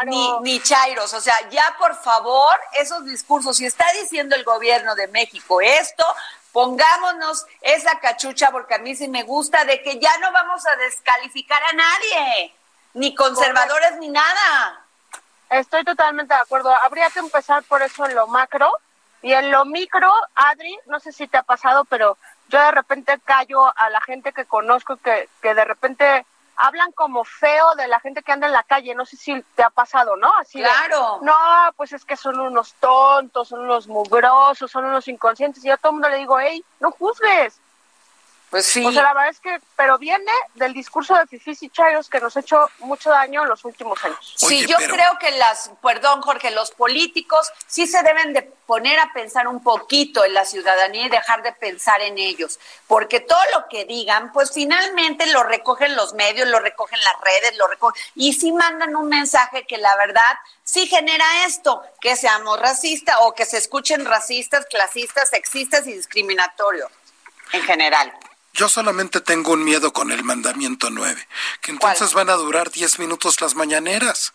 ni, 0.05 0.39
ni 0.41 0.61
chairos. 0.61 1.13
O 1.13 1.19
sea, 1.19 1.35
ya 1.49 1.75
por 1.77 2.01
favor, 2.01 2.55
esos 2.79 3.03
discursos, 3.05 3.57
si 3.57 3.65
está 3.65 3.85
diciendo 4.01 4.35
el 4.35 4.45
gobierno 4.45 4.95
de 4.95 5.07
México 5.09 5.59
esto, 5.59 6.05
pongámonos 6.51 7.45
esa 7.61 7.99
cachucha, 7.99 8.51
porque 8.51 8.75
a 8.75 8.79
mí 8.79 8.95
sí 8.95 9.07
me 9.07 9.23
gusta, 9.23 9.65
de 9.65 9.81
que 9.81 9.99
ya 9.99 10.17
no 10.19 10.31
vamos 10.31 10.65
a 10.65 10.75
descalificar 10.77 11.61
a 11.63 11.73
nadie, 11.73 12.53
ni 12.93 13.15
conservadores 13.15 13.97
ni 13.99 14.09
nada. 14.09 14.85
Estoy 15.49 15.83
totalmente 15.83 16.33
de 16.33 16.39
acuerdo. 16.39 16.73
Habría 16.73 17.09
que 17.09 17.19
empezar 17.19 17.63
por 17.63 17.81
eso 17.81 18.05
en 18.05 18.15
lo 18.15 18.27
macro. 18.27 18.71
Y 19.21 19.33
en 19.33 19.51
lo 19.51 19.65
micro, 19.65 20.09
Adri, 20.33 20.79
no 20.85 20.99
sé 21.01 21.11
si 21.11 21.27
te 21.27 21.37
ha 21.37 21.43
pasado, 21.43 21.83
pero 21.85 22.17
yo 22.47 22.57
de 22.57 22.71
repente 22.71 23.19
callo 23.25 23.65
a 23.77 23.89
la 23.89 23.99
gente 24.01 24.31
que 24.31 24.45
conozco 24.45 24.95
que, 24.95 25.27
que 25.41 25.53
de 25.53 25.65
repente 25.65 26.25
hablan 26.59 26.91
como 26.91 27.23
feo 27.23 27.73
de 27.75 27.87
la 27.87 28.01
gente 28.01 28.21
que 28.21 28.33
anda 28.33 28.45
en 28.45 28.53
la 28.53 28.63
calle, 28.63 28.93
no 28.93 29.05
sé 29.05 29.15
si 29.15 29.41
te 29.55 29.63
ha 29.63 29.69
pasado, 29.69 30.17
¿no? 30.17 30.29
Así 30.37 30.59
claro. 30.59 31.19
no, 31.21 31.33
pues 31.77 31.93
es 31.93 32.03
que 32.03 32.17
son 32.17 32.37
unos 32.37 32.73
tontos, 32.75 33.47
son 33.47 33.61
unos 33.61 33.87
mugrosos, 33.87 34.69
son 34.69 34.83
unos 34.83 35.07
inconscientes, 35.07 35.63
y 35.63 35.69
yo 35.69 35.75
a 35.75 35.77
todo 35.77 35.91
el 35.91 35.93
mundo 35.93 36.09
le 36.09 36.17
digo, 36.17 36.37
hey, 36.37 36.63
no 36.81 36.91
juzgues, 36.91 37.61
pues 38.49 38.65
sí. 38.65 38.83
O 38.83 38.91
sea, 38.91 39.03
la 39.03 39.13
verdad 39.13 39.29
es 39.29 39.39
que, 39.39 39.59
pero 39.75 39.97
viene 39.97 40.31
del 40.55 40.73
discurso 40.73 41.13
de 41.15 41.27
Fifis 41.27 41.61
y 41.63 41.69
Chayos 41.69 42.09
que 42.09 42.19
nos 42.19 42.35
ha 42.35 42.39
hecho 42.39 42.67
mucho 42.79 43.11
daño 43.11 43.43
en 43.43 43.49
los 43.49 43.63
últimos 43.63 44.03
años. 44.03 44.33
sí, 44.37 44.65
yo 44.65 44.77
creo 44.77 45.19
que 45.19 45.31
las, 45.31 45.71
perdón 45.81 46.21
Jorge, 46.21 46.49
los 46.51 46.71
políticos 46.71 47.51
sí 47.67 47.85
se 47.85 48.01
deben 48.01 48.33
de 48.33 48.41
poner 48.41 48.99
a 48.99 49.11
pensar 49.13 49.47
un 49.47 49.61
poquito 49.61 50.25
en 50.25 50.33
la 50.33 50.45
ciudadanía 50.45 51.05
y 51.05 51.09
dejar 51.09 51.43
de 51.43 51.51
pensar 51.53 52.01
en 52.01 52.17
ellos, 52.17 52.59
porque 52.87 53.19
todo 53.19 53.39
lo 53.55 53.67
que 53.67 53.85
digan, 53.85 54.31
pues 54.31 54.51
finalmente 54.51 55.27
lo 55.27 55.43
recogen 55.43 55.95
los 55.95 56.13
medios, 56.13 56.47
lo 56.47 56.59
recogen 56.59 56.99
las 56.99 57.21
redes, 57.21 57.57
lo 57.57 57.67
recogen, 57.67 58.01
y 58.15 58.33
sí 58.33 58.51
mandan 58.51 58.95
un 58.95 59.09
mensaje 59.09 59.65
que 59.67 59.77
la 59.77 59.95
verdad 59.95 60.37
sí 60.63 60.87
genera 60.87 61.45
esto, 61.45 61.81
que 62.01 62.15
seamos 62.15 62.59
racistas 62.59 63.17
o 63.21 63.33
que 63.33 63.45
se 63.45 63.57
escuchen 63.57 64.05
racistas, 64.05 64.65
clasistas, 64.67 65.29
sexistas 65.29 65.85
y 65.87 65.93
discriminatorios 65.93 66.91
en 67.53 67.61
general. 67.63 68.13
Yo 68.53 68.67
solamente 68.67 69.21
tengo 69.21 69.53
un 69.53 69.63
miedo 69.63 69.93
con 69.93 70.11
el 70.11 70.23
mandamiento 70.23 70.89
9, 70.89 71.27
que 71.61 71.71
entonces 71.71 72.13
van 72.13 72.29
a 72.29 72.33
durar 72.33 72.71
10 72.71 72.99
minutos 72.99 73.41
las 73.41 73.55
mañaneras. 73.55 74.33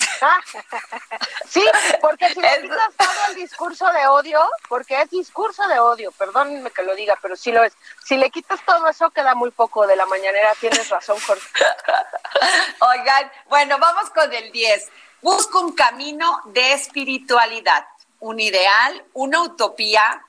sí, 1.48 1.64
porque 2.00 2.28
si 2.32 2.40
le 2.40 2.62
quitas 2.62 2.94
todo 2.96 3.26
el 3.28 3.34
discurso 3.34 3.90
de 3.92 4.06
odio, 4.06 4.40
porque 4.68 5.00
es 5.00 5.10
discurso 5.10 5.66
de 5.68 5.78
odio, 5.78 6.10
perdónenme 6.12 6.70
que 6.70 6.82
lo 6.82 6.94
diga, 6.94 7.18
pero 7.20 7.36
sí 7.36 7.52
lo 7.52 7.62
es. 7.62 7.72
Si 8.04 8.16
le 8.16 8.30
quitas 8.30 8.60
todo 8.64 8.86
eso, 8.88 9.10
queda 9.10 9.34
muy 9.34 9.50
poco 9.50 9.86
de 9.86 9.96
la 9.96 10.06
mañanera, 10.06 10.52
tienes 10.60 10.88
razón, 10.88 11.18
Jorge. 11.20 11.46
Oigan, 12.80 13.30
bueno, 13.48 13.78
vamos 13.78 14.10
con 14.10 14.32
el 14.32 14.50
10. 14.50 14.88
Busca 15.22 15.58
un 15.58 15.74
camino 15.74 16.42
de 16.46 16.72
espiritualidad, 16.72 17.86
un 18.20 18.40
ideal, 18.40 19.04
una 19.12 19.42
utopía 19.42 20.24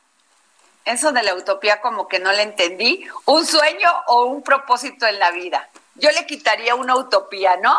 eso 0.85 1.11
de 1.11 1.23
la 1.23 1.35
utopía 1.35 1.81
como 1.81 2.07
que 2.07 2.19
no 2.19 2.31
le 2.31 2.43
entendí. 2.43 3.07
¿Un 3.25 3.45
sueño 3.45 3.89
o 4.07 4.25
un 4.25 4.41
propósito 4.41 5.05
en 5.05 5.19
la 5.19 5.31
vida? 5.31 5.69
Yo 5.95 6.09
le 6.11 6.25
quitaría 6.25 6.75
una 6.75 6.95
utopía, 6.95 7.57
¿no? 7.57 7.77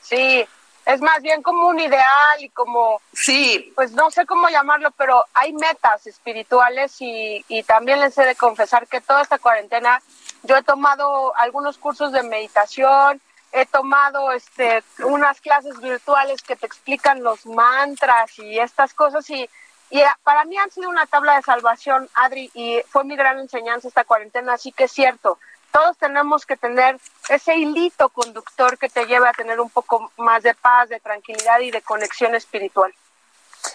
Sí, 0.00 0.46
es 0.86 1.00
más 1.00 1.22
bien 1.22 1.42
como 1.42 1.68
un 1.68 1.80
ideal 1.80 2.38
y 2.40 2.50
como... 2.50 3.00
Sí. 3.12 3.72
Pues 3.74 3.92
no 3.92 4.10
sé 4.10 4.26
cómo 4.26 4.48
llamarlo, 4.48 4.90
pero 4.92 5.24
hay 5.32 5.52
metas 5.52 6.06
espirituales 6.06 6.96
y, 7.00 7.44
y 7.48 7.62
también 7.62 8.00
les 8.00 8.16
he 8.18 8.24
de 8.24 8.36
confesar 8.36 8.86
que 8.86 9.00
toda 9.00 9.22
esta 9.22 9.38
cuarentena 9.38 10.02
yo 10.42 10.56
he 10.56 10.62
tomado 10.62 11.34
algunos 11.36 11.78
cursos 11.78 12.12
de 12.12 12.22
meditación, 12.22 13.20
he 13.52 13.64
tomado 13.66 14.32
este 14.32 14.82
unas 15.04 15.40
clases 15.40 15.80
virtuales 15.80 16.42
que 16.42 16.56
te 16.56 16.66
explican 16.66 17.22
los 17.22 17.46
mantras 17.46 18.38
y 18.38 18.58
estas 18.58 18.92
cosas 18.92 19.28
y, 19.30 19.48
y 19.90 20.02
para 20.22 20.44
mí 20.44 20.56
han 20.58 20.70
sido 20.70 20.88
una 20.88 21.06
tabla 21.06 21.36
de 21.36 21.42
salvación, 21.42 22.08
Adri, 22.14 22.50
y 22.54 22.80
fue 22.88 23.04
mi 23.04 23.16
gran 23.16 23.38
enseñanza 23.38 23.88
esta 23.88 24.04
cuarentena, 24.04 24.54
así 24.54 24.72
que 24.72 24.84
es 24.84 24.92
cierto, 24.92 25.38
todos 25.72 25.96
tenemos 25.98 26.46
que 26.46 26.56
tener 26.56 26.98
ese 27.28 27.56
hilito 27.56 28.08
conductor 28.08 28.78
que 28.78 28.88
te 28.88 29.06
lleve 29.06 29.28
a 29.28 29.32
tener 29.32 29.60
un 29.60 29.70
poco 29.70 30.12
más 30.16 30.42
de 30.42 30.54
paz, 30.54 30.88
de 30.88 31.00
tranquilidad 31.00 31.58
y 31.60 31.70
de 31.70 31.82
conexión 31.82 32.34
espiritual. 32.34 32.94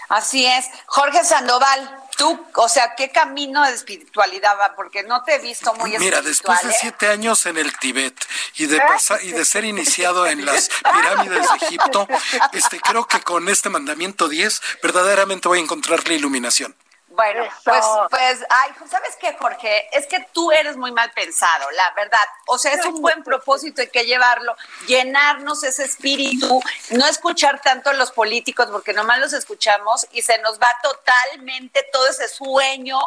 Así 0.09 0.45
es. 0.45 0.65
Jorge 0.87 1.23
Sandoval, 1.23 1.97
tú, 2.17 2.45
o 2.55 2.67
sea, 2.67 2.95
¿qué 2.95 3.11
camino 3.11 3.63
de 3.63 3.73
espiritualidad 3.73 4.57
va? 4.59 4.75
Porque 4.75 5.03
no 5.03 5.23
te 5.23 5.35
he 5.35 5.39
visto 5.39 5.73
muy 5.75 5.97
Mira, 5.99 6.21
después 6.21 6.61
de 6.63 6.71
¿eh? 6.71 6.75
siete 6.79 7.07
años 7.07 7.45
en 7.45 7.57
el 7.57 7.77
Tíbet 7.77 8.15
y 8.57 8.65
de 8.65 8.79
pasar, 8.87 9.23
y 9.23 9.31
de 9.31 9.45
ser 9.45 9.65
iniciado 9.65 10.25
en 10.25 10.45
las 10.45 10.69
pirámides 10.69 11.47
de 11.47 11.65
Egipto, 11.67 12.07
este, 12.53 12.79
creo 12.81 13.07
que 13.07 13.21
con 13.21 13.47
este 13.49 13.69
mandamiento 13.69 14.27
10 14.27 14.61
verdaderamente 14.81 15.47
voy 15.47 15.59
a 15.59 15.61
encontrar 15.61 16.07
la 16.07 16.15
iluminación. 16.15 16.75
Bueno, 17.19 17.43
pues, 17.65 17.85
pues, 18.09 18.45
ay, 18.49 18.71
¿sabes 18.89 19.17
qué, 19.19 19.35
Jorge? 19.37 19.89
Es 19.91 20.07
que 20.07 20.25
tú 20.31 20.53
eres 20.53 20.77
muy 20.77 20.93
mal 20.93 21.11
pensado, 21.11 21.69
la 21.71 21.91
verdad. 21.93 22.17
O 22.47 22.57
sea, 22.57 22.71
es 22.71 22.85
un 22.85 23.01
buen 23.01 23.25
propósito, 23.25 23.81
hay 23.81 23.89
que 23.89 24.05
llevarlo, 24.05 24.55
llenarnos 24.87 25.63
ese 25.65 25.83
espíritu, 25.83 26.61
no 26.91 27.05
escuchar 27.05 27.59
tanto 27.61 27.89
a 27.89 27.93
los 27.93 28.11
políticos, 28.11 28.69
porque 28.71 28.93
nomás 28.93 29.19
los 29.19 29.33
escuchamos 29.33 30.07
y 30.13 30.21
se 30.21 30.37
nos 30.37 30.61
va 30.61 30.69
totalmente 30.81 31.85
todo 31.91 32.07
ese 32.07 32.29
sueño 32.29 32.97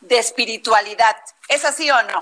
de 0.00 0.18
espiritualidad. 0.18 1.16
¿Es 1.46 1.64
así 1.64 1.88
o 1.92 2.02
no? 2.02 2.20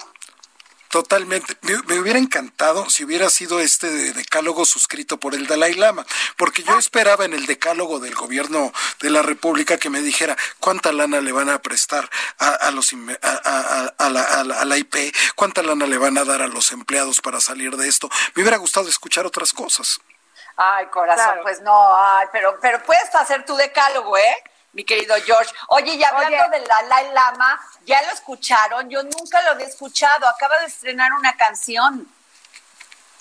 Totalmente. 0.89 1.57
Me, 1.62 1.99
hubiera 1.99 2.18
encantado 2.18 2.89
si 2.89 3.05
hubiera 3.05 3.28
sido 3.28 3.61
este 3.61 3.89
decálogo 4.14 4.64
suscrito 4.64 5.20
por 5.20 5.34
el 5.34 5.47
Dalai 5.47 5.74
Lama, 5.74 6.07
porque 6.36 6.62
yo 6.62 6.78
esperaba 6.78 7.26
en 7.26 7.34
el 7.34 7.45
decálogo 7.47 8.01
del 8.01 8.14
gobierno 8.14 8.72
de 9.01 9.11
la 9.11 9.20
República 9.20 9.76
que 9.76 9.91
me 9.91 10.01
dijera 10.01 10.36
cuánta 10.61 10.93
lana 10.93 11.20
le 11.20 11.32
van 11.32 11.51
a 11.51 11.61
prestar 11.61 12.09
a, 12.39 12.70
los 12.70 12.93
a, 12.93 14.64
la, 14.64 14.78
IP, 14.78 15.14
cuánta 15.34 15.62
lana 15.62 15.86
le 15.86 15.99
van 15.99 16.16
a 16.16 16.24
dar 16.24 16.41
a 16.41 16.49
los 16.49 16.72
empleados 16.72 17.20
para 17.20 17.41
salir 17.41 17.76
de 17.76 17.86
esto. 17.86 18.09
Me 18.34 18.43
hubiera 18.43 18.57
gustado 18.57 18.89
escuchar 18.89 19.26
otras 19.26 19.53
cosas. 19.53 20.01
Ay, 20.57 20.86
corazón, 20.86 21.39
pues 21.43 21.61
no, 21.61 21.97
ay, 21.97 22.26
pero, 22.32 22.59
pero 22.61 22.82
puedes 22.82 23.14
hacer 23.14 23.45
tu 23.45 23.55
decálogo, 23.57 24.16
¿eh? 24.16 24.36
Mi 24.78 24.84
querido 24.84 25.16
George. 25.26 25.52
Oye, 25.70 25.94
y 25.94 26.04
hablando 26.04 26.50
del 26.52 26.64
Dalai 26.64 27.12
Lama, 27.12 27.60
¿ya 27.84 28.00
lo 28.02 28.12
escucharon? 28.12 28.88
Yo 28.88 29.02
nunca 29.02 29.42
lo 29.42 29.50
había 29.50 29.66
escuchado. 29.66 30.28
Acaba 30.28 30.56
de 30.60 30.66
estrenar 30.66 31.12
una 31.14 31.36
canción. 31.36 32.06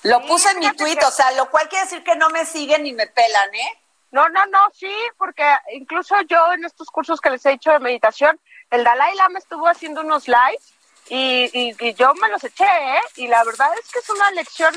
Lo 0.03 0.23
puse 0.27 0.51
en 0.51 0.59
mi 0.59 0.71
tweet, 0.73 0.99
o 1.03 1.09
sea, 1.09 1.31
lo 1.31 1.49
cual 1.49 1.67
quiere 1.67 1.85
decir 1.85 2.03
que 2.03 2.15
no 2.15 2.29
me 2.29 2.45
siguen 2.45 2.83
ni 2.83 2.93
me 2.93 3.07
pelan, 3.07 3.55
¿eh? 3.55 3.81
No, 4.11 4.29
no, 4.29 4.45
no, 4.45 4.69
sí, 4.71 4.93
porque 5.17 5.43
incluso 5.73 6.21
yo 6.29 6.53
en 6.53 6.63
estos 6.63 6.91
cursos 6.91 7.19
que 7.19 7.31
les 7.31 7.43
he 7.47 7.53
hecho 7.53 7.71
de 7.71 7.79
meditación, 7.79 8.39
el 8.69 8.83
Dalai 8.83 9.15
Lama 9.15 9.39
estuvo 9.39 9.67
haciendo 9.67 10.01
unos 10.01 10.27
lives 10.27 10.73
y, 11.09 11.75
y 11.79 11.93
yo 11.95 12.13
me 12.13 12.29
los 12.29 12.43
eché, 12.43 12.65
¿eh? 12.65 13.01
Y 13.15 13.27
la 13.27 13.43
verdad 13.43 13.69
es 13.79 13.91
que 13.91 13.97
es 13.97 14.09
una 14.11 14.29
lección 14.31 14.75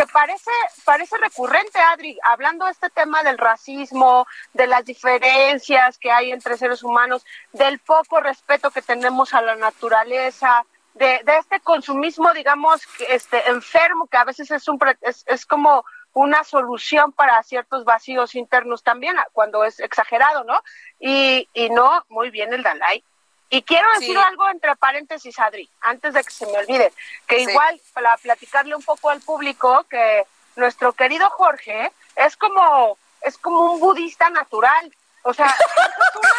que 0.00 0.06
parece, 0.06 0.50
parece 0.86 1.18
recurrente, 1.18 1.78
Adri, 1.78 2.18
hablando 2.22 2.64
de 2.64 2.70
este 2.70 2.88
tema 2.88 3.22
del 3.22 3.36
racismo, 3.36 4.26
de 4.54 4.66
las 4.66 4.82
diferencias 4.82 5.98
que 5.98 6.10
hay 6.10 6.32
entre 6.32 6.56
seres 6.56 6.82
humanos, 6.82 7.26
del 7.52 7.80
poco 7.80 8.18
respeto 8.20 8.70
que 8.70 8.80
tenemos 8.80 9.34
a 9.34 9.42
la 9.42 9.56
naturaleza, 9.56 10.64
de, 10.94 11.20
de 11.22 11.36
este 11.38 11.60
consumismo, 11.60 12.32
digamos, 12.32 12.80
este 13.10 13.50
enfermo, 13.50 14.06
que 14.06 14.16
a 14.16 14.24
veces 14.24 14.50
es, 14.50 14.68
un, 14.68 14.78
es, 15.02 15.22
es 15.26 15.44
como 15.44 15.84
una 16.14 16.44
solución 16.44 17.12
para 17.12 17.42
ciertos 17.42 17.84
vacíos 17.84 18.34
internos 18.34 18.82
también, 18.82 19.16
cuando 19.34 19.64
es 19.64 19.80
exagerado, 19.80 20.44
¿no? 20.44 20.62
Y, 20.98 21.46
y 21.52 21.68
no, 21.68 22.06
muy 22.08 22.30
bien 22.30 22.54
el 22.54 22.62
Dalai, 22.62 23.04
y 23.52 23.62
quiero 23.62 23.88
decir 23.98 24.16
algo 24.16 24.48
entre 24.48 24.76
paréntesis, 24.76 25.36
Adri, 25.40 25.68
antes 25.80 26.14
de 26.14 26.22
que 26.22 26.30
se 26.30 26.46
me 26.46 26.56
olvide, 26.58 26.92
que 27.26 27.40
igual 27.40 27.80
para 27.92 28.16
platicarle 28.16 28.76
un 28.76 28.82
poco 28.82 29.10
al 29.10 29.20
público 29.20 29.84
que 29.90 30.24
nuestro 30.54 30.92
querido 30.92 31.28
Jorge 31.30 31.90
es 32.14 32.36
como 32.36 32.96
es 33.22 33.36
como 33.38 33.72
un 33.72 33.80
budista 33.80 34.30
natural, 34.30 34.94
o 35.22 35.34
sea, 35.34 35.46
es 35.46 36.16
una, 36.16 36.30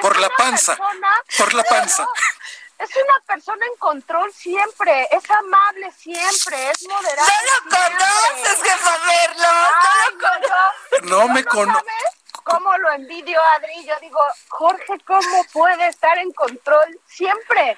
por 0.00 0.18
la 0.18 0.28
panza, 0.30 0.76
por 1.36 1.52
la 1.52 1.64
panza. 1.64 2.08
es 2.78 2.90
una 2.96 3.20
persona 3.26 3.66
en 3.66 3.76
control 3.76 4.32
siempre, 4.32 5.06
es 5.12 5.30
amable 5.30 5.92
siempre, 5.92 6.70
es 6.70 6.88
moderado. 6.88 7.28
No 7.66 7.78
lo 7.78 7.98
conoces, 7.98 8.62
jefa 8.62 8.98
Merlo, 9.06 9.48
no, 11.02 11.18
no 11.18 11.28
me 11.28 11.44
conozco 11.44 11.84
cómo 12.44 12.76
lo 12.78 12.92
envidio, 12.92 13.40
Adri. 13.56 13.84
Yo 13.84 13.94
digo, 14.00 14.20
Jorge, 14.48 14.94
¿cómo 15.04 15.44
puede 15.52 15.88
estar 15.88 16.16
en 16.18 16.32
control 16.32 17.00
siempre? 17.06 17.76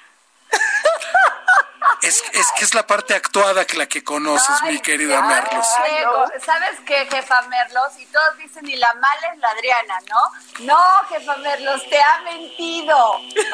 Es, 2.02 2.22
es 2.32 2.46
que 2.58 2.64
es 2.64 2.74
la 2.74 2.86
parte 2.86 3.14
actuada 3.14 3.64
que 3.64 3.76
la 3.76 3.86
que 3.86 4.02
conoces, 4.04 4.62
mi 4.62 4.78
querida 4.80 5.22
Merlos. 5.22 5.66
¿Sabes 6.44 6.80
qué, 6.86 7.06
jefa 7.06 7.42
Merlos? 7.42 7.98
Y 7.98 8.06
todos 8.06 8.36
dicen, 8.38 8.68
y 8.68 8.76
la 8.76 8.92
mala 8.94 9.32
es 9.32 9.38
la 9.38 9.50
Adriana, 9.50 9.98
¿no? 10.08 10.64
No, 10.64 11.08
jefa 11.08 11.36
Merlos, 11.36 11.88
te 11.88 11.98
ha 12.00 12.20
mentido. 12.22 12.96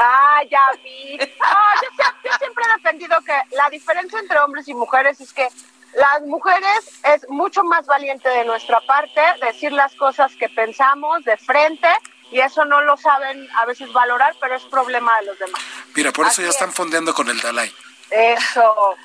Ah, 0.00 0.42
ya 0.50 0.60
vi. 0.82 1.18
yo 1.18 2.30
siempre 2.38 2.64
he 2.64 2.74
defendido 2.76 3.20
que 3.22 3.38
la 3.50 3.68
diferencia 3.70 4.18
entre 4.18 4.38
hombres 4.40 4.66
y 4.68 4.74
mujeres 4.74 5.20
es 5.20 5.32
que 5.32 5.48
las 5.94 6.22
mujeres 6.22 7.00
es 7.04 7.28
mucho 7.28 7.62
más 7.64 7.86
valiente 7.86 8.28
de 8.28 8.44
nuestra 8.44 8.80
parte 8.80 9.20
decir 9.42 9.72
las 9.72 9.94
cosas 9.94 10.34
que 10.36 10.48
pensamos 10.48 11.24
de 11.24 11.36
frente 11.36 11.88
y 12.30 12.40
eso 12.40 12.64
no 12.64 12.80
lo 12.80 12.96
saben 12.96 13.46
a 13.56 13.66
veces 13.66 13.92
valorar, 13.92 14.34
pero 14.40 14.56
es 14.56 14.62
problema 14.64 15.14
de 15.20 15.26
los 15.26 15.38
demás. 15.38 15.60
Mira, 15.94 16.12
por 16.12 16.26
eso 16.26 16.40
ya 16.40 16.48
están 16.48 16.72
fondeando 16.72 17.12
con 17.12 17.28
el 17.28 17.38
Dalai. 17.40 17.70
Eso. 18.10 18.96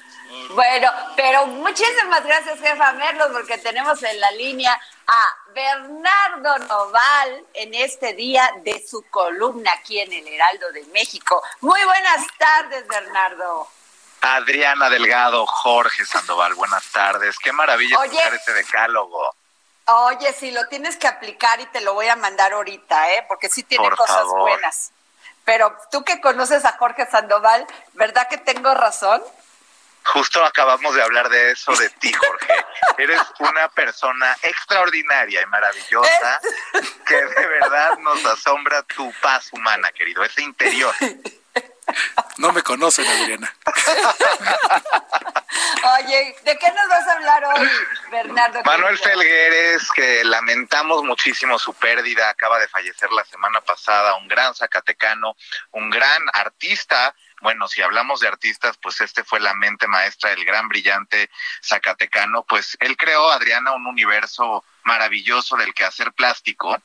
Bueno, 0.55 0.89
pero 1.15 1.45
muchísimas 1.47 2.23
gracias, 2.23 2.59
jefa 2.59 2.93
Merlos, 2.93 3.29
porque 3.31 3.57
tenemos 3.57 4.01
en 4.03 4.19
la 4.19 4.31
línea 4.31 4.79
a 5.07 5.23
Bernardo 5.53 6.57
Noval 6.67 7.45
en 7.53 7.73
este 7.73 8.13
día 8.13 8.49
de 8.63 8.85
su 8.85 9.03
columna 9.09 9.71
aquí 9.77 9.99
en 9.99 10.11
el 10.11 10.27
Heraldo 10.27 10.71
de 10.71 10.85
México. 10.85 11.41
Muy 11.61 11.83
buenas 11.83 12.25
tardes, 12.37 12.87
Bernardo. 12.87 13.67
Adriana 14.21 14.89
Delgado, 14.89 15.45
Jorge 15.45 16.05
Sandoval, 16.05 16.55
buenas 16.55 16.83
tardes. 16.91 17.37
Qué 17.39 17.51
maravilla 17.51 17.97
escuchar 18.03 18.33
este 18.33 18.53
decálogo. 18.53 19.35
Oye, 19.85 20.33
si 20.33 20.51
lo 20.51 20.67
tienes 20.67 20.97
que 20.97 21.07
aplicar 21.07 21.59
y 21.61 21.65
te 21.67 21.81
lo 21.81 21.93
voy 21.93 22.07
a 22.07 22.15
mandar 22.15 22.51
ahorita, 22.53 23.13
¿eh? 23.13 23.25
Porque 23.27 23.49
sí 23.49 23.63
tiene 23.63 23.89
cosas 23.91 24.25
buenas. 24.25 24.91
Pero 25.45 25.77
tú 25.91 26.03
que 26.03 26.19
conoces 26.19 26.65
a 26.65 26.73
Jorge 26.73 27.07
Sandoval, 27.09 27.65
¿verdad 27.93 28.27
que 28.27 28.37
tengo 28.37 28.73
razón? 28.73 29.23
Justo 30.03 30.43
acabamos 30.43 30.95
de 30.95 31.01
hablar 31.01 31.29
de 31.29 31.51
eso 31.51 31.73
de 31.75 31.89
ti, 31.89 32.11
Jorge. 32.11 32.65
Eres 32.97 33.21
una 33.39 33.69
persona 33.69 34.35
extraordinaria 34.41 35.41
y 35.41 35.45
maravillosa 35.45 36.39
que 37.05 37.15
de 37.15 37.47
verdad 37.47 37.97
nos 37.99 38.25
asombra 38.25 38.83
tu 38.83 39.11
paz 39.21 39.51
humana, 39.53 39.91
querido, 39.91 40.23
ese 40.23 40.41
interior. 40.41 40.93
No 42.37 42.51
me 42.51 42.61
conocen, 42.61 43.07
Adriana. 43.07 43.53
Oye, 45.99 46.35
¿de 46.43 46.57
qué 46.57 46.71
nos 46.71 46.87
vas 46.89 47.07
a 47.07 47.13
hablar 47.13 47.45
hoy, 47.45 47.69
Bernardo? 48.11 48.61
Manuel 48.63 48.97
Felgueres, 48.97 49.89
que 49.91 50.23
lamentamos 50.23 51.03
muchísimo 51.03 51.57
su 51.57 51.73
pérdida, 51.73 52.29
acaba 52.29 52.59
de 52.59 52.67
fallecer 52.67 53.11
la 53.11 53.25
semana 53.25 53.61
pasada, 53.61 54.15
un 54.15 54.27
gran 54.27 54.53
zacatecano, 54.53 55.35
un 55.71 55.89
gran 55.89 56.23
artista 56.33 57.15
bueno, 57.41 57.67
si 57.67 57.81
hablamos 57.81 58.19
de 58.19 58.27
artistas, 58.27 58.77
pues 58.81 58.99
este 59.01 59.23
fue 59.23 59.39
la 59.39 59.53
mente 59.53 59.87
maestra 59.87 60.31
del 60.31 60.43
gran 60.43 60.67
brillante 60.67 61.29
Zacatecano, 61.63 62.43
pues 62.43 62.75
él 62.79 62.97
creó, 62.97 63.29
Adriana, 63.29 63.73
un 63.73 63.85
universo 63.85 64.63
maravilloso 64.87 65.55
del 65.57 65.73
quehacer 65.73 66.11
plástico. 66.13 66.81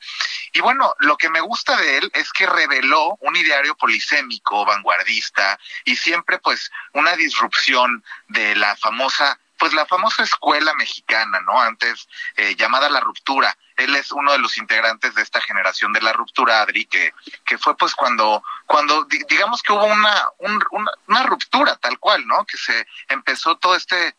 Y 0.51 0.59
bueno, 0.61 0.93
lo 0.99 1.17
que 1.17 1.29
me 1.29 1.41
gusta 1.41 1.75
de 1.77 1.97
él 1.97 2.11
es 2.13 2.31
que 2.31 2.45
reveló 2.45 3.17
un 3.21 3.35
ideario 3.35 3.75
polisémico, 3.75 4.65
vanguardista 4.65 5.59
y 5.85 5.95
siempre 5.95 6.37
pues 6.37 6.71
una 6.93 7.15
disrupción 7.15 8.03
de 8.27 8.55
la 8.55 8.75
famosa 8.75 9.39
pues 9.57 9.71
la 9.71 9.85
famosa 9.85 10.23
escuela 10.23 10.73
mexicana, 10.73 11.39
¿no? 11.39 11.57
Antes 11.57 12.09
eh, 12.35 12.53
llamada 12.55 12.89
La 12.89 12.99
Ruptura. 12.99 13.57
Él 13.77 13.95
es 13.95 14.11
uno 14.11 14.33
de 14.33 14.39
los 14.39 14.57
integrantes 14.57 15.15
de 15.15 15.21
esta 15.21 15.39
generación 15.39 15.93
de 15.93 16.01
La 16.01 16.11
Ruptura, 16.11 16.61
Adri, 16.61 16.83
que, 16.85 17.13
que 17.45 17.57
fue 17.57 17.77
pues 17.77 17.95
cuando, 17.95 18.43
cuando 18.65 19.05
digamos 19.05 19.63
que 19.63 19.71
hubo 19.71 19.85
una, 19.85 20.27
una, 20.39 20.65
una 21.07 21.23
ruptura 21.23 21.77
tal 21.77 21.97
cual, 21.97 22.27
¿no? 22.27 22.43
Que 22.43 22.57
se 22.57 22.85
empezó 23.07 23.55
todo 23.55 23.75
este 23.77 24.15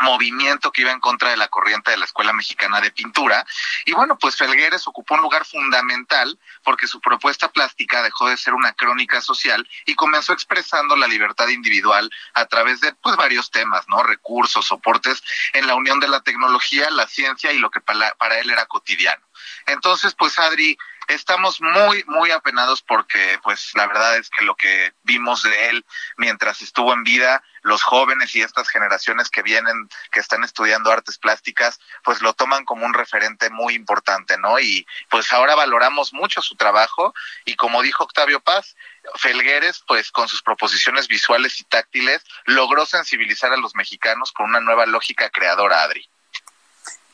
movimiento 0.00 0.70
que 0.72 0.82
iba 0.82 0.92
en 0.92 1.00
contra 1.00 1.30
de 1.30 1.36
la 1.36 1.48
corriente 1.48 1.90
de 1.90 1.96
la 1.96 2.04
Escuela 2.04 2.32
Mexicana 2.32 2.80
de 2.80 2.90
Pintura. 2.90 3.46
Y 3.84 3.92
bueno, 3.92 4.18
pues 4.18 4.36
Felgueres 4.36 4.86
ocupó 4.86 5.14
un 5.14 5.22
lugar 5.22 5.44
fundamental 5.44 6.38
porque 6.62 6.86
su 6.86 7.00
propuesta 7.00 7.50
plástica 7.50 8.02
dejó 8.02 8.28
de 8.28 8.36
ser 8.36 8.54
una 8.54 8.72
crónica 8.72 9.20
social 9.20 9.68
y 9.86 9.94
comenzó 9.94 10.32
expresando 10.32 10.96
la 10.96 11.06
libertad 11.06 11.48
individual 11.48 12.10
a 12.34 12.46
través 12.46 12.80
de 12.80 12.92
pues 12.94 13.16
varios 13.16 13.50
temas, 13.50 13.88
¿no? 13.88 14.02
Recursos, 14.02 14.66
soportes 14.66 15.22
en 15.52 15.66
la 15.66 15.74
unión 15.74 16.00
de 16.00 16.08
la 16.08 16.20
tecnología, 16.20 16.90
la 16.90 17.06
ciencia 17.06 17.52
y 17.52 17.58
lo 17.58 17.70
que 17.70 17.80
para, 17.80 18.14
para 18.14 18.38
él 18.38 18.50
era 18.50 18.66
cotidiano. 18.66 19.24
Entonces, 19.66 20.14
pues 20.14 20.38
Adri, 20.38 20.76
estamos 21.08 21.60
muy, 21.60 22.04
muy 22.06 22.30
apenados 22.30 22.82
porque, 22.82 23.38
pues, 23.42 23.70
la 23.74 23.86
verdad 23.86 24.16
es 24.18 24.30
que 24.30 24.44
lo 24.44 24.54
que 24.54 24.92
vimos 25.02 25.42
de 25.42 25.70
él 25.70 25.84
mientras 26.16 26.60
estuvo 26.62 26.92
en 26.92 27.02
vida, 27.02 27.42
los 27.62 27.82
jóvenes 27.82 28.34
y 28.36 28.42
estas 28.42 28.68
generaciones 28.68 29.30
que 29.30 29.42
vienen, 29.42 29.88
que 30.12 30.20
están 30.20 30.44
estudiando 30.44 30.92
artes 30.92 31.18
plásticas, 31.18 31.80
pues 32.04 32.20
lo 32.20 32.34
toman 32.34 32.64
como 32.64 32.86
un 32.86 32.94
referente 32.94 33.50
muy 33.50 33.74
importante, 33.74 34.38
¿no? 34.38 34.58
Y 34.60 34.86
pues 35.10 35.32
ahora 35.32 35.54
valoramos 35.54 36.12
mucho 36.12 36.42
su 36.42 36.56
trabajo 36.56 37.14
y 37.44 37.56
como 37.56 37.82
dijo 37.82 38.04
Octavio 38.04 38.40
Paz, 38.40 38.76
Felgueres, 39.16 39.82
pues 39.86 40.12
con 40.12 40.28
sus 40.28 40.42
proposiciones 40.42 41.08
visuales 41.08 41.58
y 41.60 41.64
táctiles, 41.64 42.22
logró 42.44 42.84
sensibilizar 42.86 43.52
a 43.52 43.56
los 43.56 43.74
mexicanos 43.74 44.32
con 44.32 44.46
una 44.46 44.60
nueva 44.60 44.86
lógica 44.86 45.30
creadora, 45.30 45.82
Adri. 45.82 46.08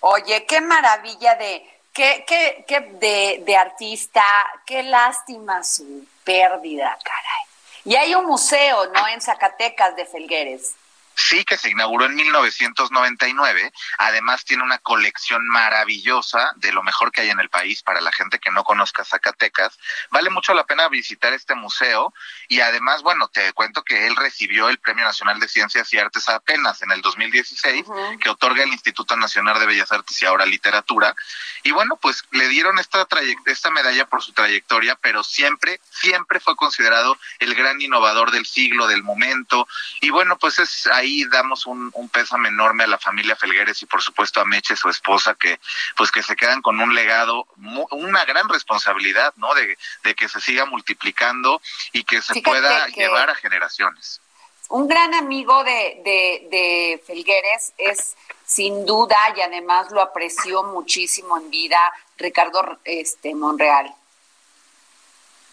Oye, 0.01 0.45
qué 0.47 0.61
maravilla 0.61 1.34
de 1.36 1.74
qué, 1.95 2.24
qué, 2.26 2.64
qué 2.66 2.80
de, 2.80 3.42
de 3.47 3.57
artista, 3.57 4.22
qué 4.66 4.82
lástima 4.82 5.62
su 5.62 6.05
pérdida, 6.24 6.99
caray. 7.03 7.45
Y 7.84 7.97
hay 7.97 8.14
un 8.14 8.26
museo, 8.26 8.86
¿no? 8.92 9.09
En 9.09 9.20
Zacatecas 9.20 9.95
de 9.97 10.05
Felgueres. 10.05 10.74
Sí, 11.17 11.45
que 11.45 11.57
se 11.57 11.71
inauguró 11.71 12.07
en 12.07 12.15
1999. 12.15 13.73
Además 13.99 14.45
tiene 14.45 14.62
una 14.62 14.79
colección 14.79 15.47
maravillosa 15.49 16.53
de 16.57 16.73
lo 16.73 16.83
mejor 16.83 17.12
que 17.12 17.23
hay 17.23 17.31
en 17.31 17.41
el 17.41 17.49
país 17.49 17.83
para 17.83 18.01
la 18.01 18.12
gente 18.12 18.39
que 18.39 18.51
no 18.51 18.65
conozca 18.65 19.05
Zacatecas. 19.05 19.79
Vale 20.11 20.31
mucho 20.31 20.55
la 20.55 20.65
pena 20.65 20.89
visitar 20.89 21.33
este 21.33 21.55
museo 21.55 22.12
y 22.49 22.61
además, 22.61 23.03
bueno, 23.03 23.29
te 23.29 23.53
cuento 23.53 23.83
que 23.83 24.07
él 24.07 24.17
recibió 24.17 24.69
el 24.69 24.79
Premio 24.79 25.05
Nacional 25.05 25.39
de 25.39 25.49
Ciencias 25.49 25.93
y 25.93 25.99
Artes 25.99 26.29
apenas 26.29 26.83
en 26.83 26.91
el 26.91 27.01
2016, 27.01 27.87
que 28.21 28.31
otorga 28.31 28.65
el 28.65 28.71
Instituto 28.71 29.17
Nacional 29.17 29.59
de 29.59 29.67
Bellas 29.67 29.93
Artes 29.93 30.21
y 30.21 30.27
ahora 30.27 30.47
Literatura. 30.47 31.15
Y 31.62 31.71
bueno, 31.71 31.97
pues 31.97 32.25
le 32.33 32.49
dieron 32.49 32.79
esta, 32.79 33.07
esta 33.47 33.71
medalla 33.71 34.07
por 34.07 34.23
su 34.23 34.33
trayectoria, 34.33 34.97
pero 34.97 35.23
siempre, 35.23 35.81
siempre 35.91 36.41
fue 36.41 36.57
considerado 36.57 37.17
el 37.39 37.55
gran 37.55 37.81
innovador 37.81 38.31
del 38.31 38.47
siglo, 38.47 38.87
del 38.87 39.03
momento. 39.03 39.67
Y 40.01 40.11
bueno, 40.11 40.39
pues 40.39 40.59
es 40.59 40.87
ahí 40.89 41.03
damos 41.30 41.66
un, 41.66 41.90
un 41.94 42.09
pésame 42.09 42.48
enorme 42.48 42.84
a 42.84 42.86
la 42.86 42.98
familia 42.98 43.36
Felgueres 43.36 43.82
y 43.82 43.86
por 43.86 44.02
supuesto 44.02 44.40
a 44.40 44.44
Meche, 44.44 44.76
su 44.76 44.88
esposa, 44.88 45.34
que 45.34 45.61
pues 45.96 46.11
que 46.11 46.22
se 46.22 46.36
quedan 46.36 46.62
con 46.62 46.80
un 46.80 46.94
legado, 46.94 47.46
una 47.90 48.24
gran 48.24 48.48
responsabilidad, 48.48 49.32
¿no? 49.36 49.48
De, 49.55 49.76
que 50.14 50.28
se 50.28 50.40
siga 50.40 50.64
multiplicando 50.64 51.61
y 51.92 52.05
que 52.05 52.22
se 52.22 52.40
pueda 52.40 52.86
llevar 52.88 53.30
a 53.30 53.34
generaciones. 53.34 54.20
Un 54.68 54.88
gran 54.88 55.14
amigo 55.14 55.62
de, 55.64 56.00
de, 56.05 56.48
de 56.50 57.02
Felgueres 57.07 57.72
es 57.76 58.16
sin 58.44 58.86
duda 58.86 59.16
y 59.36 59.40
además 59.40 59.90
lo 59.90 60.00
apreció 60.00 60.62
muchísimo 60.62 61.38
en 61.38 61.50
vida 61.50 61.80
Ricardo 62.16 62.78
este 62.84 63.34
Monreal. 63.34 63.94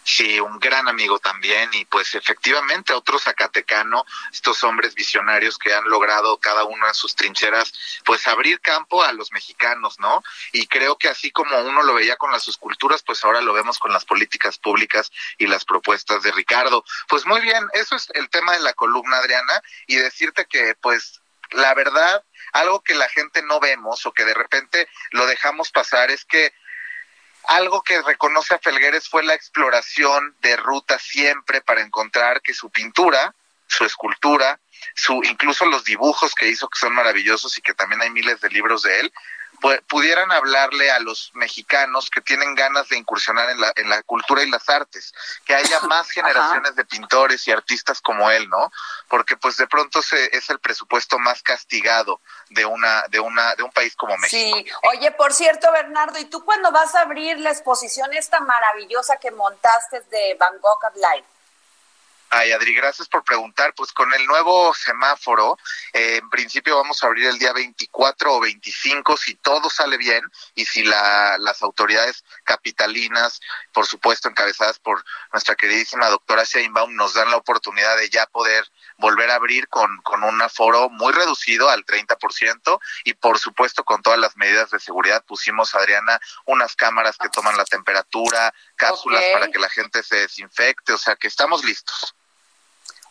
Sí, 0.03 0.39
un 0.39 0.57
gran 0.59 0.87
amigo 0.87 1.19
también 1.19 1.69
y 1.73 1.85
pues 1.85 2.15
efectivamente 2.15 2.91
otro 2.91 3.19
zacatecano, 3.19 4.03
estos 4.31 4.63
hombres 4.63 4.95
visionarios 4.95 5.59
que 5.59 5.73
han 5.73 5.87
logrado 5.87 6.37
cada 6.37 6.63
uno 6.63 6.87
en 6.87 6.93
sus 6.95 7.15
trincheras, 7.15 7.71
pues 8.03 8.27
abrir 8.27 8.59
campo 8.61 9.03
a 9.03 9.13
los 9.13 9.31
mexicanos, 9.31 9.99
¿no? 9.99 10.23
Y 10.53 10.65
creo 10.65 10.97
que 10.97 11.07
así 11.07 11.31
como 11.31 11.55
uno 11.59 11.83
lo 11.83 11.93
veía 11.93 12.15
con 12.15 12.31
las 12.31 12.47
esculturas, 12.47 13.03
pues 13.03 13.23
ahora 13.23 13.41
lo 13.41 13.53
vemos 13.53 13.77
con 13.77 13.93
las 13.93 14.05
políticas 14.05 14.57
públicas 14.57 15.11
y 15.37 15.45
las 15.45 15.65
propuestas 15.65 16.23
de 16.23 16.31
Ricardo. 16.31 16.83
Pues 17.07 17.27
muy 17.27 17.39
bien, 17.41 17.67
eso 17.73 17.95
es 17.95 18.09
el 18.15 18.27
tema 18.29 18.53
de 18.53 18.61
la 18.61 18.73
columna, 18.73 19.17
Adriana, 19.17 19.61
y 19.85 19.97
decirte 19.97 20.45
que 20.45 20.75
pues 20.81 21.21
la 21.51 21.73
verdad, 21.73 22.23
algo 22.53 22.81
que 22.81 22.95
la 22.95 23.09
gente 23.09 23.43
no 23.43 23.59
vemos 23.59 24.05
o 24.05 24.13
que 24.13 24.25
de 24.25 24.33
repente 24.33 24.87
lo 25.11 25.25
dejamos 25.25 25.71
pasar 25.71 26.09
es 26.09 26.25
que 26.25 26.53
algo 27.47 27.81
que 27.83 28.01
reconoce 28.01 28.53
a 28.53 28.59
Felgueres 28.59 29.09
fue 29.09 29.23
la 29.23 29.33
exploración 29.33 30.35
de 30.41 30.55
ruta 30.55 30.99
siempre 30.99 31.61
para 31.61 31.81
encontrar 31.81 32.41
que 32.41 32.53
su 32.53 32.69
pintura, 32.69 33.33
su 33.67 33.85
escultura, 33.85 34.59
su 34.95 35.21
incluso 35.23 35.65
los 35.65 35.83
dibujos 35.83 36.33
que 36.35 36.47
hizo 36.47 36.67
que 36.67 36.79
son 36.79 36.93
maravillosos 36.93 37.57
y 37.57 37.61
que 37.61 37.73
también 37.73 38.01
hay 38.01 38.09
miles 38.09 38.41
de 38.41 38.49
libros 38.49 38.83
de 38.83 38.99
él, 38.99 39.13
pudieran 39.87 40.31
hablarle 40.31 40.91
a 40.91 40.99
los 40.99 41.31
mexicanos 41.33 42.09
que 42.09 42.21
tienen 42.21 42.55
ganas 42.55 42.89
de 42.89 42.97
incursionar 42.97 43.49
en 43.49 43.61
la, 43.61 43.71
en 43.75 43.89
la 43.89 44.01
cultura 44.03 44.43
y 44.43 44.49
las 44.49 44.67
artes, 44.69 45.13
que 45.45 45.53
haya 45.53 45.79
más 45.87 46.09
generaciones 46.09 46.75
de 46.75 46.85
pintores 46.85 47.47
y 47.47 47.51
artistas 47.51 48.01
como 48.01 48.29
él, 48.31 48.49
¿no? 48.49 48.71
Porque 49.07 49.37
pues 49.37 49.57
de 49.57 49.67
pronto 49.67 50.01
se, 50.01 50.35
es 50.35 50.49
el 50.49 50.59
presupuesto 50.59 51.19
más 51.19 51.41
castigado 51.43 52.21
de 52.49 52.65
una 52.65 53.03
de 53.09 53.19
una 53.19 53.55
de 53.55 53.63
un 53.63 53.71
país 53.71 53.95
como 53.95 54.17
México. 54.17 54.57
Sí, 54.57 54.65
oye, 54.95 55.11
por 55.11 55.33
cierto, 55.33 55.71
Bernardo, 55.71 56.17
¿y 56.19 56.25
tú 56.25 56.43
cuándo 56.43 56.71
vas 56.71 56.95
a 56.95 57.01
abrir 57.01 57.39
la 57.39 57.51
exposición 57.51 58.13
esta 58.13 58.39
maravillosa 58.39 59.17
que 59.17 59.31
montaste 59.31 60.01
de 60.11 60.35
Van 60.39 60.59
Gogh 60.59 60.95
Live? 60.95 61.25
Ay, 62.33 62.53
Adri, 62.53 62.73
gracias 62.73 63.09
por 63.09 63.25
preguntar. 63.25 63.73
Pues 63.75 63.91
con 63.91 64.13
el 64.13 64.25
nuevo 64.25 64.73
semáforo, 64.73 65.57
eh, 65.91 66.15
en 66.15 66.29
principio 66.29 66.77
vamos 66.77 67.03
a 67.03 67.07
abrir 67.07 67.25
el 67.27 67.37
día 67.37 67.51
24 67.51 68.35
o 68.35 68.39
25, 68.39 69.17
si 69.17 69.35
todo 69.35 69.69
sale 69.69 69.97
bien 69.97 70.23
y 70.55 70.63
si 70.63 70.83
la, 70.83 71.37
las 71.39 71.61
autoridades 71.61 72.23
capitalinas, 72.45 73.41
por 73.73 73.85
supuesto 73.85 74.29
encabezadas 74.29 74.79
por 74.79 75.03
nuestra 75.33 75.55
queridísima 75.55 76.07
doctora 76.07 76.45
Sheinbaum, 76.45 76.95
nos 76.95 77.15
dan 77.15 77.29
la 77.29 77.35
oportunidad 77.35 77.97
de 77.97 78.09
ya 78.09 78.25
poder 78.27 78.65
volver 78.97 79.29
a 79.29 79.35
abrir 79.35 79.67
con, 79.67 79.97
con 79.97 80.23
un 80.23 80.41
aforo 80.41 80.89
muy 80.89 81.11
reducido 81.11 81.69
al 81.69 81.85
30% 81.85 82.79
y 83.03 83.13
por 83.13 83.39
supuesto 83.39 83.83
con 83.83 84.01
todas 84.01 84.19
las 84.19 84.37
medidas 84.37 84.71
de 84.71 84.79
seguridad 84.79 85.25
pusimos, 85.25 85.75
Adriana, 85.75 86.17
unas 86.45 86.77
cámaras 86.77 87.17
que 87.17 87.27
toman 87.27 87.57
la 87.57 87.65
temperatura, 87.65 88.53
cápsulas 88.77 89.21
para 89.33 89.49
que 89.49 89.59
la 89.59 89.67
gente 89.67 90.01
se 90.01 90.15
desinfecte, 90.15 90.93
o 90.93 90.97
sea 90.97 91.17
que 91.17 91.27
estamos 91.27 91.65
listos. 91.65 92.15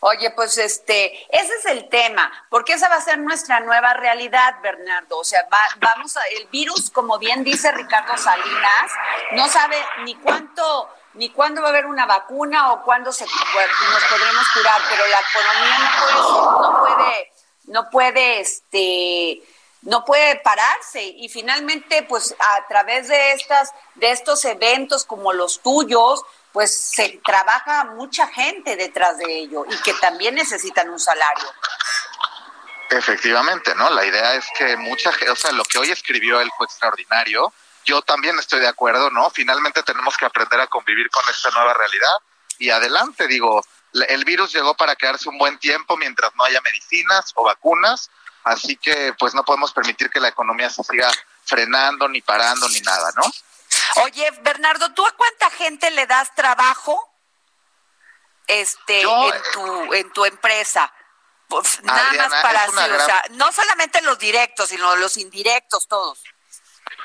Oye, 0.03 0.31
pues 0.31 0.57
este, 0.57 1.13
ese 1.29 1.55
es 1.59 1.67
el 1.67 1.91
tema, 1.91 2.33
porque 2.49 2.73
esa 2.73 2.89
va 2.89 2.97
a 2.97 3.01
ser 3.03 3.19
nuestra 3.19 3.61
nueva 3.61 3.93
realidad, 3.93 4.57
Bernardo. 4.63 5.19
O 5.19 5.25
sea, 5.25 5.47
vamos 5.79 6.17
a, 6.17 6.23
el 6.39 6.47
virus, 6.47 6.91
como 6.91 7.19
bien 7.19 7.45
dice 7.45 7.71
Ricardo 7.71 8.17
Salinas, 8.17 8.91
no 9.33 9.47
sabe 9.49 9.77
ni 10.05 10.15
cuánto, 10.15 10.89
ni 11.15 11.29
cuándo 11.29 11.61
va 11.61 11.69
a 11.69 11.71
haber 11.71 11.85
una 11.85 12.07
vacuna 12.07 12.73
o 12.73 12.83
cuándo 12.83 13.13
se, 13.13 13.27
nos 13.27 14.05
podremos 14.09 14.49
curar, 14.55 14.81
pero 14.89 15.05
la 15.07 15.19
economía 15.29 15.79
no 15.79 16.81
puede, 16.81 16.81
no 16.81 16.81
puede, 16.81 17.33
no 17.67 17.91
puede, 17.91 18.41
este, 18.41 19.43
no 19.83 20.05
puede 20.07 20.37
pararse 20.37 21.03
y 21.03 21.29
finalmente, 21.29 22.05
pues 22.05 22.35
a 22.39 22.67
través 22.69 23.09
de 23.09 23.33
estas, 23.33 23.71
de 23.97 24.13
estos 24.13 24.47
eventos 24.47 25.05
como 25.05 25.35
los 25.35 25.61
tuyos, 25.61 26.25
pues 26.53 26.77
se 26.77 27.21
trabaja 27.25 27.85
mucha 27.85 28.27
gente 28.29 28.77
detrás 28.77 29.19
de 29.19 29.41
ello 29.41 29.65
y 29.69 29.77
que 29.79 29.95
también 29.95 30.35
necesitan 30.35 30.91
un 30.91 30.99
salario. 30.99 31.47
Efectivamente, 32.91 33.75
¿no? 33.77 33.89
La 33.91 34.05
idea 34.05 34.35
es 34.35 34.47
que 34.59 34.77
mucha 34.77 35.13
gente, 35.13 35.31
o 35.31 35.37
sea, 35.37 35.53
lo 35.53 35.65
que 35.65 35.79
hoy 35.79 35.91
escribió 35.91 36.41
él 36.41 36.51
fue 36.57 36.67
extraordinario. 36.67 37.53
Yo 37.85 38.03
también 38.03 38.39
estoy 38.39 38.61
de 38.61 38.69
acuerdo, 38.69 39.11
¿no? 39.11 39.31
Finalmente 39.31 39.83
tenemos 39.85 40.17
que 40.17 40.27
aprender 40.27 40.61
a 40.61 40.67
convivir 40.67 41.09
con 41.11 41.23
esta 41.29 41.51
nueva 41.51 41.73
realidad 41.73 42.19
y 42.59 42.71
adelante, 42.71 43.27
digo, 43.27 43.65
el 43.93 44.25
virus 44.25 44.53
llegó 44.53 44.75
para 44.75 44.95
quedarse 44.95 45.29
un 45.29 45.39
buen 45.39 45.59
tiempo 45.59 45.97
mientras 45.97 46.35
no 46.37 46.45
haya 46.45 46.61
medicinas 46.61 47.33
o 47.35 47.45
vacunas, 47.45 48.11
así 48.45 48.77
que 48.77 49.15
pues 49.19 49.35
no 49.35 49.45
podemos 49.45 49.73
permitir 49.73 50.11
que 50.11 50.21
la 50.21 50.29
economía 50.29 50.69
se 50.69 50.85
siga 50.85 51.11
frenando 51.45 52.07
ni 52.07 52.21
parando 52.21 52.69
ni 52.69 52.81
nada, 52.81 53.11
¿no? 53.17 53.23
Oye, 54.05 54.31
Bernardo, 54.43 54.93
¿tú 54.95 55.07
a 55.07 55.13
cuánta 55.13 55.51
gente 55.51 55.91
le 55.91 56.07
das 56.07 56.35
trabajo 56.35 57.13
este 58.47 59.03
en 59.03 59.43
tu 59.53 59.95
en 59.95 60.13
tu 60.13 60.25
empresa? 60.25 60.93
Pues, 61.49 61.83
nada 61.83 62.13
más 62.13 62.43
para 62.43 62.63
así, 62.63 62.93
o 62.93 63.05
sea, 63.05 63.25
no 63.31 63.51
solamente 63.51 64.01
los 64.03 64.19
directos, 64.19 64.69
sino 64.69 64.95
los 64.97 65.17
indirectos 65.17 65.89
todos. 65.89 66.23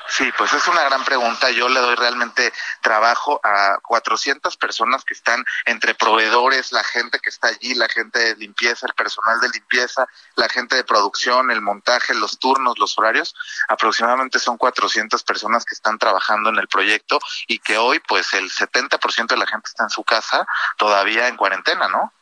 Sí, 0.08 0.32
pues 0.38 0.52
es 0.52 0.66
una 0.68 0.84
gran 0.84 1.04
pregunta. 1.04 1.50
Yo 1.50 1.68
le 1.68 1.80
doy 1.80 1.96
realmente 1.96 2.52
trabajo 2.80 3.40
a 3.42 3.78
400 3.82 4.56
personas 4.56 5.04
que 5.04 5.14
están 5.14 5.44
entre 5.64 5.94
proveedores, 5.94 6.72
la 6.72 6.84
gente 6.84 7.18
que 7.18 7.30
está 7.30 7.48
allí, 7.48 7.74
la 7.74 7.88
gente 7.88 8.18
de 8.18 8.36
limpieza, 8.36 8.86
el 8.86 8.94
personal 8.94 9.40
de 9.40 9.48
limpieza, 9.48 10.06
la 10.36 10.48
gente 10.48 10.76
de 10.76 10.84
producción, 10.84 11.50
el 11.50 11.60
montaje, 11.60 12.14
los 12.14 12.38
turnos, 12.38 12.78
los 12.78 12.96
horarios. 12.98 13.34
Aproximadamente 13.68 14.38
son 14.38 14.56
400 14.56 15.22
personas 15.24 15.64
que 15.64 15.74
están 15.74 15.98
trabajando 15.98 16.50
en 16.50 16.56
el 16.56 16.68
proyecto 16.68 17.18
y 17.48 17.58
que 17.58 17.76
hoy 17.76 17.98
pues 18.00 18.32
el 18.34 18.50
70% 18.50 19.26
de 19.26 19.36
la 19.36 19.46
gente 19.46 19.68
está 19.68 19.84
en 19.84 19.90
su 19.90 20.04
casa 20.04 20.46
todavía 20.76 21.28
en 21.28 21.36
cuarentena, 21.36 21.88
¿no? 21.88 22.12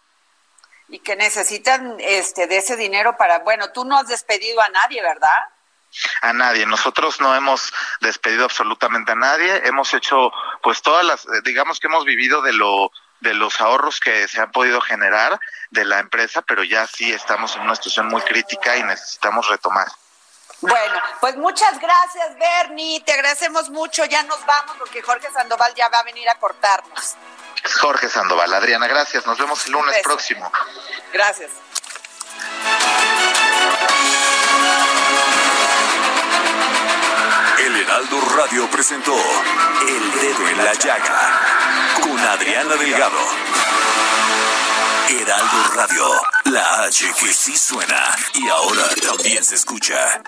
y 0.87 0.99
que 0.99 1.17
necesitan 1.17 1.97
este 1.99 2.47
de 2.47 2.59
ese 2.59 2.77
dinero 2.77 3.17
para, 3.17 3.39
bueno, 3.41 3.73
tú 3.73 3.85
no 3.85 3.97
has 3.97 4.07
despedido 4.07 4.61
a 4.61 4.69
nadie, 4.69 5.03
¿verdad? 5.03 5.31
A 6.21 6.33
nadie. 6.33 6.67
Nosotros 6.67 7.21
no 7.21 7.35
hemos 7.35 7.73
despedido 8.01 8.45
absolutamente 8.45 9.13
a 9.13 9.17
nadie. 9.17 9.63
Hemos 9.65 9.95
hecho, 9.95 10.33
pues 10.63 10.83
todas 10.83 11.05
las, 11.05 11.27
digamos 11.45 11.81
que 11.81 11.87
hemos 11.87 12.05
vivido 12.05 12.43
de 12.43 12.53
lo 12.53 12.91
de 13.21 13.33
los 13.33 13.59
ahorros 13.61 14.01
que 14.01 14.29
se 14.29 14.41
han 14.41 14.53
podido 14.53 14.81
generar 14.83 15.41
de 15.71 15.85
la 15.87 15.99
empresa, 15.99 16.43
pero 16.43 16.63
ya 16.63 16.87
sí 16.87 17.11
estamos 17.11 17.57
en 17.57 17.63
una 17.63 17.75
situación 17.75 18.09
muy 18.09 18.21
crítica 18.21 18.77
y 18.77 18.83
necesitamos 18.83 19.49
retomar. 19.49 19.89
Bueno, 20.61 21.01
pues 21.21 21.37
muchas 21.37 21.79
gracias, 21.79 22.39
Bernie. 22.39 23.01
Te 23.01 23.13
agradecemos 23.13 23.71
mucho. 23.71 24.05
Ya 24.05 24.23
nos 24.23 24.45
vamos 24.47 24.77
porque 24.79 25.03
Jorge 25.03 25.31
Sandoval 25.31 25.75
ya 25.75 25.89
va 25.89 25.99
a 25.99 26.03
venir 26.05 26.29
a 26.29 26.37
cortarnos. 26.37 27.17
Jorge 27.81 28.09
Sandoval, 28.09 28.53
Adriana, 28.53 28.87
gracias. 28.87 29.27
Nos 29.27 29.39
vemos 29.39 29.67
el 29.67 29.73
lunes 29.73 30.01
próximo. 30.03 30.51
Gracias. 31.13 31.51
Heraldo 37.95 38.21
Radio 38.37 38.69
presentó 38.73 39.15
El 39.15 40.21
Dedo 40.21 40.49
en 40.49 40.65
la 40.65 40.73
Llaga 40.75 41.41
con 42.03 42.19
Adriana 42.19 42.75
Delgado. 42.75 43.21
Heraldo 45.11 45.63
Radio, 45.77 46.05
la 46.47 46.83
H 46.87 47.13
que 47.21 47.33
sí 47.33 47.57
suena 47.57 48.17
y 48.35 48.49
ahora 48.49 48.83
también 49.01 49.45
se 49.45 49.55
escucha. 49.55 50.25